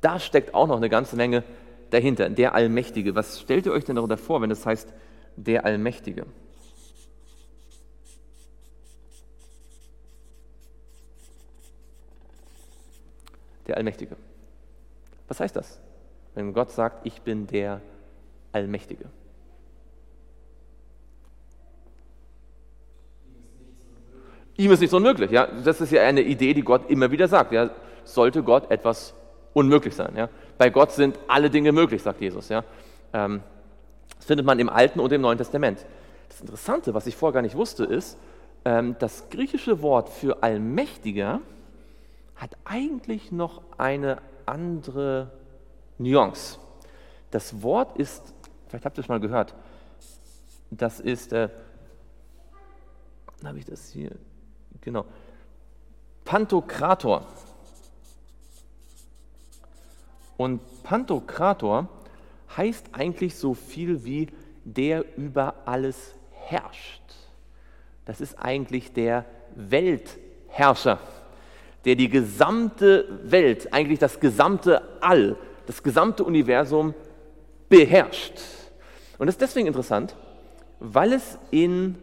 Da 0.00 0.18
steckt 0.18 0.54
auch 0.54 0.66
noch 0.66 0.76
eine 0.76 0.88
ganze 0.88 1.16
Menge 1.16 1.44
dahinter, 1.92 2.30
der 2.30 2.54
Allmächtige. 2.54 3.14
Was 3.14 3.40
stellt 3.40 3.66
ihr 3.66 3.72
euch 3.72 3.84
denn 3.84 3.96
darunter 3.96 4.16
vor, 4.16 4.40
wenn 4.40 4.50
das 4.50 4.64
heißt, 4.64 4.92
der 5.36 5.64
Allmächtige? 5.64 6.26
Der 13.66 13.76
Allmächtige. 13.76 14.16
Was 15.28 15.40
heißt 15.40 15.54
das? 15.54 15.80
Wenn 16.34 16.52
Gott 16.52 16.70
sagt, 16.70 17.06
ich 17.06 17.22
bin 17.22 17.46
der 17.46 17.80
Allmächtige. 18.52 19.04
Ihm 24.56 24.70
ist 24.70 24.80
nichts 24.80 24.94
unmöglich. 24.94 25.30
Ja? 25.30 25.46
Das 25.46 25.80
ist 25.80 25.92
ja 25.92 26.02
eine 26.02 26.22
Idee, 26.22 26.54
die 26.54 26.62
Gott 26.62 26.90
immer 26.90 27.10
wieder 27.10 27.28
sagt. 27.28 27.52
Ja? 27.52 27.70
Sollte 28.04 28.42
Gott 28.42 28.70
etwas 28.70 29.14
unmöglich 29.54 29.94
sein? 29.94 30.14
Ja? 30.16 30.28
Bei 30.62 30.70
Gott 30.70 30.92
sind 30.92 31.18
alle 31.26 31.50
Dinge 31.50 31.72
möglich, 31.72 32.04
sagt 32.04 32.20
Jesus. 32.20 32.48
Ja? 32.48 32.62
Ähm, 33.12 33.42
das 34.14 34.26
findet 34.26 34.46
man 34.46 34.60
im 34.60 34.68
Alten 34.68 35.00
und 35.00 35.10
im 35.10 35.20
Neuen 35.20 35.36
Testament. 35.36 35.84
Das 36.28 36.40
Interessante, 36.40 36.94
was 36.94 37.08
ich 37.08 37.16
vorher 37.16 37.32
gar 37.32 37.42
nicht 37.42 37.56
wusste, 37.56 37.84
ist, 37.84 38.16
ähm, 38.64 38.94
das 39.00 39.28
griechische 39.28 39.82
Wort 39.82 40.08
für 40.08 40.44
Allmächtiger 40.44 41.40
hat 42.36 42.56
eigentlich 42.64 43.32
noch 43.32 43.60
eine 43.76 44.18
andere 44.46 45.32
Nuance. 45.98 46.60
Das 47.32 47.64
Wort 47.64 47.98
ist, 47.98 48.32
vielleicht 48.68 48.84
habt 48.84 48.96
ihr 48.98 49.02
es 49.02 49.08
mal 49.08 49.18
gehört, 49.18 49.56
das 50.70 51.00
ist, 51.00 51.32
äh, 51.32 51.48
habe 53.44 53.58
ich 53.58 53.64
das 53.64 53.88
hier, 53.88 54.12
genau, 54.80 55.06
Pantokrator. 56.24 57.26
Und 60.42 60.60
Pantokrator 60.82 61.88
heißt 62.56 62.86
eigentlich 62.90 63.36
so 63.36 63.54
viel 63.54 64.04
wie 64.04 64.26
der 64.64 65.04
über 65.16 65.54
alles 65.66 66.16
herrscht. 66.32 67.00
Das 68.06 68.20
ist 68.20 68.34
eigentlich 68.40 68.92
der 68.92 69.24
Weltherrscher, 69.54 70.98
der 71.84 71.94
die 71.94 72.08
gesamte 72.08 73.20
Welt, 73.22 73.72
eigentlich 73.72 74.00
das 74.00 74.18
gesamte 74.18 74.82
All, 75.00 75.36
das 75.66 75.80
gesamte 75.84 76.24
Universum 76.24 76.92
beherrscht. 77.68 78.40
Und 79.18 79.28
das 79.28 79.36
ist 79.36 79.42
deswegen 79.42 79.68
interessant, 79.68 80.16
weil 80.80 81.12
es 81.12 81.38
in 81.52 81.94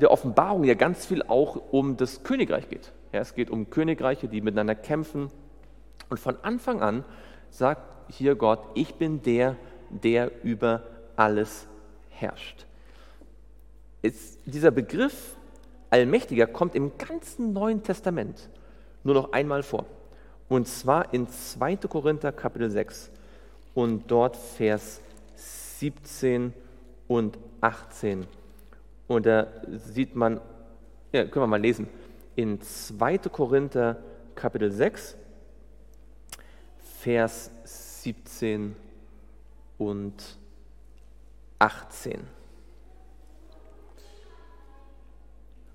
der 0.00 0.12
Offenbarung 0.12 0.62
ja 0.62 0.74
ganz 0.74 1.04
viel 1.04 1.24
auch 1.24 1.60
um 1.72 1.96
das 1.96 2.22
Königreich 2.22 2.68
geht. 2.68 2.92
Ja, 3.12 3.18
es 3.18 3.34
geht 3.34 3.50
um 3.50 3.70
Königreiche, 3.70 4.28
die 4.28 4.40
miteinander 4.40 4.76
kämpfen. 4.76 5.32
Und 6.10 6.20
von 6.20 6.36
Anfang 6.42 6.80
an 6.80 7.04
sagt 7.54 7.82
hier 8.08 8.34
Gott, 8.34 8.60
ich 8.74 8.94
bin 8.94 9.22
der, 9.22 9.56
der 9.90 10.30
über 10.44 10.82
alles 11.16 11.66
herrscht. 12.10 12.66
Ist, 14.02 14.40
dieser 14.44 14.70
Begriff 14.70 15.36
Allmächtiger 15.90 16.48
kommt 16.48 16.74
im 16.74 16.98
ganzen 16.98 17.52
Neuen 17.52 17.82
Testament 17.82 18.48
nur 19.04 19.14
noch 19.14 19.32
einmal 19.32 19.62
vor. 19.62 19.86
Und 20.48 20.66
zwar 20.66 21.14
in 21.14 21.28
2. 21.28 21.76
Korinther 21.76 22.32
Kapitel 22.32 22.68
6 22.68 23.10
und 23.74 24.10
dort 24.10 24.36
Vers 24.36 25.00
17 25.78 26.52
und 27.06 27.38
18. 27.60 28.26
Und 29.06 29.26
da 29.26 29.46
sieht 29.68 30.16
man, 30.16 30.40
ja, 31.12 31.24
können 31.24 31.44
wir 31.44 31.46
mal 31.46 31.60
lesen, 31.60 31.88
in 32.34 32.60
2. 32.60 33.18
Korinther 33.18 33.98
Kapitel 34.34 34.72
6, 34.72 35.16
Vers 37.04 37.50
17 37.64 38.74
und 39.76 40.38
18. 41.58 42.18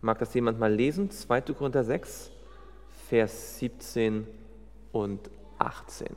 Mag 0.02 0.18
das 0.18 0.34
jemand 0.34 0.58
mal 0.58 0.74
lesen? 0.74 1.12
2. 1.12 1.42
Korinther 1.54 1.84
6, 1.84 2.32
Vers 3.10 3.60
17 3.60 4.28
und 4.92 5.30
18. 5.60 6.08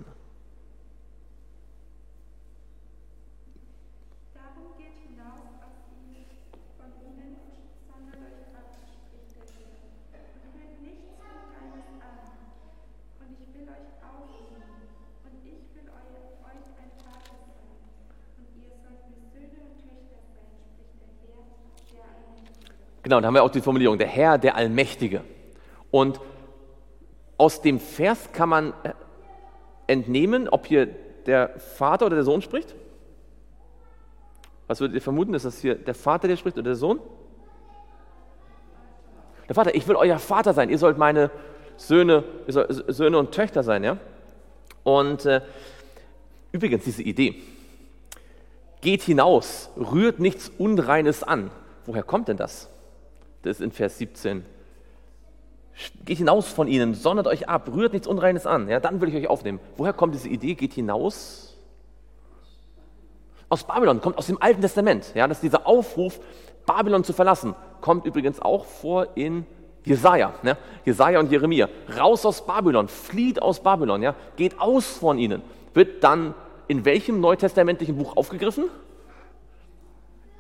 Genau, 23.03 23.21
da 23.21 23.27
haben 23.27 23.35
wir 23.35 23.43
auch 23.43 23.51
die 23.51 23.61
Formulierung, 23.61 23.99
der 23.99 24.07
Herr, 24.07 24.39
der 24.39 24.57
Allmächtige. 24.57 25.23
Und 25.91 26.21
aus 27.37 27.61
dem 27.61 27.81
Vers 27.81 28.31
kann 28.33 28.49
man 28.49 28.73
äh, 28.85 28.93
entnehmen, 29.89 30.49
ob 30.49 30.67
hier 30.67 30.87
der 31.27 31.59
Vater 31.59 32.07
oder 32.07 32.17
der 32.17 32.25
Sohn 32.25 32.43
spricht. 32.43 32.75
Was 34.69 34.81
würdet 34.81 34.95
ihr 34.95 35.03
vermuten? 35.03 35.35
Ist 35.35 35.45
das 35.45 35.61
hier 35.61 35.75
der 35.75 35.95
Vater, 35.95 36.29
der 36.29 36.37
spricht 36.37 36.57
oder 36.57 36.65
der 36.65 36.77
Sohn? 36.77 37.01
Der 39.49 39.55
Vater, 39.55 39.75
ich 39.75 39.87
will 39.89 39.97
euer 39.97 40.19
Vater 40.19 40.55
sein. 40.55 40.71
Ihr 40.71 40.79
sollt 40.79 40.99
meine 40.99 41.31
Söhne, 41.77 42.25
Söhne 42.47 43.19
und 43.19 43.33
Töchter 43.33 43.63
sein. 43.63 43.83
Ja? 43.83 43.99
Und 44.85 45.27
äh, 45.27 45.41
übrigens 46.53 46.85
diese 46.85 47.03
Idee, 47.03 47.43
geht 48.81 49.03
hinaus, 49.03 49.71
rührt 49.77 50.21
nichts 50.21 50.51
Unreines 50.59 51.23
an. 51.23 51.51
Woher 51.87 52.03
kommt 52.03 52.29
denn 52.29 52.37
das? 52.37 52.72
Das 53.43 53.59
ist 53.59 53.61
in 53.61 53.73
Vers 53.73 53.99
17. 53.99 54.45
Geht 56.05 56.19
hinaus 56.19 56.49
von 56.49 56.69
ihnen, 56.69 56.95
sondert 56.95 57.27
euch 57.27 57.49
ab, 57.49 57.69
rührt 57.73 57.93
nichts 57.93 58.07
Unreines 58.07 58.47
an, 58.47 58.69
ja, 58.69 58.79
dann 58.79 59.01
will 59.01 59.09
ich 59.09 59.15
euch 59.15 59.29
aufnehmen. 59.29 59.59
Woher 59.77 59.93
kommt 59.93 60.15
diese 60.15 60.29
Idee, 60.29 60.55
geht 60.55 60.75
hinaus? 60.75 61.57
Aus 63.49 63.65
Babylon, 63.65 64.01
kommt 64.01 64.19
aus 64.19 64.27
dem 64.27 64.41
Alten 64.41 64.61
Testament. 64.61 65.13
Ja, 65.15 65.27
dass 65.27 65.41
dieser 65.41 65.67
Aufruf, 65.67 66.21
Babylon 66.67 67.05
zu 67.05 67.13
verlassen, 67.13 67.55
kommt 67.81 68.07
übrigens 68.07 68.41
auch 68.41 68.65
vor 68.65 69.09
in 69.15 69.47
Jesaja, 69.85 70.33
ne? 70.43 70.57
Jesaja 70.85 71.19
und 71.19 71.31
Jeremia. 71.31 71.69
Raus 71.99 72.25
aus 72.25 72.47
Babylon, 72.47 72.89
flieht 72.89 73.43
aus 73.43 73.61
Babylon, 73.61 74.03
ja? 74.03 74.15
geht 74.37 74.61
aus 74.61 74.87
von 74.87 75.19
ihnen. 75.19 75.43
Wird 75.75 76.05
dann 76.05 76.35
in 76.69 76.85
welchem 76.85 77.21
neutestamentlichen 77.21 77.97
Buch 77.97 78.17
aufgegriffen? 78.17 78.65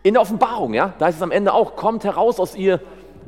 In 0.03 0.15
der 0.15 0.23
Offenbarung, 0.23 0.75
ja, 0.75 0.95
da 0.99 1.09
ist 1.09 1.17
es 1.17 1.23
am 1.23 1.31
Ende 1.31 1.53
auch, 1.53 1.77
kommt 1.77 2.05
heraus 2.05 2.41
aus 2.41 2.57
ihr 2.57 2.81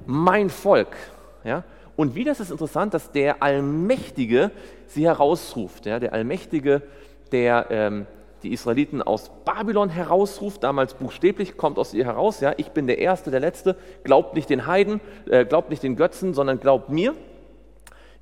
mein 0.07 0.51
Volk. 0.51 0.97
Ja? 1.45 1.63
Und 1.97 2.15
wieder 2.17 2.33
ist 2.33 2.41
es 2.41 2.51
interessant, 2.51 2.95
dass 2.95 3.13
der 3.13 3.43
Allmächtige 3.43 4.51
sie 4.87 5.07
herausruft. 5.07 5.87
Ja? 5.87 6.01
Der 6.01 6.13
Allmächtige, 6.13 6.83
der 7.31 7.67
ähm, 7.71 8.07
die 8.43 8.53
Israeliten 8.53 9.03
aus 9.03 9.31
Babylon 9.45 9.89
herausruft, 9.89 10.65
damals 10.65 10.95
buchstäblich, 10.95 11.57
kommt 11.57 11.79
aus 11.79 11.95
ihr 11.95 12.05
heraus. 12.05 12.41
Ja? 12.41 12.53
Ich 12.57 12.71
bin 12.71 12.89
der 12.89 12.99
Erste, 12.99 13.31
der 13.31 13.41
Letzte, 13.41 13.77
glaubt 14.03 14.35
nicht 14.35 14.51
den 14.51 14.67
Heiden, 14.67 15.01
äh, 15.31 15.45
glaubt 15.45 15.71
nicht 15.71 15.83
den 15.83 15.95
Götzen, 15.95 16.35
sondern 16.35 16.59
glaubt 16.59 16.89
mir. 16.89 17.15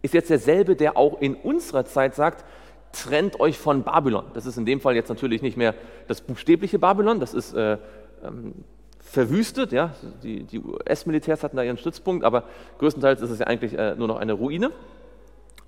Ist 0.03 0.13
jetzt 0.13 0.31
derselbe, 0.31 0.77
der 0.77 0.99
auch 0.99 1.21
in 1.21 1.35
unserer 1.37 1.87
Zeit 1.87 2.15
sagt, 2.15 2.45
trennt 2.93 3.41
euch 3.41 3.59
von 3.59 3.83
Babylon. 3.85 4.27
Das 4.35 4.45
ist 4.45 4.59
in 4.59 4.67
dem 4.67 4.81
Fall 4.81 4.95
jetzt 4.95 5.09
natürlich 5.09 5.41
nicht 5.41 5.57
mehr 5.57 5.75
das 6.09 6.21
buchstäbliche 6.21 6.79
Babylon, 6.79 7.21
das 7.21 7.33
ist 7.33 7.55
äh, 7.55 7.79
ähm, 8.25 8.65
verwüstet. 9.01 9.73
Ja? 9.73 9.95
Die, 10.23 10.45
die 10.45 10.61
US-Militärs 10.61 11.43
hatten 11.43 11.57
da 11.57 11.63
ihren 11.63 11.79
Stützpunkt, 11.79 12.25
aber 12.25 12.45
größtenteils 12.79 13.21
ist 13.21 13.31
es 13.31 13.39
ja 13.39 13.47
eigentlich 13.47 13.77
äh, 13.77 13.95
nur 13.95 14.09
noch 14.09 14.17
eine 14.17 14.33
Ruine. 14.33 14.71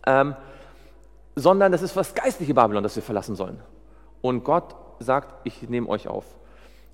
Ähm, 0.07 0.35
sondern 1.37 1.73
das 1.73 1.83
ist 1.83 1.97
das 1.97 2.15
geistliche 2.15 2.55
Babylon, 2.55 2.83
das 2.83 2.97
wir 2.97 3.03
verlassen 3.03 3.35
sollen. 3.35 3.61
Und 4.21 4.45
Gott 4.45 4.77
sagt, 5.01 5.35
ich 5.45 5.69
nehme 5.69 5.89
euch 5.89 6.09
auf. 6.09 6.25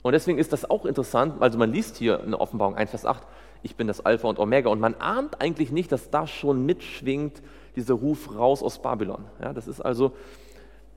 Und 0.02 0.12
deswegen 0.12 0.38
ist 0.38 0.52
das 0.52 0.68
auch 0.68 0.86
interessant, 0.86 1.42
also 1.42 1.58
man 1.58 1.72
liest 1.72 1.96
hier 1.96 2.20
in 2.20 2.34
Offenbarung 2.34 2.74
1, 2.74 2.90
Vers 2.90 3.04
8, 3.04 3.22
ich 3.62 3.76
bin 3.76 3.86
das 3.86 4.04
Alpha 4.04 4.26
und 4.28 4.38
Omega 4.38 4.70
und 4.70 4.80
man 4.80 4.94
ahnt 4.94 5.42
eigentlich 5.42 5.70
nicht, 5.70 5.92
dass 5.92 6.11
da 6.11 6.26
schon 6.26 6.64
mitschwingt 6.64 7.42
dieser 7.76 7.94
Ruf 7.94 8.34
raus 8.34 8.62
aus 8.62 8.80
Babylon. 8.80 9.26
Ja, 9.42 9.52
das 9.52 9.68
ist 9.68 9.82
also, 9.82 10.12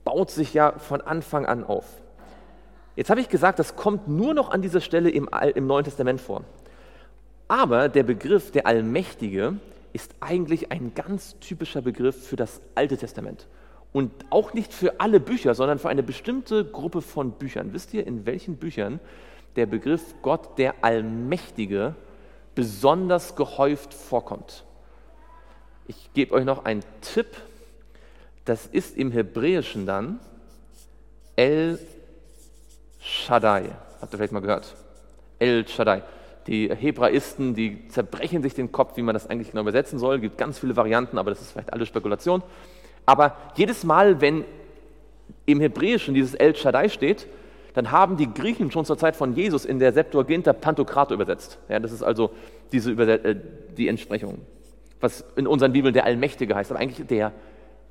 baut 0.04 0.30
sich 0.30 0.54
ja 0.54 0.72
von 0.78 1.02
Anfang 1.02 1.44
an 1.44 1.64
auf. 1.64 1.84
Jetzt 2.96 3.10
habe 3.10 3.20
ich 3.20 3.28
gesagt, 3.28 3.58
das 3.58 3.76
kommt 3.76 4.06
nur 4.08 4.34
noch 4.34 4.50
an 4.50 4.62
dieser 4.62 4.80
Stelle 4.80 5.10
im, 5.10 5.28
im 5.54 5.66
Neuen 5.66 5.84
Testament 5.84 6.20
vor. 6.20 6.44
Aber 7.48 7.88
der 7.88 8.04
Begriff 8.04 8.50
der 8.52 8.66
Allmächtige 8.66 9.56
ist 9.92 10.14
eigentlich 10.20 10.70
ein 10.72 10.94
ganz 10.94 11.38
typischer 11.40 11.82
Begriff 11.82 12.26
für 12.26 12.36
das 12.36 12.60
Alte 12.74 12.96
Testament. 12.96 13.46
Und 13.92 14.12
auch 14.30 14.54
nicht 14.54 14.72
für 14.72 15.00
alle 15.00 15.20
Bücher, 15.20 15.54
sondern 15.54 15.78
für 15.78 15.88
eine 15.88 16.02
bestimmte 16.02 16.64
Gruppe 16.64 17.00
von 17.00 17.32
Büchern. 17.32 17.72
Wisst 17.72 17.94
ihr, 17.94 18.06
in 18.06 18.26
welchen 18.26 18.56
Büchern 18.56 18.98
der 19.56 19.66
Begriff 19.66 20.14
Gott 20.22 20.58
der 20.58 20.74
Allmächtige 20.82 21.94
besonders 22.54 23.36
gehäuft 23.36 23.94
vorkommt? 23.94 24.64
Ich 25.86 26.12
gebe 26.12 26.34
euch 26.34 26.44
noch 26.44 26.64
einen 26.64 26.82
Tipp. 27.02 27.26
Das 28.44 28.66
ist 28.66 28.96
im 28.96 29.12
Hebräischen 29.12 29.86
dann 29.86 30.18
El 31.36 31.78
Shaddai. 33.04 33.64
Habt 34.00 34.14
ihr 34.14 34.16
vielleicht 34.16 34.32
mal 34.32 34.40
gehört? 34.40 34.74
El 35.38 35.68
Shaddai. 35.68 36.02
Die 36.46 36.70
Hebraisten, 36.74 37.54
die 37.54 37.88
zerbrechen 37.88 38.42
sich 38.42 38.54
den 38.54 38.72
Kopf, 38.72 38.96
wie 38.96 39.02
man 39.02 39.14
das 39.14 39.28
eigentlich 39.28 39.50
genau 39.50 39.62
übersetzen 39.62 39.98
soll. 39.98 40.16
Es 40.16 40.22
gibt 40.22 40.38
ganz 40.38 40.58
viele 40.58 40.74
Varianten, 40.74 41.18
aber 41.18 41.30
das 41.30 41.42
ist 41.42 41.52
vielleicht 41.52 41.72
alles 41.72 41.88
Spekulation. 41.88 42.42
Aber 43.04 43.36
jedes 43.56 43.84
Mal, 43.84 44.22
wenn 44.22 44.44
im 45.44 45.60
Hebräischen 45.60 46.14
dieses 46.14 46.34
El 46.34 46.56
Shaddai 46.56 46.88
steht, 46.88 47.26
dann 47.74 47.90
haben 47.90 48.16
die 48.16 48.32
Griechen 48.32 48.70
schon 48.70 48.86
zur 48.86 48.96
Zeit 48.96 49.16
von 49.16 49.34
Jesus 49.34 49.66
in 49.66 49.78
der 49.78 49.92
Septuaginta 49.92 50.54
Pantokrator 50.54 51.14
übersetzt. 51.14 51.58
Ja, 51.68 51.80
das 51.80 51.92
ist 51.92 52.02
also 52.02 52.30
diese 52.72 52.92
äh, 52.92 53.36
die 53.76 53.88
Entsprechung, 53.88 54.38
was 55.00 55.24
in 55.36 55.46
unseren 55.46 55.72
Bibeln 55.72 55.92
der 55.92 56.04
Allmächtige 56.04 56.54
heißt, 56.54 56.70
aber 56.70 56.80
eigentlich 56.80 57.06
der, 57.06 57.32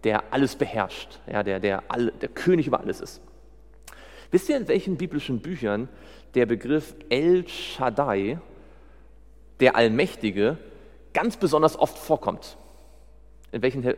der 0.03 0.23
alles 0.31 0.55
beherrscht, 0.55 1.19
ja, 1.31 1.43
der, 1.43 1.59
der, 1.59 1.83
all, 1.89 2.11
der 2.21 2.29
König 2.29 2.65
über 2.65 2.79
alles 2.79 3.01
ist. 3.01 3.21
Wisst 4.33 4.49
ihr, 4.49 4.57
in 4.57 4.67
welchen 4.67 4.97
biblischen 4.97 5.41
Büchern 5.41 5.87
der 6.33 6.47
Begriff 6.47 6.95
El 7.09 7.47
Shaddai, 7.47 8.39
der 9.59 9.75
Allmächtige, 9.75 10.57
ganz 11.13 11.37
besonders 11.37 11.77
oft 11.77 11.99
vorkommt? 11.99 12.57
In 13.51 13.61
welchen 13.61 13.93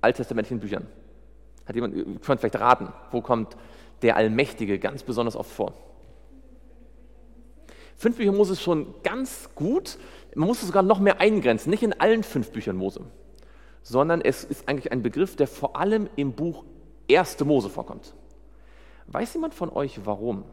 alttestamentlichen 0.00 0.58
Büchern? 0.58 0.86
Hat 1.66 1.74
jemand, 1.74 1.94
ihr 1.96 2.04
könnt 2.24 2.40
vielleicht 2.40 2.58
raten, 2.58 2.88
wo 3.10 3.20
kommt 3.20 3.58
der 4.00 4.16
Allmächtige 4.16 4.78
ganz 4.78 5.02
besonders 5.02 5.36
oft 5.36 5.50
vor? 5.50 5.74
Fünf 7.98 8.16
Bücher 8.16 8.32
Mose 8.32 8.54
ist 8.54 8.62
schon 8.62 8.94
ganz 9.02 9.50
gut. 9.54 9.98
Man 10.34 10.48
muss 10.48 10.62
es 10.62 10.68
sogar 10.68 10.82
noch 10.82 10.98
mehr 10.98 11.20
eingrenzen. 11.20 11.68
Nicht 11.68 11.82
in 11.82 11.92
allen 12.00 12.22
fünf 12.22 12.52
Büchern 12.52 12.76
Mose, 12.76 13.02
sondern 13.82 14.22
es 14.22 14.44
ist 14.44 14.66
eigentlich 14.66 14.92
ein 14.92 15.02
Begriff, 15.02 15.36
der 15.36 15.46
vor 15.46 15.76
allem 15.76 16.08
im 16.16 16.32
Buch 16.32 16.64
Erste 17.06 17.44
Mose 17.44 17.68
vorkommt. 17.68 18.14
Weiß 19.10 19.34
jemand 19.34 19.54
von 19.54 19.70
euch 19.70 20.00
warum? 20.04 20.44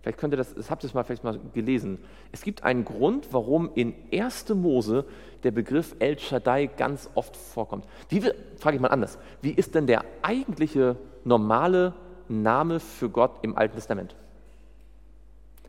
Vielleicht 0.00 0.18
könnt 0.18 0.32
ihr 0.32 0.38
das, 0.38 0.54
das 0.54 0.70
habt 0.70 0.84
ihr 0.84 0.86
es 0.88 0.94
mal 0.94 1.04
vielleicht 1.04 1.24
mal 1.24 1.38
gelesen. 1.52 1.98
Es 2.32 2.42
gibt 2.42 2.62
einen 2.62 2.84
Grund, 2.84 3.28
warum 3.32 3.70
in 3.74 3.94
1. 4.12 4.48
Mose 4.54 5.04
der 5.42 5.50
Begriff 5.50 5.94
El 5.98 6.18
Shaddai 6.18 6.66
ganz 6.66 7.10
oft 7.14 7.36
vorkommt. 7.36 7.84
Wie, 8.08 8.22
frage 8.56 8.76
ich 8.76 8.80
mal 8.80 8.88
anders, 8.88 9.18
wie 9.42 9.50
ist 9.50 9.74
denn 9.74 9.86
der 9.86 10.04
eigentliche 10.22 10.96
normale 11.24 11.94
Name 12.28 12.80
für 12.80 13.10
Gott 13.10 13.32
im 13.42 13.56
Alten 13.56 13.74
Testament? 13.74 14.14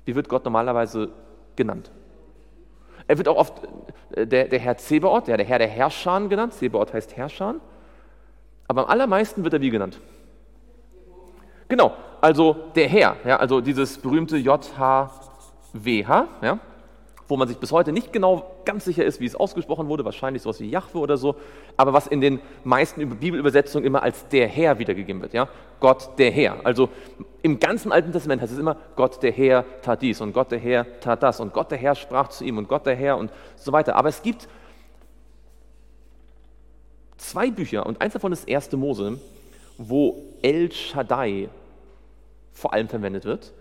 Wie 0.05 0.15
wird 0.15 0.29
Gott 0.29 0.45
normalerweise 0.45 1.09
genannt? 1.55 1.91
Er 3.07 3.17
wird 3.17 3.27
auch 3.27 3.37
oft 3.37 3.61
äh, 4.11 4.25
der, 4.25 4.47
der 4.47 4.59
Herr 4.59 4.77
Zebaoth, 4.77 5.27
der 5.27 5.43
Herr 5.43 5.59
der 5.59 5.67
Herrscher 5.67 6.27
genannt. 6.27 6.53
Zebaoth 6.53 6.93
heißt 6.93 7.17
Herrscher. 7.17 7.55
Aber 8.67 8.83
am 8.83 8.89
allermeisten 8.89 9.43
wird 9.43 9.53
er 9.53 9.61
wie 9.61 9.71
genannt? 9.71 9.99
Genau, 11.69 11.93
also 12.19 12.55
der 12.75 12.87
Herr, 12.89 13.15
ja, 13.23 13.37
also 13.37 13.61
dieses 13.61 13.99
berühmte 13.99 14.37
JHWH, 14.37 16.27
ja, 16.41 16.59
wo 17.27 17.37
man 17.37 17.47
sich 17.47 17.57
bis 17.57 17.71
heute 17.71 17.91
nicht 17.91 18.11
genau 18.11 18.43
ganz 18.65 18.85
sicher 18.85 19.05
ist, 19.05 19.19
wie 19.19 19.27
es 19.27 19.35
ausgesprochen 19.35 19.87
wurde, 19.87 20.03
wahrscheinlich 20.03 20.41
sowas 20.41 20.59
wie 20.59 20.69
Jahwe 20.69 20.97
oder 20.97 21.15
so, 21.15 21.35
aber 21.77 21.93
was 21.93 22.07
in 22.07 22.21
den 22.21 22.39
meisten 22.63 23.07
Bibelübersetzungen 23.07 23.85
immer 23.85 24.01
als 24.01 24.27
der 24.29 24.47
Herr 24.47 24.79
wiedergegeben 24.79 25.21
wird, 25.21 25.33
ja, 25.33 25.47
Gott 25.79 26.09
der 26.17 26.31
Herr. 26.31 26.57
Also 26.63 26.89
im 27.43 27.59
ganzen 27.59 27.91
Alten 27.91 28.11
Testament 28.11 28.41
heißt 28.41 28.51
es 28.51 28.57
immer, 28.57 28.75
Gott 28.95 29.21
der 29.21 29.31
Herr 29.31 29.63
tat 29.83 30.01
dies 30.01 30.21
und 30.21 30.33
Gott 30.33 30.51
der 30.51 30.59
Herr 30.59 30.99
tat 31.01 31.21
das 31.21 31.39
und 31.39 31.53
Gott 31.53 31.69
der 31.69 31.77
Herr 31.77 31.93
sprach 31.93 32.29
zu 32.29 32.43
ihm 32.45 32.57
und 32.57 32.67
Gott 32.67 32.87
der 32.87 32.95
Herr 32.95 33.15
und 33.17 33.31
so 33.55 33.71
weiter. 33.71 33.95
Aber 33.95 34.09
es 34.09 34.23
gibt 34.23 34.49
zwei 37.17 37.51
Bücher 37.51 37.85
und 37.85 38.01
eins 38.01 38.13
davon 38.13 38.31
ist 38.31 38.49
1. 38.49 38.71
Mose, 38.71 39.19
wo 39.77 40.15
El 40.41 40.71
Shaddai 40.71 41.49
vor 42.59 42.73
allem 42.73 42.89
verwendet 42.89 43.25
wird. 43.25 43.53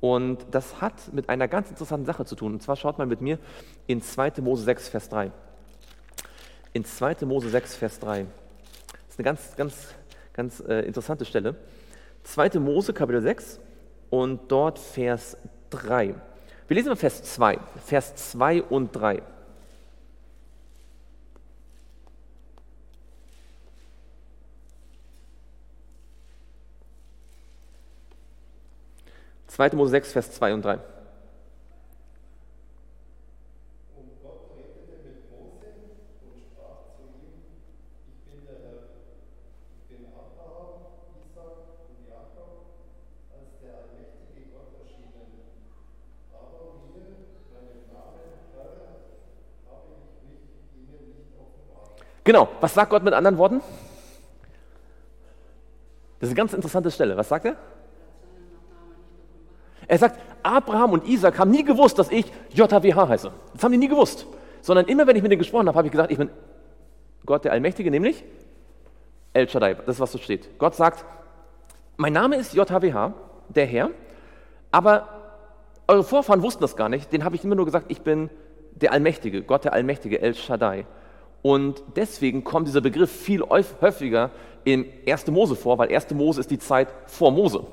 Und 0.00 0.46
das 0.50 0.80
hat 0.80 1.12
mit 1.12 1.28
einer 1.28 1.48
ganz 1.48 1.70
interessanten 1.70 2.06
Sache 2.06 2.24
zu 2.24 2.36
tun. 2.36 2.52
Und 2.52 2.62
zwar 2.62 2.76
schaut 2.76 2.98
mal 2.98 3.06
mit 3.06 3.20
mir 3.20 3.38
in 3.86 4.00
2. 4.00 4.32
Mose 4.42 4.64
6, 4.64 4.88
Vers 4.88 5.08
3. 5.08 5.30
In 6.72 6.84
2. 6.84 7.24
Mose 7.24 7.48
6, 7.48 7.76
Vers 7.76 8.00
3. 8.00 8.26
Das 8.92 9.00
ist 9.08 9.18
eine 9.18 9.24
ganz, 9.24 9.56
ganz, 9.56 9.94
ganz 10.32 10.60
äh, 10.60 10.80
interessante 10.80 11.24
Stelle. 11.24 11.56
2. 12.24 12.58
Mose, 12.60 12.92
Kapitel 12.92 13.22
6 13.22 13.60
und 14.10 14.40
dort 14.48 14.78
Vers 14.78 15.36
3. 15.70 16.14
Wir 16.68 16.74
lesen 16.74 16.88
mal 16.88 16.96
Vers 16.96 17.22
2. 17.22 17.58
Vers 17.84 18.14
2 18.32 18.62
und 18.62 18.92
3. 18.92 19.22
2. 29.54 29.70
Mose 29.76 29.92
6, 29.92 30.12
Vers 30.12 30.32
2 30.32 30.52
und 30.52 30.64
3. 30.64 30.78
Genau, 52.24 52.48
was 52.60 52.72
sagt 52.72 52.90
Gott 52.90 53.04
mit 53.04 53.12
anderen 53.12 53.36
Worten? 53.36 53.60
Das 56.18 56.28
ist 56.28 56.30
eine 56.30 56.36
ganz 56.36 56.54
interessante 56.54 56.90
Stelle. 56.90 57.16
Was 57.18 57.28
sagt 57.28 57.44
er? 57.44 57.56
Er 59.86 59.98
sagt, 59.98 60.18
Abraham 60.42 60.92
und 60.92 61.06
Isaac 61.06 61.38
haben 61.38 61.50
nie 61.50 61.64
gewusst, 61.64 61.98
dass 61.98 62.10
ich 62.10 62.26
JHWH 62.52 63.08
heiße. 63.08 63.30
Das 63.52 63.62
haben 63.62 63.72
die 63.72 63.78
nie 63.78 63.88
gewusst. 63.88 64.26
Sondern 64.60 64.86
immer, 64.86 65.06
wenn 65.06 65.16
ich 65.16 65.22
mit 65.22 65.30
denen 65.30 65.38
gesprochen 65.38 65.68
habe, 65.68 65.76
habe 65.76 65.88
ich 65.88 65.92
gesagt, 65.92 66.10
ich 66.10 66.18
bin 66.18 66.30
Gott 67.26 67.44
der 67.44 67.52
Allmächtige, 67.52 67.90
nämlich 67.90 68.24
El 69.32 69.48
Shaddai. 69.48 69.74
Das 69.74 69.96
ist, 69.96 70.00
was 70.00 70.12
so 70.12 70.18
steht. 70.18 70.58
Gott 70.58 70.74
sagt, 70.74 71.04
mein 71.96 72.12
Name 72.12 72.36
ist 72.36 72.54
JHWH, 72.54 73.12
der 73.48 73.66
Herr, 73.66 73.90
aber 74.70 75.08
eure 75.86 76.04
Vorfahren 76.04 76.42
wussten 76.42 76.62
das 76.62 76.76
gar 76.76 76.88
nicht. 76.88 77.12
Den 77.12 77.24
habe 77.24 77.36
ich 77.36 77.44
immer 77.44 77.54
nur 77.54 77.66
gesagt, 77.66 77.86
ich 77.88 78.00
bin 78.00 78.30
der 78.72 78.92
Allmächtige, 78.92 79.42
Gott 79.42 79.64
der 79.64 79.72
Allmächtige, 79.72 80.20
El 80.20 80.34
Shaddai. 80.34 80.86
Und 81.42 81.82
deswegen 81.94 82.42
kommt 82.42 82.68
dieser 82.68 82.80
Begriff 82.80 83.10
viel 83.10 83.42
häufiger 83.42 84.30
in 84.64 84.86
1. 85.06 85.26
Mose 85.26 85.56
vor, 85.56 85.76
weil 85.78 85.94
1. 85.94 86.10
Mose 86.12 86.40
ist 86.40 86.50
die 86.50 86.58
Zeit 86.58 86.88
vor 87.06 87.30
Mose. 87.30 87.66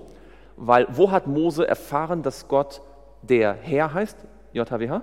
Weil 0.64 0.86
wo 0.91 1.09
hat 1.09 1.26
Mose 1.26 1.68
erfahren, 1.68 2.22
dass 2.22 2.47
Gott 2.47 2.84
der 3.24 3.53
Herr 3.53 3.95
heißt? 3.95 4.16
JHWH? 4.53 5.01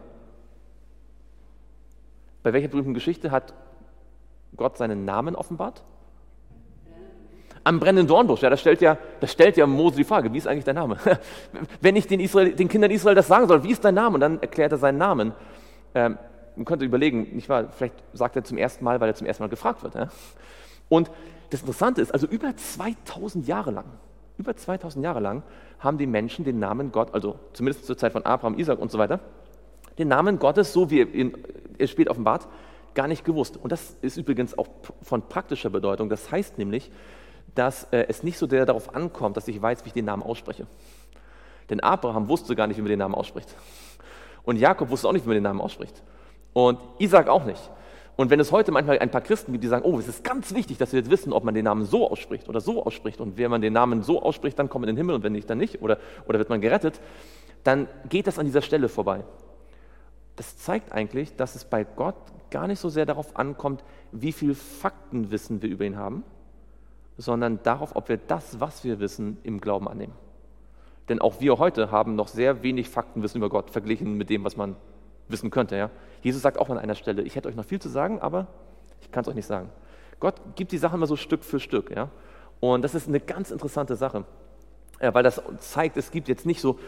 Bei 2.45 2.53
welcher 2.53 2.69
berühmten 2.69 2.95
Geschichte 2.95 3.33
hat 3.33 3.53
Gott 4.57 4.77
seinen 4.77 5.05
Namen 5.05 5.35
offenbart? 5.35 5.83
Am 7.65 7.81
brennenden 7.81 8.07
Dornbusch, 8.07 8.41
ja, 8.43 8.51
das 8.51 8.61
stellt 8.61 8.81
ja, 8.81 8.99
das 9.19 9.33
stellt 9.33 9.57
ja 9.57 9.67
Mose 9.67 9.97
die 9.97 10.05
Frage, 10.05 10.33
wie 10.33 10.39
ist 10.39 10.47
eigentlich 10.47 10.65
dein 10.65 10.77
Name? 10.77 10.97
Wenn 11.81 11.97
ich 11.97 12.07
den, 12.07 12.21
Israel, 12.21 12.55
den 12.55 12.69
Kindern 12.69 12.93
Israel 12.93 13.17
das 13.17 13.27
sagen 13.27 13.49
soll, 13.49 13.65
wie 13.65 13.73
ist 13.73 13.85
dein 13.85 13.95
Name? 13.95 14.15
Und 14.15 14.21
dann 14.21 14.41
erklärt 14.41 14.71
er 14.71 14.79
seinen 14.79 14.99
Namen. 14.99 15.33
Ähm, 15.93 16.19
man 16.55 16.67
könnte 16.67 16.85
überlegen, 16.85 17.35
nicht 17.35 17.49
wahr, 17.49 17.67
vielleicht 17.77 17.97
sagt 18.13 18.37
er 18.37 18.45
zum 18.45 18.59
ersten 18.59 18.85
Mal, 18.85 19.01
weil 19.01 19.09
er 19.09 19.15
zum 19.17 19.27
ersten 19.27 19.43
Mal 19.43 19.49
gefragt 19.49 19.83
wird. 19.83 19.97
Ja? 19.97 20.09
Und 20.89 21.11
das 21.51 21.63
Interessante 21.63 22.01
ist, 22.01 22.13
also 22.13 22.29
über 22.29 22.57
2000 22.57 23.49
Jahre 23.49 23.73
lang 23.73 23.87
über 24.39 24.57
2000 24.57 25.05
Jahre 25.05 25.20
lang 25.20 25.43
haben 25.80 25.99
die 25.99 26.07
Menschen 26.07 26.45
den 26.45 26.59
Namen 26.59 26.93
Gott, 26.93 27.12
also 27.12 27.39
zumindest 27.53 27.86
zur 27.86 27.99
Zeit 27.99 28.12
von 28.12 28.24
Abraham, 28.24 28.59
Isaac 28.59 28.78
und 28.78 28.91
so 28.91 28.99
weiter, 28.99 29.20
den 29.99 30.09
Namen 30.09 30.39
Gottes, 30.39 30.72
so 30.72 30.91
wie 30.91 31.03
er, 31.03 31.30
er 31.76 31.86
spielt 31.89 32.09
offenbart, 32.09 32.49
gar 32.95 33.09
nicht 33.09 33.24
gewusst. 33.24 33.57
Und 33.57 33.72
das 33.72 33.97
ist 34.01 34.16
übrigens 34.16 34.57
auch 34.57 34.68
von 35.03 35.22
praktischer 35.22 35.70
Bedeutung. 35.70 36.09
Das 36.09 36.30
heißt 36.30 36.57
nämlich, 36.59 36.91
dass 37.55 37.84
äh, 37.93 38.07
es 38.09 38.22
nicht 38.22 38.39
so 38.39 38.49
sehr 38.49 38.64
darauf 38.64 38.95
ankommt, 38.95 39.36
dass 39.36 39.49
ich 39.49 39.61
weiß, 39.61 39.84
wie 39.84 39.89
ich 39.89 39.93
den 39.93 40.05
Namen 40.05 40.22
ausspreche. 40.22 40.66
Denn 41.70 41.80
Abraham 41.80 42.28
wusste 42.28 42.55
gar 42.57 42.66
nicht, 42.66 42.76
wie 42.76 42.82
man 42.82 42.91
den 42.91 43.01
Namen 43.01 43.14
ausspricht. 43.14 43.55
Und 44.45 44.57
Jakob 44.57 44.89
wusste 44.91 45.09
auch 45.09 45.12
nicht, 45.12 45.24
wie 45.24 45.28
man 45.28 45.36
den 45.36 45.45
Namen 45.45 45.61
ausspricht. 45.61 46.03
Und 46.53 46.78
Isaac 46.99 47.28
auch 47.28 47.45
nicht. 47.45 47.70
Und 48.19 48.31
wenn 48.31 48.41
es 48.41 48.51
heute 48.51 48.73
manchmal 48.73 48.99
ein 48.99 49.12
paar 49.12 49.21
Christen 49.21 49.53
gibt, 49.53 49.62
die 49.62 49.69
sagen, 49.69 49.85
oh, 49.85 49.97
es 49.97 50.09
ist 50.09 50.25
ganz 50.25 50.53
wichtig, 50.53 50.77
dass 50.77 50.93
wir 50.93 50.99
jetzt 50.99 51.09
wissen, 51.09 51.33
ob 51.33 51.45
man 51.45 51.55
den 51.55 51.64
Namen 51.64 51.85
so 51.85 52.11
ausspricht 52.11 52.49
oder 52.49 52.61
so 52.61 52.85
ausspricht. 52.85 53.21
Und 53.21 53.39
wenn 53.39 53.49
man 53.49 53.62
den 53.62 53.73
Namen 53.73 54.03
so 54.03 54.21
ausspricht, 54.21 54.59
dann 54.59 54.69
kommt 54.69 54.83
man 54.83 54.89
in 54.89 54.97
den 54.97 55.03
Himmel 55.03 55.14
und 55.14 55.23
wenn 55.23 55.31
nicht, 55.31 55.49
dann 55.49 55.59
nicht. 55.59 55.83
Oder, 55.83 55.99
oder 56.27 56.41
wird 56.41 56.49
man 56.49 56.61
gerettet. 56.61 57.01
Dann 57.62 57.87
geht 58.09 58.27
das 58.27 58.41
an 58.41 58.47
dieser 58.47 58.61
Stelle 58.61 58.89
vorbei. 58.89 59.23
Das 60.35 60.59
zeigt 60.59 60.91
eigentlich, 60.91 61.37
dass 61.37 61.55
es 61.55 61.64
bei 61.64 61.85
Gott 61.85 62.16
gar 62.51 62.66
nicht 62.66 62.81
so 62.81 62.89
sehr 62.89 63.07
darauf 63.07 63.37
ankommt, 63.37 63.85
wie 64.11 64.33
viel 64.33 64.57
Faktenwissen 64.57 65.62
wir 65.62 65.69
über 65.69 65.85
ihn 65.85 65.97
haben, 65.97 66.25
sondern 67.19 67.62
darauf, 67.62 67.95
ob 67.95 68.09
wir 68.09 68.16
das, 68.16 68.59
was 68.59 68.83
wir 68.83 68.99
wissen, 68.99 69.39
im 69.45 69.61
Glauben 69.61 69.87
annehmen. 69.87 70.14
Denn 71.09 71.21
auch 71.21 71.41
wir 71.41 71.61
heute 71.61 71.93
haben 71.93 72.16
noch 72.16 72.27
sehr 72.27 72.64
wenig 72.64 72.89
Faktenwissen 72.89 73.39
über 73.39 73.49
Gott 73.49 73.71
verglichen 73.71 74.14
mit 74.14 74.29
dem, 74.29 74.43
was 74.43 74.57
man 74.57 74.75
wissen 75.29 75.51
könnte. 75.51 75.76
Ja? 75.76 75.91
Jesus 76.22 76.43
sagt 76.43 76.59
auch 76.59 76.70
an 76.70 76.79
einer 76.79 76.95
Stelle, 76.95 77.22
ich 77.22 77.37
hätte 77.37 77.49
euch 77.49 77.57
noch 77.57 77.64
viel 77.64 77.81
zu 77.81 77.89
sagen, 77.89 78.20
aber 78.20 78.47
ich 79.01 79.11
kann 79.11 79.22
es 79.22 79.29
euch 79.29 79.35
nicht 79.35 79.47
sagen. 79.47 79.70
Gott 80.20 80.35
gibt 80.57 80.72
die 80.72 80.79
Sachen 80.79 80.99
mal 81.01 81.07
so 81.07 81.16
Stück 81.16 81.45
für 81.45 81.61
Stück. 81.61 81.91
Ja? 81.91 82.11
Und 82.61 82.83
das 82.83 82.95
ist 82.95 83.09
eine 83.09 83.20
ganz 83.20 83.51
interessante 83.51 83.97
Sache, 83.97 84.24
weil 85.01 85.22
das 85.22 85.41
zeigt, 85.61 85.97
es 85.97 86.11
gibt 86.11 86.29
jetzt 86.29 86.45
nicht 86.45 86.61
so 86.61 86.79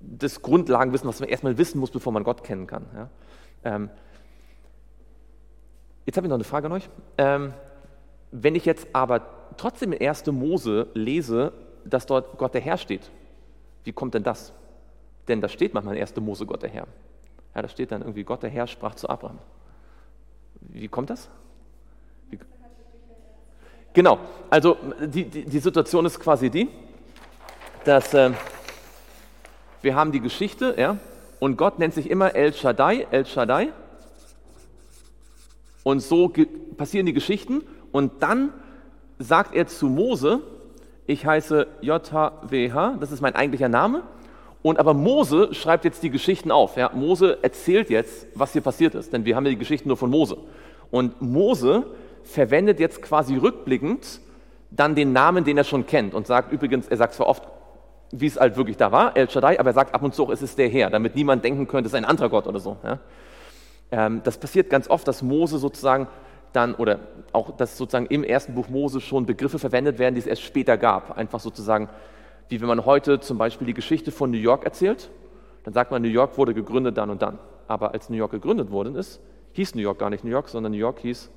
das 0.00 0.42
Grundlagenwissen, 0.42 1.08
was 1.08 1.20
man 1.20 1.28
erstmal 1.28 1.58
wissen 1.58 1.80
muss, 1.80 1.90
bevor 1.90 2.12
man 2.12 2.22
Gott 2.22 2.44
kennen 2.44 2.66
kann. 2.66 2.86
Ja? 2.94 3.10
Ähm, 3.64 3.90
jetzt 6.04 6.16
habe 6.16 6.26
ich 6.26 6.28
noch 6.28 6.36
eine 6.36 6.44
Frage 6.44 6.66
an 6.66 6.72
euch. 6.72 6.88
Ähm, 7.18 7.54
wenn 8.30 8.54
ich 8.54 8.64
jetzt 8.64 8.88
aber 8.92 9.22
trotzdem 9.56 9.92
in 9.92 10.06
1. 10.06 10.26
Mose 10.26 10.88
lese, 10.94 11.52
dass 11.84 12.06
dort 12.06 12.38
Gott 12.38 12.54
der 12.54 12.60
Herr 12.60 12.76
steht. 12.76 13.10
Wie 13.84 13.92
kommt 13.92 14.14
denn 14.14 14.22
das? 14.22 14.52
Denn 15.28 15.40
da 15.40 15.48
steht 15.48 15.74
manchmal 15.74 15.96
in 15.96 16.02
1. 16.02 16.16
Mose 16.16 16.46
Gott 16.46 16.62
der 16.62 16.70
Herr. 16.70 16.86
Ja, 17.54 17.62
da 17.62 17.68
steht 17.68 17.90
dann 17.90 18.02
irgendwie, 18.02 18.24
Gott 18.24 18.42
der 18.42 18.50
Herr 18.50 18.66
sprach 18.66 18.94
zu 18.94 19.08
Abraham. 19.08 19.38
Wie 20.60 20.88
kommt 20.88 21.10
das? 21.10 21.28
Wie? 22.30 22.38
Genau, 23.92 24.18
also 24.50 24.76
die, 25.00 25.24
die, 25.24 25.44
die, 25.44 25.58
Situation 25.58 26.04
ist 26.06 26.20
quasi 26.20 26.50
die, 26.50 26.68
dass 27.84 28.12
äh, 28.14 28.30
wir 29.82 29.94
haben 29.94 30.12
die 30.12 30.20
Geschichte, 30.20 30.74
ja, 30.76 30.98
und 31.38 31.56
Gott 31.56 31.78
nennt 31.78 31.94
sich 31.94 32.10
immer 32.10 32.34
El 32.34 32.52
Shaddai, 32.52 33.06
El 33.10 33.26
Shaddai. 33.26 33.72
Und 35.82 36.00
so 36.00 36.32
passieren 36.76 37.06
die 37.06 37.12
Geschichten 37.12 37.62
und 37.92 38.22
dann 38.22 38.52
sagt 39.18 39.54
er 39.54 39.66
zu 39.66 39.86
Mose, 39.86 40.40
ich 41.06 41.24
heiße 41.24 41.66
JHWH, 41.80 42.96
das 42.98 43.12
ist 43.12 43.20
mein 43.20 43.36
eigentlicher 43.36 43.68
Name. 43.68 44.02
Und 44.66 44.80
aber 44.80 44.94
Mose 44.94 45.54
schreibt 45.54 45.84
jetzt 45.84 46.02
die 46.02 46.10
Geschichten 46.10 46.50
auf. 46.50 46.76
Ja? 46.76 46.90
Mose 46.92 47.38
erzählt 47.40 47.88
jetzt, 47.88 48.26
was 48.34 48.52
hier 48.52 48.62
passiert 48.62 48.96
ist, 48.96 49.12
denn 49.12 49.24
wir 49.24 49.36
haben 49.36 49.44
ja 49.44 49.50
die 49.50 49.58
Geschichten 49.58 49.86
nur 49.86 49.96
von 49.96 50.10
Mose. 50.10 50.38
Und 50.90 51.22
Mose 51.22 51.86
verwendet 52.24 52.80
jetzt 52.80 53.00
quasi 53.00 53.36
rückblickend 53.36 54.20
dann 54.72 54.96
den 54.96 55.12
Namen, 55.12 55.44
den 55.44 55.56
er 55.56 55.62
schon 55.62 55.86
kennt 55.86 56.14
und 56.14 56.26
sagt 56.26 56.50
übrigens, 56.50 56.88
er 56.88 56.96
sagt 56.96 57.14
zwar 57.14 57.28
oft, 57.28 57.44
wie 58.10 58.26
es 58.26 58.40
halt 58.40 58.56
wirklich 58.56 58.76
da 58.76 58.90
war, 58.90 59.16
El 59.16 59.30
Shaddai, 59.30 59.60
aber 59.60 59.70
er 59.70 59.74
sagt 59.74 59.94
ab 59.94 60.02
und 60.02 60.16
zu 60.16 60.24
auch, 60.24 60.30
es 60.30 60.42
ist 60.42 60.58
der 60.58 60.68
Herr, 60.68 60.90
damit 60.90 61.14
niemand 61.14 61.44
denken 61.44 61.68
könnte, 61.68 61.86
es 61.86 61.92
ist 61.92 61.98
ein 61.98 62.04
anderer 62.04 62.28
Gott 62.28 62.48
oder 62.48 62.58
so. 62.58 62.76
Ja? 62.82 62.98
Ähm, 63.92 64.22
das 64.24 64.36
passiert 64.36 64.68
ganz 64.68 64.90
oft, 64.90 65.06
dass 65.06 65.22
Mose 65.22 65.58
sozusagen 65.58 66.08
dann, 66.52 66.74
oder 66.74 66.98
auch, 67.32 67.56
dass 67.56 67.78
sozusagen 67.78 68.06
im 68.06 68.24
ersten 68.24 68.56
Buch 68.56 68.68
Mose 68.68 69.00
schon 69.00 69.26
Begriffe 69.26 69.60
verwendet 69.60 70.00
werden, 70.00 70.16
die 70.16 70.22
es 70.22 70.26
erst 70.26 70.42
später 70.42 70.76
gab. 70.76 71.16
Einfach 71.16 71.38
sozusagen, 71.38 71.88
wie 72.48 72.60
wenn 72.60 72.68
man 72.68 72.84
heute 72.84 73.20
zum 73.20 73.38
Beispiel 73.38 73.66
die 73.66 73.74
Geschichte 73.74 74.12
von 74.12 74.30
New 74.30 74.38
York 74.38 74.64
erzählt, 74.64 75.10
dann 75.64 75.74
sagt 75.74 75.90
man, 75.90 76.02
New 76.02 76.08
York 76.08 76.38
wurde 76.38 76.54
gegründet 76.54 76.96
dann 76.96 77.10
und 77.10 77.22
dann. 77.22 77.38
Aber 77.68 77.92
als 77.92 78.08
New 78.08 78.16
York 78.16 78.30
gegründet 78.30 78.70
worden 78.70 78.94
ist, 78.94 79.20
hieß 79.52 79.74
New 79.74 79.82
York 79.82 79.98
gar 79.98 80.10
nicht 80.10 80.22
New 80.22 80.30
York, 80.30 80.48
sondern 80.48 80.72
New 80.72 80.78
York 80.78 81.00
hieß 81.00 81.30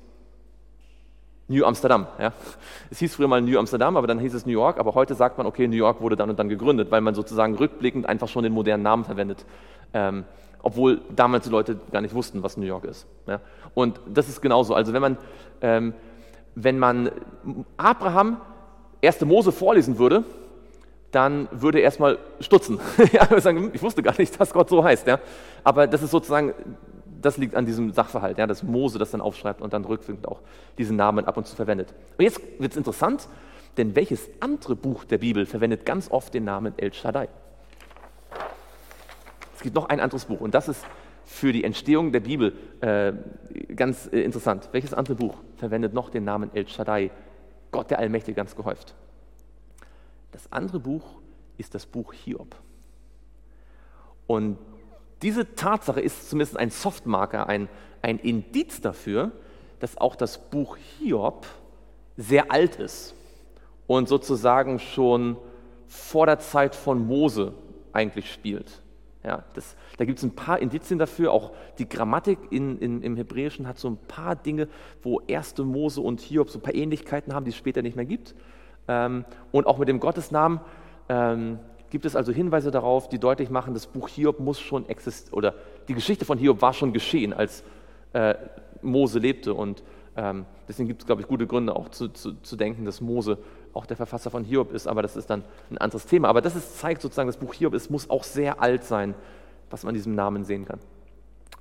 New 1.48 1.64
Amsterdam. 1.64 2.06
Ja. 2.18 2.32
Es 2.90 3.00
hieß 3.00 3.16
früher 3.16 3.26
mal 3.26 3.42
New 3.42 3.58
Amsterdam, 3.58 3.96
aber 3.96 4.06
dann 4.06 4.20
hieß 4.20 4.34
es 4.34 4.46
New 4.46 4.52
York. 4.52 4.78
Aber 4.78 4.94
heute 4.94 5.14
sagt 5.16 5.36
man, 5.36 5.48
okay, 5.48 5.66
New 5.66 5.76
York 5.76 6.00
wurde 6.00 6.14
dann 6.14 6.30
und 6.30 6.38
dann 6.38 6.48
gegründet, 6.48 6.92
weil 6.92 7.00
man 7.00 7.14
sozusagen 7.16 7.56
rückblickend 7.56 8.08
einfach 8.08 8.28
schon 8.28 8.44
den 8.44 8.52
modernen 8.52 8.84
Namen 8.84 9.04
verwendet. 9.04 9.44
Ähm, 9.92 10.24
obwohl 10.62 11.00
damals 11.14 11.44
die 11.44 11.50
Leute 11.50 11.80
gar 11.90 12.02
nicht 12.02 12.14
wussten, 12.14 12.44
was 12.44 12.56
New 12.56 12.66
York 12.66 12.84
ist. 12.84 13.06
Ja. 13.26 13.40
Und 13.74 14.00
das 14.06 14.28
ist 14.28 14.40
genauso. 14.40 14.74
Also 14.74 14.92
wenn 14.92 15.02
man, 15.02 15.18
ähm, 15.60 15.94
wenn 16.54 16.78
man 16.78 17.10
Abraham 17.76 18.40
1. 19.02 19.22
Mose 19.22 19.50
vorlesen 19.50 19.98
würde, 19.98 20.22
dann 21.10 21.48
würde 21.50 21.78
er 21.78 21.84
erstmal 21.84 22.18
stutzen. 22.40 22.78
sagen, 23.38 23.70
ich 23.72 23.82
wusste 23.82 24.02
gar 24.02 24.14
nicht, 24.18 24.38
dass 24.38 24.52
Gott 24.52 24.68
so 24.68 24.84
heißt. 24.84 25.06
Ja. 25.06 25.18
Aber 25.64 25.86
das 25.86 26.02
ist 26.02 26.10
sozusagen 26.10 26.54
das 27.20 27.36
liegt 27.36 27.54
an 27.54 27.66
diesem 27.66 27.92
Sachverhalt, 27.92 28.38
ja, 28.38 28.46
dass 28.46 28.62
Mose 28.62 28.98
das 28.98 29.10
dann 29.10 29.20
aufschreibt 29.20 29.60
und 29.60 29.72
dann 29.72 29.84
rückwirkend 29.84 30.26
auch 30.26 30.40
diesen 30.78 30.96
Namen 30.96 31.24
ab 31.24 31.36
und 31.36 31.46
zu 31.46 31.56
verwendet. 31.56 31.92
Und 32.18 32.24
jetzt 32.24 32.40
wird 32.58 32.72
es 32.72 32.76
interessant, 32.76 33.28
denn 33.76 33.94
welches 33.94 34.28
andere 34.40 34.76
Buch 34.76 35.04
der 35.04 35.18
Bibel 35.18 35.46
verwendet 35.46 35.84
ganz 35.86 36.10
oft 36.10 36.34
den 36.34 36.44
Namen 36.44 36.74
El 36.76 36.92
Shaddai? 36.92 37.28
Es 39.54 39.62
gibt 39.62 39.74
noch 39.74 39.88
ein 39.88 40.00
anderes 40.00 40.24
Buch 40.24 40.40
und 40.40 40.54
das 40.54 40.68
ist 40.68 40.84
für 41.24 41.52
die 41.52 41.64
Entstehung 41.64 42.12
der 42.12 42.20
Bibel 42.20 42.54
äh, 42.80 43.12
ganz 43.74 44.08
äh, 44.12 44.20
interessant. 44.20 44.68
Welches 44.72 44.94
andere 44.94 45.14
Buch 45.14 45.36
verwendet 45.56 45.94
noch 45.94 46.10
den 46.10 46.24
Namen 46.24 46.50
El 46.54 46.66
Shaddai, 46.66 47.10
Gott 47.70 47.90
der 47.90 47.98
Allmächtige, 47.98 48.34
ganz 48.34 48.56
gehäuft? 48.56 48.94
Das 50.32 50.52
andere 50.52 50.80
Buch 50.80 51.20
ist 51.58 51.74
das 51.74 51.86
Buch 51.86 52.12
Hiob. 52.12 52.56
Und 54.26 54.58
diese 55.22 55.54
Tatsache 55.54 56.00
ist 56.00 56.30
zumindest 56.30 56.56
ein 56.56 56.70
Softmarker, 56.70 57.46
ein, 57.48 57.68
ein 58.00 58.18
Indiz 58.18 58.80
dafür, 58.80 59.32
dass 59.80 59.98
auch 59.98 60.16
das 60.16 60.50
Buch 60.50 60.76
Hiob 60.76 61.46
sehr 62.16 62.50
alt 62.52 62.76
ist 62.76 63.14
und 63.86 64.08
sozusagen 64.08 64.78
schon 64.78 65.36
vor 65.88 66.26
der 66.26 66.38
Zeit 66.38 66.76
von 66.76 67.06
Mose 67.06 67.54
eigentlich 67.92 68.32
spielt. 68.32 68.82
Ja, 69.22 69.44
das, 69.52 69.76
da 69.98 70.06
gibt 70.06 70.18
es 70.18 70.24
ein 70.24 70.34
paar 70.34 70.60
Indizien 70.60 70.98
dafür. 70.98 71.32
Auch 71.32 71.52
die 71.78 71.88
Grammatik 71.88 72.38
in, 72.50 72.78
in, 72.78 73.02
im 73.02 73.16
Hebräischen 73.16 73.66
hat 73.66 73.78
so 73.78 73.90
ein 73.90 73.98
paar 73.98 74.34
Dinge, 74.34 74.68
wo 75.02 75.20
erste 75.20 75.62
Mose 75.64 76.00
und 76.00 76.20
Hiob 76.20 76.48
so 76.48 76.58
ein 76.58 76.62
paar 76.62 76.74
Ähnlichkeiten 76.74 77.34
haben, 77.34 77.44
die 77.44 77.50
es 77.50 77.56
später 77.56 77.82
nicht 77.82 77.96
mehr 77.96 78.06
gibt. 78.06 78.34
Ähm, 78.90 79.24
und 79.52 79.68
auch 79.68 79.78
mit 79.78 79.88
dem 79.88 80.00
Gottesnamen 80.00 80.60
ähm, 81.08 81.60
gibt 81.90 82.04
es 82.04 82.16
also 82.16 82.32
Hinweise 82.32 82.72
darauf, 82.72 83.08
die 83.08 83.20
deutlich 83.20 83.48
machen, 83.48 83.72
das 83.72 83.86
Buch 83.86 84.08
Hiob 84.08 84.40
muss 84.40 84.58
schon 84.58 84.88
existieren, 84.88 85.32
oder 85.34 85.54
die 85.86 85.94
Geschichte 85.94 86.24
von 86.24 86.38
Hiob 86.38 86.60
war 86.60 86.72
schon 86.72 86.92
geschehen, 86.92 87.32
als 87.32 87.62
äh, 88.14 88.34
Mose 88.82 89.20
lebte. 89.20 89.54
Und 89.54 89.84
ähm, 90.16 90.44
deswegen 90.68 90.88
gibt 90.88 91.02
es, 91.02 91.06
glaube 91.06 91.22
ich, 91.22 91.28
gute 91.28 91.46
Gründe 91.46 91.76
auch 91.76 91.88
zu, 91.90 92.08
zu, 92.08 92.34
zu, 92.42 92.56
denken, 92.56 92.84
dass 92.84 93.00
Mose 93.00 93.38
auch 93.74 93.86
der 93.86 93.96
Verfasser 93.96 94.28
von 94.28 94.42
Hiob 94.42 94.72
ist, 94.72 94.88
aber 94.88 95.02
das 95.02 95.14
ist 95.14 95.30
dann 95.30 95.44
ein 95.70 95.78
anderes 95.78 96.06
Thema. 96.06 96.28
Aber 96.28 96.40
das 96.40 96.56
ist, 96.56 96.80
zeigt 96.80 97.00
sozusagen, 97.00 97.28
das 97.28 97.36
Buch 97.36 97.54
Hiob 97.54 97.74
es 97.74 97.90
muss 97.90 98.10
auch 98.10 98.24
sehr 98.24 98.60
alt 98.60 98.82
sein, 98.82 99.14
was 99.70 99.84
man 99.84 99.90
an 99.90 99.94
diesem 99.94 100.16
Namen 100.16 100.44
sehen 100.44 100.64
kann. 100.64 100.80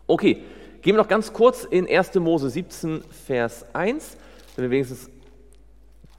Okay, 0.07 0.41
gehen 0.81 0.95
wir 0.95 1.01
noch 1.03 1.07
ganz 1.07 1.31
kurz 1.31 1.63
in 1.63 1.87
1. 1.87 2.15
Mose 2.15 2.49
17, 2.49 3.03
Vers 3.27 3.67
1, 3.73 4.17
wenn 4.55 4.63
wir 4.63 4.71
wenigstens 4.71 5.11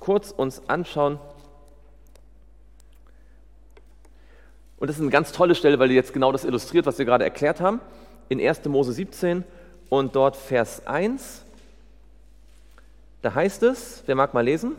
kurz 0.01 0.31
uns 0.33 0.63
anschauen, 0.69 1.19
Und 4.81 4.89
das 4.89 4.97
ist 4.97 5.03
eine 5.03 5.11
ganz 5.11 5.31
tolle 5.33 5.55
Stelle, 5.55 5.79
weil 5.79 5.91
die 5.91 5.95
jetzt 5.95 6.15
genau 6.15 6.33
das 6.33 6.45
illustriert, 6.45 6.87
was 6.87 6.99
wir 6.99 7.05
gerade 7.05 7.23
erklärt 7.23 7.61
haben. 7.61 7.81
In 8.31 8.41
1. 8.41 8.65
Mose 8.65 8.95
17 8.95 9.45
und 9.91 10.17
dort 10.17 10.37
Vers 10.37 10.87
1. 10.87 11.45
Da 13.21 13.35
heißt 13.35 13.63
es, 13.63 14.03
wer 14.07 14.15
mag 14.15 14.33
mal 14.33 14.41
lesen? 14.41 14.73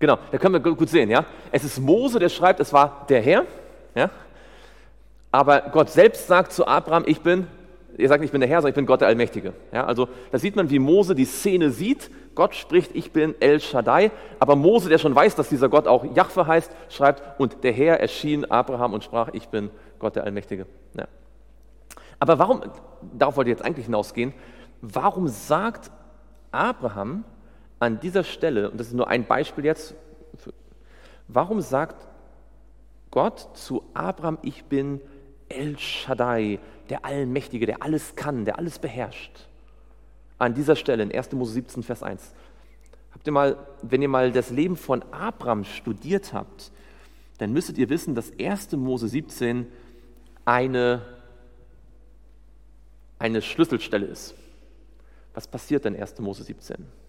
Genau, 0.00 0.18
da 0.32 0.38
können 0.38 0.54
wir 0.64 0.74
gut 0.74 0.88
sehen, 0.88 1.10
ja. 1.10 1.26
Es 1.52 1.62
ist 1.62 1.78
Mose, 1.78 2.18
der 2.18 2.30
schreibt, 2.30 2.58
es 2.58 2.72
war 2.72 3.04
der 3.08 3.20
Herr, 3.20 3.44
ja. 3.94 4.10
Aber 5.30 5.60
Gott 5.60 5.90
selbst 5.90 6.26
sagt 6.26 6.52
zu 6.52 6.66
Abraham, 6.66 7.04
ich 7.06 7.20
bin, 7.20 7.46
er 7.98 8.08
sagt 8.08 8.20
nicht, 8.20 8.28
ich 8.28 8.32
bin 8.32 8.40
der 8.40 8.48
Herr, 8.48 8.62
sondern 8.62 8.70
ich 8.70 8.76
bin 8.76 8.86
Gott 8.86 9.02
der 9.02 9.08
Allmächtige. 9.08 9.52
Ja, 9.72 9.84
also 9.84 10.08
da 10.32 10.38
sieht 10.38 10.56
man, 10.56 10.70
wie 10.70 10.78
Mose 10.78 11.14
die 11.14 11.26
Szene 11.26 11.70
sieht. 11.70 12.10
Gott 12.34 12.54
spricht, 12.54 12.92
ich 12.94 13.12
bin 13.12 13.34
El 13.40 13.60
Shaddai. 13.60 14.10
Aber 14.38 14.56
Mose, 14.56 14.88
der 14.88 14.98
schon 14.98 15.14
weiß, 15.14 15.34
dass 15.36 15.50
dieser 15.50 15.68
Gott 15.68 15.86
auch 15.86 16.04
Jahwe 16.16 16.46
heißt, 16.46 16.72
schreibt, 16.88 17.38
und 17.38 17.62
der 17.62 17.72
Herr 17.72 18.00
erschien 18.00 18.50
Abraham 18.50 18.94
und 18.94 19.04
sprach, 19.04 19.28
ich 19.34 19.48
bin 19.48 19.70
Gott 19.98 20.16
der 20.16 20.24
Allmächtige. 20.24 20.66
Ja. 20.96 21.06
Aber 22.18 22.38
warum, 22.38 22.62
darauf 23.12 23.36
wollte 23.36 23.50
ich 23.50 23.56
jetzt 23.56 23.64
eigentlich 23.64 23.86
hinausgehen, 23.86 24.32
warum 24.80 25.28
sagt 25.28 25.90
Abraham, 26.50 27.24
an 27.80 27.98
dieser 27.98 28.22
Stelle, 28.22 28.70
und 28.70 28.78
das 28.78 28.88
ist 28.88 28.92
nur 28.92 29.08
ein 29.08 29.26
Beispiel 29.26 29.64
jetzt, 29.64 29.94
warum 31.26 31.60
sagt 31.60 32.06
Gott 33.10 33.56
zu 33.56 33.82
Abraham, 33.94 34.38
ich 34.42 34.64
bin 34.64 35.00
El 35.48 35.76
Shaddai, 35.78 36.60
der 36.90 37.04
Allmächtige, 37.04 37.66
der 37.66 37.82
alles 37.82 38.14
kann, 38.14 38.44
der 38.44 38.58
alles 38.58 38.78
beherrscht? 38.78 39.48
An 40.38 40.54
dieser 40.54 40.76
Stelle 40.76 41.02
in 41.02 41.12
1. 41.12 41.32
Mose 41.32 41.54
17, 41.54 41.82
Vers 41.82 42.02
1. 42.02 42.34
Habt 43.12 43.26
ihr 43.26 43.32
mal, 43.32 43.56
wenn 43.82 44.02
ihr 44.02 44.08
mal 44.08 44.30
das 44.30 44.50
Leben 44.50 44.76
von 44.76 45.02
Abraham 45.10 45.64
studiert 45.64 46.32
habt, 46.32 46.70
dann 47.38 47.52
müsstet 47.52 47.78
ihr 47.78 47.88
wissen, 47.88 48.14
dass 48.14 48.30
1. 48.38 48.72
Mose 48.72 49.08
17 49.08 49.66
eine, 50.44 51.02
eine 53.18 53.40
Schlüsselstelle 53.40 54.06
ist. 54.06 54.34
Was 55.32 55.46
passiert 55.46 55.86
in 55.86 55.96
1. 55.96 56.18
Mose 56.18 56.42
17? 56.42 56.99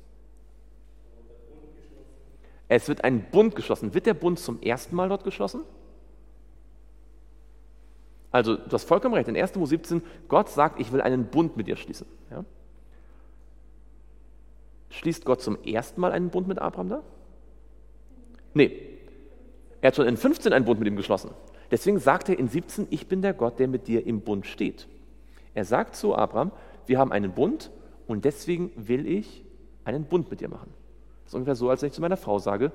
Es 2.71 2.87
wird 2.87 3.03
ein 3.03 3.29
Bund 3.31 3.53
geschlossen. 3.53 3.93
Wird 3.93 4.05
der 4.05 4.13
Bund 4.13 4.39
zum 4.39 4.61
ersten 4.61 4.95
Mal 4.95 5.09
dort 5.09 5.25
geschlossen? 5.25 5.65
Also, 8.31 8.55
du 8.55 8.71
hast 8.71 8.85
vollkommen 8.85 9.13
recht. 9.13 9.27
In 9.27 9.35
1. 9.35 9.55
Mose 9.55 9.71
17, 9.71 10.01
Gott 10.29 10.47
sagt, 10.47 10.79
ich 10.79 10.93
will 10.93 11.01
einen 11.01 11.25
Bund 11.25 11.57
mit 11.57 11.67
dir 11.67 11.75
schließen. 11.75 12.07
Ja? 12.29 12.45
Schließt 14.89 15.25
Gott 15.25 15.41
zum 15.41 15.61
ersten 15.65 15.99
Mal 15.99 16.13
einen 16.13 16.29
Bund 16.29 16.47
mit 16.47 16.59
Abraham 16.59 16.87
da? 16.87 17.03
Nee. 18.53 18.71
Er 19.81 19.87
hat 19.87 19.97
schon 19.97 20.07
in 20.07 20.15
15 20.15 20.53
einen 20.53 20.63
Bund 20.63 20.79
mit 20.79 20.87
ihm 20.87 20.95
geschlossen. 20.95 21.31
Deswegen 21.71 21.99
sagt 21.99 22.29
er 22.29 22.39
in 22.39 22.47
17, 22.47 22.87
ich 22.89 23.07
bin 23.07 23.21
der 23.21 23.33
Gott, 23.33 23.59
der 23.59 23.67
mit 23.67 23.89
dir 23.89 24.07
im 24.07 24.21
Bund 24.21 24.47
steht. 24.47 24.87
Er 25.53 25.65
sagt 25.65 25.97
zu 25.97 26.15
Abraham, 26.15 26.53
wir 26.85 26.99
haben 26.99 27.11
einen 27.11 27.33
Bund 27.33 27.69
und 28.07 28.23
deswegen 28.23 28.71
will 28.77 29.05
ich 29.07 29.43
einen 29.83 30.05
Bund 30.05 30.31
mit 30.31 30.39
dir 30.39 30.47
machen. 30.47 30.73
Ist 31.31 31.35
ungefähr 31.35 31.55
so, 31.55 31.69
als 31.69 31.81
wenn 31.81 31.87
ich 31.87 31.93
zu 31.93 32.01
meiner 32.01 32.17
Frau 32.17 32.39
sage, 32.39 32.73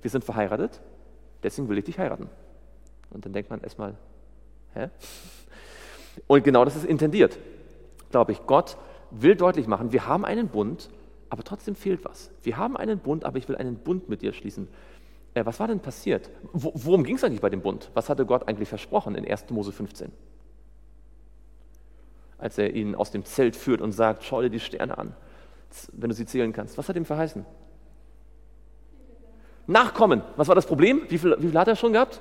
wir 0.00 0.10
sind 0.10 0.22
verheiratet, 0.22 0.80
deswegen 1.42 1.68
will 1.68 1.78
ich 1.78 1.84
dich 1.84 1.98
heiraten. 1.98 2.30
Und 3.10 3.24
dann 3.24 3.32
denkt 3.32 3.50
man 3.50 3.60
erstmal, 3.60 3.96
hä? 4.74 4.90
Und 6.28 6.44
genau 6.44 6.64
das 6.64 6.76
ist 6.76 6.84
intendiert, 6.84 7.36
glaube 8.12 8.30
ich. 8.30 8.46
Gott 8.46 8.76
will 9.10 9.34
deutlich 9.34 9.66
machen, 9.66 9.90
wir 9.90 10.06
haben 10.06 10.24
einen 10.24 10.48
Bund, 10.48 10.88
aber 11.30 11.42
trotzdem 11.42 11.74
fehlt 11.74 12.04
was. 12.04 12.30
Wir 12.42 12.56
haben 12.56 12.76
einen 12.76 13.00
Bund, 13.00 13.24
aber 13.24 13.38
ich 13.38 13.48
will 13.48 13.56
einen 13.56 13.76
Bund 13.76 14.08
mit 14.08 14.22
dir 14.22 14.32
schließen. 14.32 14.68
Äh, 15.34 15.44
was 15.44 15.58
war 15.58 15.66
denn 15.66 15.80
passiert? 15.80 16.30
Wo, 16.52 16.70
worum 16.74 17.02
ging 17.02 17.16
es 17.16 17.24
eigentlich 17.24 17.40
bei 17.40 17.50
dem 17.50 17.60
Bund? 17.60 17.90
Was 17.94 18.08
hatte 18.08 18.24
Gott 18.24 18.46
eigentlich 18.46 18.68
versprochen 18.68 19.16
in 19.16 19.28
1. 19.28 19.50
Mose 19.50 19.72
15? 19.72 20.12
Als 22.38 22.56
er 22.56 22.72
ihn 22.72 22.94
aus 22.94 23.10
dem 23.10 23.24
Zelt 23.24 23.56
führt 23.56 23.80
und 23.80 23.90
sagt, 23.90 24.22
schau 24.22 24.42
dir 24.42 24.50
die 24.50 24.60
Sterne 24.60 24.96
an, 24.96 25.16
wenn 25.92 26.08
du 26.08 26.14
sie 26.14 26.26
zählen 26.26 26.52
kannst. 26.52 26.78
Was 26.78 26.88
hat 26.88 26.94
ihm 26.94 27.04
verheißen? 27.04 27.44
Nachkommen. 29.66 30.22
Was 30.36 30.48
war 30.48 30.54
das 30.54 30.66
Problem? 30.66 31.02
Wie 31.08 31.18
viel, 31.18 31.36
wie 31.38 31.48
viel 31.48 31.58
hat 31.58 31.68
er 31.68 31.76
schon 31.76 31.92
gehabt? 31.92 32.20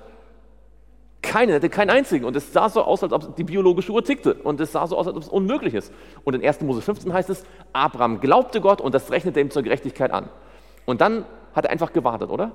Keinen, 1.21 1.49
er 1.49 1.55
hatte 1.55 1.69
keinen 1.69 1.89
einzigen. 1.89 2.25
Und 2.25 2.35
es 2.35 2.53
sah 2.53 2.69
so 2.69 2.83
aus, 2.83 3.03
als 3.03 3.13
ob 3.13 3.35
die 3.35 3.43
biologische 3.43 3.91
Uhr 3.91 4.03
tickte. 4.03 4.33
Und 4.33 4.59
es 4.59 4.71
sah 4.71 4.87
so 4.87 4.97
aus, 4.97 5.07
als 5.07 5.15
ob 5.15 5.23
es 5.23 5.29
unmöglich 5.29 5.73
ist. 5.73 5.93
Und 6.23 6.33
in 6.33 6.45
1. 6.45 6.61
Mose 6.61 6.81
15 6.81 7.13
heißt 7.13 7.29
es, 7.29 7.45
Abraham 7.73 8.19
glaubte 8.19 8.61
Gott 8.61 8.81
und 8.81 8.93
das 8.93 9.11
rechnete 9.11 9.39
ihm 9.39 9.51
zur 9.51 9.63
Gerechtigkeit 9.63 10.11
an. 10.11 10.29
Und 10.85 11.01
dann 11.01 11.25
hat 11.53 11.65
er 11.65 11.71
einfach 11.71 11.93
gewartet, 11.93 12.29
oder? 12.29 12.51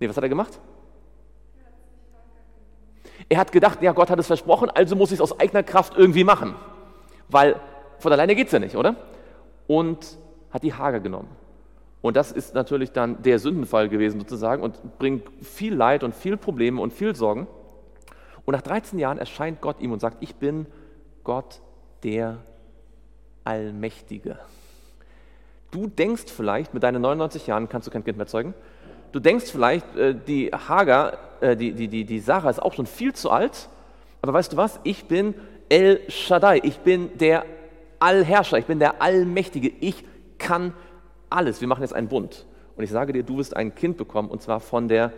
Nee, 0.00 0.08
was 0.08 0.16
hat 0.16 0.22
er 0.22 0.28
gemacht? 0.28 0.58
Er 3.28 3.38
hat 3.38 3.52
gedacht, 3.52 3.82
ja, 3.82 3.92
Gott 3.92 4.10
hat 4.10 4.18
es 4.18 4.26
versprochen, 4.26 4.70
also 4.70 4.96
muss 4.96 5.10
ich 5.10 5.16
es 5.16 5.20
aus 5.20 5.38
eigener 5.38 5.62
Kraft 5.62 5.94
irgendwie 5.96 6.24
machen. 6.24 6.54
Weil 7.28 7.56
von 7.98 8.12
alleine 8.12 8.34
geht 8.34 8.46
es 8.46 8.52
ja 8.52 8.58
nicht, 8.58 8.76
oder? 8.76 8.96
Und 9.66 10.18
hat 10.50 10.62
die 10.62 10.72
Hager 10.72 11.00
genommen. 11.00 11.28
Und 12.00 12.16
das 12.16 12.30
ist 12.30 12.54
natürlich 12.54 12.92
dann 12.92 13.22
der 13.22 13.38
Sündenfall 13.38 13.88
gewesen 13.88 14.20
sozusagen 14.20 14.62
und 14.62 14.98
bringt 14.98 15.24
viel 15.42 15.74
Leid 15.74 16.04
und 16.04 16.14
viel 16.14 16.36
Probleme 16.36 16.80
und 16.80 16.92
viel 16.92 17.14
Sorgen. 17.16 17.48
Und 18.44 18.52
nach 18.52 18.62
13 18.62 18.98
Jahren 18.98 19.18
erscheint 19.18 19.60
Gott 19.60 19.80
ihm 19.80 19.92
und 19.92 20.00
sagt, 20.00 20.18
ich 20.20 20.36
bin 20.36 20.66
Gott 21.24 21.60
der 22.04 22.38
Allmächtige. 23.44 24.38
Du 25.70 25.86
denkst 25.86 26.32
vielleicht, 26.34 26.72
mit 26.72 26.82
deinen 26.82 27.02
99 27.02 27.46
Jahren 27.46 27.68
kannst 27.68 27.86
du 27.86 27.90
kein 27.90 28.04
Kind 28.04 28.16
mehr 28.16 28.26
zeugen. 28.26 28.54
Du 29.12 29.20
denkst 29.20 29.50
vielleicht, 29.50 29.96
äh, 29.96 30.14
die 30.14 30.50
Hagar, 30.50 31.18
äh, 31.40 31.56
die, 31.56 31.72
die, 31.72 31.88
die, 31.88 32.04
die 32.04 32.20
Sarah 32.20 32.50
ist 32.50 32.62
auch 32.62 32.72
schon 32.72 32.86
viel 32.86 33.12
zu 33.12 33.30
alt. 33.30 33.68
Aber 34.22 34.32
weißt 34.32 34.52
du 34.52 34.56
was? 34.56 34.80
Ich 34.84 35.06
bin 35.06 35.34
El 35.68 36.00
Shaddai. 36.08 36.60
Ich 36.62 36.78
bin 36.78 37.16
der 37.18 37.44
Allherrscher. 37.98 38.58
Ich 38.58 38.66
bin 38.66 38.78
der 38.78 39.02
Allmächtige. 39.02 39.68
Ich 39.80 40.04
kann 40.38 40.72
alles. 41.30 41.60
Wir 41.60 41.68
machen 41.68 41.82
jetzt 41.82 41.94
einen 41.94 42.08
Bund. 42.08 42.46
Und 42.76 42.84
ich 42.84 42.90
sage 42.90 43.12
dir, 43.12 43.22
du 43.22 43.38
wirst 43.38 43.56
ein 43.56 43.74
Kind 43.74 43.96
bekommen, 43.96 44.28
und 44.30 44.40
zwar 44.40 44.60
von 44.60 44.88
der 44.88 45.12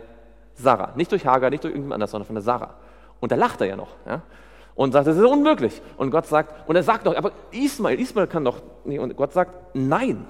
Sarah. 0.55 0.93
Nicht 0.95 1.11
durch 1.11 1.25
Hagar, 1.25 1.49
nicht 1.49 1.63
durch 1.63 1.71
irgendjemand 1.71 1.95
anders, 1.95 2.11
sondern 2.11 2.25
von 2.25 2.35
der 2.35 2.43
Sarah. 2.43 2.75
Und 3.19 3.31
da 3.31 3.35
lacht 3.35 3.61
er 3.61 3.67
ja 3.67 3.75
noch. 3.75 3.95
Ja? 4.05 4.21
Und 4.75 4.93
sagt, 4.93 5.07
das 5.07 5.17
ist 5.17 5.23
unmöglich. 5.23 5.81
Und 5.97 6.11
Gott 6.11 6.25
sagt, 6.25 6.67
und 6.67 6.75
er 6.75 6.83
sagt 6.83 7.05
doch, 7.05 7.15
aber 7.15 7.31
Ismael, 7.51 7.99
Ismael 7.99 8.27
kann 8.27 8.43
doch 8.43 8.61
nicht. 8.83 8.99
Und 8.99 9.15
Gott 9.15 9.33
sagt, 9.33 9.75
nein. 9.75 10.25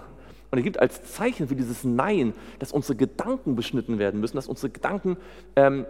Und 0.52 0.58
er 0.58 0.64
gibt 0.64 0.80
als 0.80 1.14
Zeichen 1.14 1.48
für 1.48 1.56
dieses 1.56 1.86
Nein, 1.86 2.34
dass 2.60 2.74
unsere 2.74 2.98
Gedanken 2.98 3.56
beschnitten 3.56 3.98
werden 4.00 4.20
müssen, 4.20 4.36
dass 4.36 4.48
unsere 4.48 4.70
Gedanken, 4.70 5.16
ähm, 5.56 5.86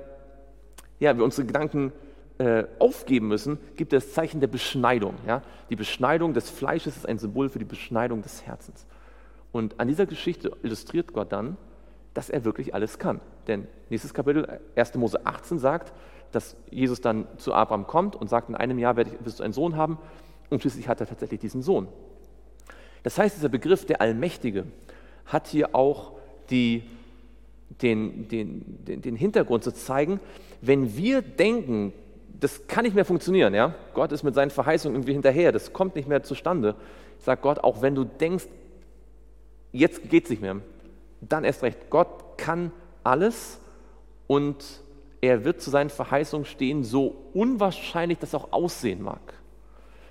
ja, 0.99 1.17
wir 1.17 1.23
unsere 1.23 1.47
Gedanken 1.47 1.91
äh, 2.37 2.65
aufgeben 2.77 3.27
müssen, 3.27 3.57
gibt 3.75 3.93
er 3.93 3.99
das 3.99 4.13
Zeichen 4.13 4.39
der 4.39 4.47
Beschneidung. 4.47 5.15
Ja? 5.25 5.41
Die 5.71 5.75
Beschneidung 5.75 6.35
des 6.35 6.51
Fleisches 6.51 6.97
ist 6.97 7.07
ein 7.07 7.17
Symbol 7.17 7.49
für 7.49 7.57
die 7.57 7.65
Beschneidung 7.65 8.21
des 8.21 8.45
Herzens. 8.45 8.85
Und 9.51 9.79
an 9.79 9.87
dieser 9.87 10.05
Geschichte 10.05 10.51
illustriert 10.63 11.13
Gott 11.13 11.31
dann, 11.31 11.57
dass 12.13 12.29
er 12.29 12.43
wirklich 12.45 12.73
alles 12.73 12.99
kann. 12.99 13.21
Denn 13.47 13.67
nächstes 13.89 14.13
Kapitel, 14.13 14.59
1. 14.75 14.95
Mose 14.95 15.25
18, 15.25 15.59
sagt, 15.59 15.93
dass 16.31 16.55
Jesus 16.69 17.01
dann 17.01 17.27
zu 17.37 17.53
Abraham 17.53 17.87
kommt 17.87 18.15
und 18.15 18.29
sagt, 18.29 18.49
in 18.49 18.55
einem 18.55 18.79
Jahr 18.79 18.95
wirst 18.95 19.39
du 19.39 19.43
einen 19.43 19.53
Sohn 19.53 19.75
haben. 19.75 19.97
Und 20.49 20.61
schließlich 20.61 20.87
hat 20.87 20.99
er 20.99 21.07
tatsächlich 21.07 21.39
diesen 21.39 21.61
Sohn. 21.61 21.87
Das 23.03 23.17
heißt, 23.17 23.35
dieser 23.35 23.49
Begriff 23.49 23.85
der 23.85 24.01
Allmächtige 24.01 24.65
hat 25.25 25.47
hier 25.47 25.75
auch 25.75 26.13
die, 26.49 26.83
den, 27.81 28.27
den, 28.27 28.85
den, 28.85 29.01
den 29.01 29.15
Hintergrund 29.15 29.63
zu 29.63 29.73
zeigen, 29.73 30.19
wenn 30.61 30.95
wir 30.95 31.21
denken, 31.21 31.93
das 32.39 32.67
kann 32.67 32.83
nicht 32.83 32.95
mehr 32.95 33.05
funktionieren, 33.05 33.53
ja? 33.53 33.75
Gott 33.93 34.11
ist 34.11 34.23
mit 34.23 34.35
seinen 34.35 34.51
Verheißungen 34.51 34.95
irgendwie 34.95 35.13
hinterher, 35.13 35.51
das 35.51 35.73
kommt 35.73 35.95
nicht 35.95 36.07
mehr 36.07 36.23
zustande, 36.23 36.75
sagt 37.19 37.41
Gott, 37.41 37.59
auch 37.59 37.81
wenn 37.81 37.95
du 37.95 38.03
denkst, 38.03 38.45
jetzt 39.71 40.09
geht 40.09 40.25
es 40.25 40.29
nicht 40.29 40.41
mehr, 40.41 40.57
dann 41.21 41.43
erst 41.43 41.63
recht. 41.63 41.89
Gott 41.89 42.37
kann 42.37 42.71
alles 43.03 43.59
und 44.27 44.81
er 45.21 45.45
wird 45.45 45.61
zu 45.61 45.69
seinen 45.69 45.89
Verheißungen 45.89 46.45
stehen, 46.45 46.83
so 46.83 47.15
unwahrscheinlich 47.33 48.17
das 48.17 48.33
auch 48.33 48.51
aussehen 48.51 49.01
mag. 49.01 49.21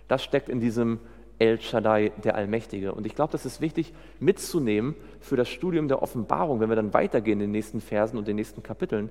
Das 0.08 0.22
steckt 0.22 0.48
in 0.48 0.61
diesem 0.61 1.00
El 1.38 1.61
Shaddai, 1.61 2.12
der 2.22 2.34
Allmächtige. 2.34 2.92
Und 2.92 3.06
ich 3.06 3.14
glaube, 3.14 3.32
das 3.32 3.46
ist 3.46 3.61
wichtig 3.61 3.92
mitzunehmen 4.20 4.94
für 5.20 5.36
das 5.36 5.48
Studium 5.48 5.88
der 5.88 6.02
Offenbarung, 6.02 6.61
wenn 6.61 6.68
wir 6.68 6.76
dann 6.76 6.92
weitergehen 6.92 7.40
in 7.40 7.46
den 7.46 7.52
nächsten 7.52 7.80
Versen 7.80 8.18
und 8.18 8.28
den 8.28 8.36
nächsten 8.36 8.62
Kapiteln, 8.62 9.08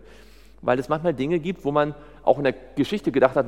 weil 0.62 0.78
es 0.78 0.90
manchmal 0.90 1.14
Dinge 1.14 1.40
gibt, 1.40 1.66
wo 1.66 1.72
man 1.72 1.96
auch 2.24 2.38
in 2.38 2.44
der 2.44 2.54
Geschichte 2.76 3.12
gedacht 3.12 3.36
hat, 3.36 3.48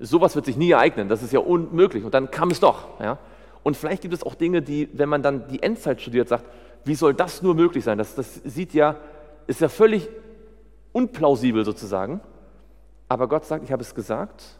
sowas 0.00 0.34
wird 0.34 0.46
sich 0.46 0.56
nie 0.56 0.70
ereignen, 0.70 1.08
das 1.08 1.22
ist 1.22 1.32
ja 1.32 1.40
unmöglich. 1.40 2.04
Und 2.04 2.14
dann 2.14 2.30
kam 2.30 2.50
es 2.50 2.58
doch. 2.58 3.00
Ja? 3.00 3.18
Und 3.66 3.76
vielleicht 3.76 4.02
gibt 4.02 4.14
es 4.14 4.22
auch 4.22 4.36
Dinge, 4.36 4.62
die, 4.62 4.88
wenn 4.92 5.08
man 5.08 5.24
dann 5.24 5.48
die 5.48 5.60
Endzeit 5.60 6.00
studiert, 6.00 6.28
sagt, 6.28 6.44
wie 6.84 6.94
soll 6.94 7.14
das 7.14 7.42
nur 7.42 7.56
möglich 7.56 7.82
sein? 7.82 7.98
Das, 7.98 8.14
das 8.14 8.36
sieht 8.44 8.74
ja, 8.74 8.94
ist 9.48 9.60
ja 9.60 9.68
völlig 9.68 10.08
unplausibel 10.92 11.64
sozusagen. 11.64 12.20
Aber 13.08 13.28
Gott 13.28 13.44
sagt, 13.44 13.64
ich 13.64 13.72
habe 13.72 13.82
es 13.82 13.96
gesagt 13.96 14.56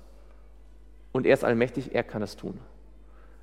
und 1.12 1.24
er 1.24 1.34
ist 1.34 1.44
allmächtig, 1.44 1.94
er 1.94 2.02
kann 2.02 2.20
es 2.20 2.34
tun. 2.34 2.58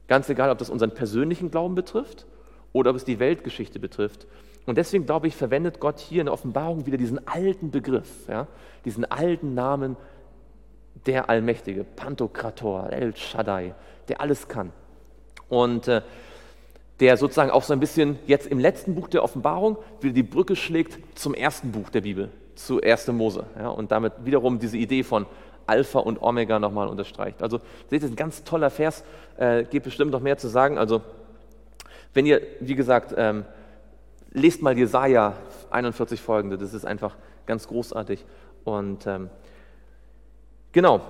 Ganz 0.10 0.28
egal, 0.28 0.50
ob 0.50 0.58
das 0.58 0.70
unseren 0.70 0.94
persönlichen 0.94 1.50
Glauben 1.50 1.76
betrifft 1.76 2.26
oder 2.74 2.90
ob 2.90 2.98
es 2.98 3.06
die 3.06 3.20
Weltgeschichte 3.20 3.80
betrifft. 3.80 4.28
Und 4.66 4.78
deswegen 4.78 5.06
glaube 5.06 5.28
ich, 5.28 5.36
verwendet 5.38 5.80
Gott 5.80 6.02
hier 6.02 6.20
in 6.20 6.26
der 6.26 6.34
Offenbarung 6.34 6.86
wieder 6.88 6.98
diesen 6.98 7.26
alten 7.26 7.72
Begriff, 7.72 8.28
ja, 8.28 8.48
diesen 8.84 9.10
alten 9.10 9.54
Namen 9.54 9.96
der 11.06 11.30
Allmächtige, 11.30 11.86
Pantokrator, 11.86 12.90
El 12.90 13.16
Shaddai, 13.16 13.76
der 14.10 14.20
alles 14.20 14.50
kann 14.50 14.74
und 15.54 15.88
äh, 15.88 16.02
der 17.00 17.18
sozusagen 17.18 17.52
auch 17.52 17.64
so 17.64 17.74
ein 17.74 17.80
bisschen 17.80 18.18
jetzt 18.28 18.48
im 18.48 18.60
letzten 18.60 18.96
Buch 18.96 19.08
der 19.08 19.24
Offenbarung 19.24 19.78
wieder 20.02 20.14
die 20.14 20.24
Brücke 20.24 20.56
schlägt 20.56 21.00
zum 21.18 21.34
ersten 21.34 21.72
Buch 21.72 21.90
der 21.90 22.02
Bibel, 22.02 22.30
zu 22.56 22.82
1. 22.82 23.08
Mose. 23.08 23.46
Ja, 23.58 23.70
und 23.70 23.92
damit 23.92 24.14
wiederum 24.24 24.60
diese 24.60 24.78
Idee 24.78 25.04
von 25.04 25.26
Alpha 25.66 26.00
und 26.00 26.22
Omega 26.22 26.60
nochmal 26.60 26.88
unterstreicht. 26.88 27.42
Also 27.42 27.60
seht 27.90 28.04
ihr, 28.04 28.10
ein 28.10 28.16
ganz 28.16 28.44
toller 28.44 28.70
Vers, 28.70 29.04
äh, 29.38 29.64
gibt 29.64 29.86
bestimmt 29.86 30.12
noch 30.12 30.22
mehr 30.22 30.38
zu 30.38 30.48
sagen. 30.48 30.78
Also 30.78 31.02
wenn 32.14 32.26
ihr, 32.26 32.42
wie 32.60 32.76
gesagt, 32.76 33.14
ähm, 33.18 33.46
lest 34.32 34.62
mal 34.62 34.78
Jesaja 34.78 35.34
41 35.72 36.22
folgende, 36.22 36.58
das 36.58 36.74
ist 36.74 36.86
einfach 36.86 37.16
ganz 37.46 37.68
großartig. 37.68 38.24
Und 38.64 39.08
ähm, 39.08 39.30
genau, 40.72 41.02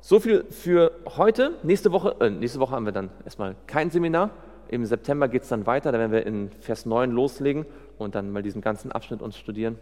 so 0.00 0.20
viel 0.20 0.44
für 0.50 0.92
heute. 1.16 1.54
Nächste 1.62 1.92
Woche, 1.92 2.16
äh, 2.20 2.30
nächste 2.30 2.60
Woche 2.60 2.74
haben 2.74 2.84
wir 2.84 2.92
dann 2.92 3.10
erstmal 3.24 3.56
kein 3.66 3.90
Seminar. 3.90 4.30
Im 4.68 4.84
September 4.84 5.28
geht 5.28 5.42
es 5.42 5.48
dann 5.48 5.66
weiter, 5.66 5.92
da 5.92 5.98
werden 5.98 6.12
wir 6.12 6.26
in 6.26 6.50
Vers 6.60 6.84
9 6.86 7.10
loslegen 7.10 7.64
und 7.96 8.14
dann 8.14 8.30
mal 8.30 8.42
diesen 8.42 8.60
ganzen 8.60 8.92
Abschnitt 8.92 9.22
uns 9.22 9.36
studieren. 9.36 9.78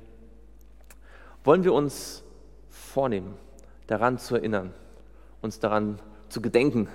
Wollen 1.45 1.65
wir 1.65 1.75
uns 1.75 2.23
vornehmen, 2.69 3.35
daran 3.89 4.19
zu 4.19 4.37
erinnern, 4.37 4.73
uns 5.43 5.59
daran 5.59 5.99
zu 6.29 6.41
gedenken, 6.41 6.89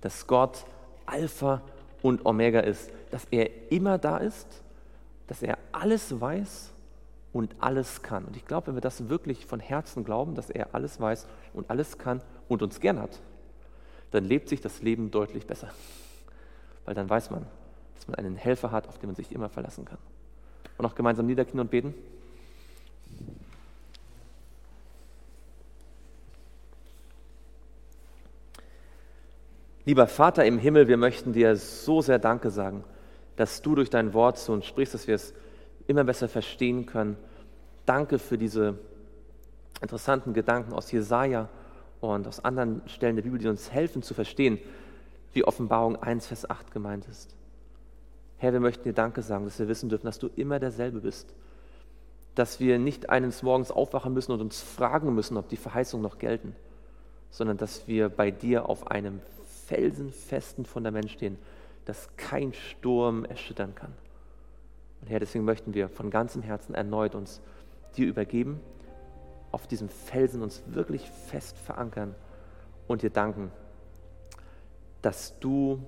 dass 0.00 0.26
Gott 0.26 0.64
Alpha 1.04 1.62
und 2.02 2.26
Omega 2.26 2.60
ist, 2.60 2.90
dass 3.10 3.26
er 3.30 3.50
immer 3.70 3.98
da 3.98 4.18
ist, 4.18 4.62
dass 5.26 5.42
er 5.42 5.58
alles 5.72 6.20
weiß 6.20 6.72
und 7.32 7.54
alles 7.60 8.02
kann. 8.02 8.24
Und 8.24 8.36
ich 8.36 8.46
glaube, 8.46 8.68
wenn 8.68 8.74
wir 8.74 8.80
das 8.80 9.08
wirklich 9.08 9.46
von 9.46 9.60
Herzen 9.60 10.04
glauben, 10.04 10.34
dass 10.34 10.50
er 10.50 10.74
alles 10.74 11.00
weiß 11.00 11.26
und 11.54 11.70
alles 11.70 11.98
kann, 11.98 12.22
und 12.48 12.62
uns 12.62 12.80
gern 12.80 13.00
hat, 13.00 13.20
dann 14.10 14.24
lebt 14.24 14.48
sich 14.48 14.60
das 14.60 14.82
Leben 14.82 15.10
deutlich 15.10 15.46
besser. 15.46 15.70
Weil 16.84 16.94
dann 16.94 17.08
weiß 17.08 17.30
man, 17.30 17.46
dass 17.96 18.06
man 18.06 18.16
einen 18.16 18.36
Helfer 18.36 18.70
hat, 18.70 18.88
auf 18.88 18.98
den 18.98 19.08
man 19.08 19.16
sich 19.16 19.32
immer 19.32 19.48
verlassen 19.48 19.84
kann. 19.84 19.98
Und 20.78 20.82
noch 20.82 20.94
gemeinsam 20.94 21.26
niederknien 21.26 21.60
und 21.60 21.70
beten. 21.70 21.94
Lieber 29.84 30.08
Vater 30.08 30.44
im 30.44 30.58
Himmel, 30.58 30.88
wir 30.88 30.96
möchten 30.96 31.32
dir 31.32 31.54
so 31.54 32.02
sehr 32.02 32.18
Danke 32.18 32.50
sagen, 32.50 32.82
dass 33.36 33.62
du 33.62 33.74
durch 33.76 33.88
dein 33.88 34.14
Wort 34.14 34.36
zu 34.38 34.52
uns 34.52 34.66
sprichst, 34.66 34.94
dass 34.94 35.06
wir 35.06 35.14
es 35.14 35.32
immer 35.86 36.02
besser 36.02 36.28
verstehen 36.28 36.86
können. 36.86 37.16
Danke 37.84 38.18
für 38.18 38.36
diese 38.36 38.78
interessanten 39.80 40.34
Gedanken 40.34 40.72
aus 40.72 40.90
Jesaja 40.90 41.48
und 42.00 42.26
aus 42.26 42.44
anderen 42.44 42.82
Stellen 42.86 43.16
der 43.16 43.22
Bibel, 43.22 43.38
die 43.38 43.48
uns 43.48 43.72
helfen 43.72 44.02
zu 44.02 44.14
verstehen, 44.14 44.58
wie 45.32 45.44
Offenbarung 45.44 45.96
1, 45.96 46.26
Vers 46.26 46.48
8 46.48 46.70
gemeint 46.70 47.06
ist. 47.08 47.36
Herr, 48.38 48.52
wir 48.52 48.60
möchten 48.60 48.84
dir 48.84 48.92
Danke 48.92 49.22
sagen, 49.22 49.44
dass 49.44 49.58
wir 49.58 49.68
wissen 49.68 49.88
dürfen, 49.88 50.06
dass 50.06 50.18
du 50.18 50.28
immer 50.36 50.58
derselbe 50.58 51.00
bist. 51.00 51.34
Dass 52.34 52.60
wir 52.60 52.78
nicht 52.78 53.08
eines 53.08 53.42
Morgens 53.42 53.70
aufwachen 53.70 54.12
müssen 54.12 54.32
und 54.32 54.40
uns 54.40 54.60
fragen 54.60 55.14
müssen, 55.14 55.36
ob 55.36 55.48
die 55.48 55.56
Verheißungen 55.56 56.02
noch 56.02 56.18
gelten, 56.18 56.54
sondern 57.30 57.56
dass 57.56 57.88
wir 57.88 58.08
bei 58.08 58.30
dir 58.30 58.68
auf 58.68 58.90
einem 58.90 59.20
felsenfesten 59.66 60.66
Fundament 60.66 61.10
stehen, 61.10 61.38
das 61.86 62.08
kein 62.16 62.52
Sturm 62.52 63.24
erschüttern 63.24 63.74
kann. 63.74 63.92
Und 65.00 65.08
Herr, 65.08 65.20
deswegen 65.20 65.44
möchten 65.44 65.72
wir 65.74 65.88
von 65.88 66.10
ganzem 66.10 66.42
Herzen 66.42 66.74
erneut 66.74 67.14
uns 67.14 67.40
dir 67.96 68.06
übergeben, 68.06 68.60
auf 69.56 69.66
diesem 69.66 69.88
Felsen 69.88 70.42
uns 70.42 70.62
wirklich 70.66 71.10
fest 71.10 71.56
verankern 71.56 72.14
und 72.86 73.00
dir 73.00 73.08
danken, 73.08 73.50
dass 75.00 75.38
du 75.40 75.82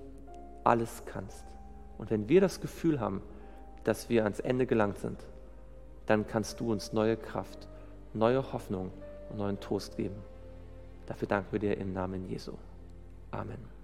alles 0.63 1.03
kannst. 1.05 1.45
Und 1.99 2.09
wenn 2.09 2.27
wir 2.27 2.41
das 2.41 2.61
Gefühl 2.61 2.99
haben, 2.99 3.21
dass 3.83 4.09
wir 4.09 4.23
ans 4.23 4.39
Ende 4.39 4.65
gelangt 4.65 4.97
sind, 4.97 5.19
dann 6.07 6.25
kannst 6.25 6.59
du 6.59 6.71
uns 6.71 6.93
neue 6.93 7.15
Kraft, 7.15 7.67
neue 8.15 8.53
Hoffnung 8.53 8.89
und 9.29 9.37
neuen 9.37 9.59
Trost 9.59 9.97
geben. 9.97 10.15
Dafür 11.05 11.27
danken 11.27 11.51
wir 11.51 11.59
dir 11.59 11.77
im 11.77 11.93
Namen 11.93 12.27
Jesu. 12.27 12.53
Amen. 13.29 13.78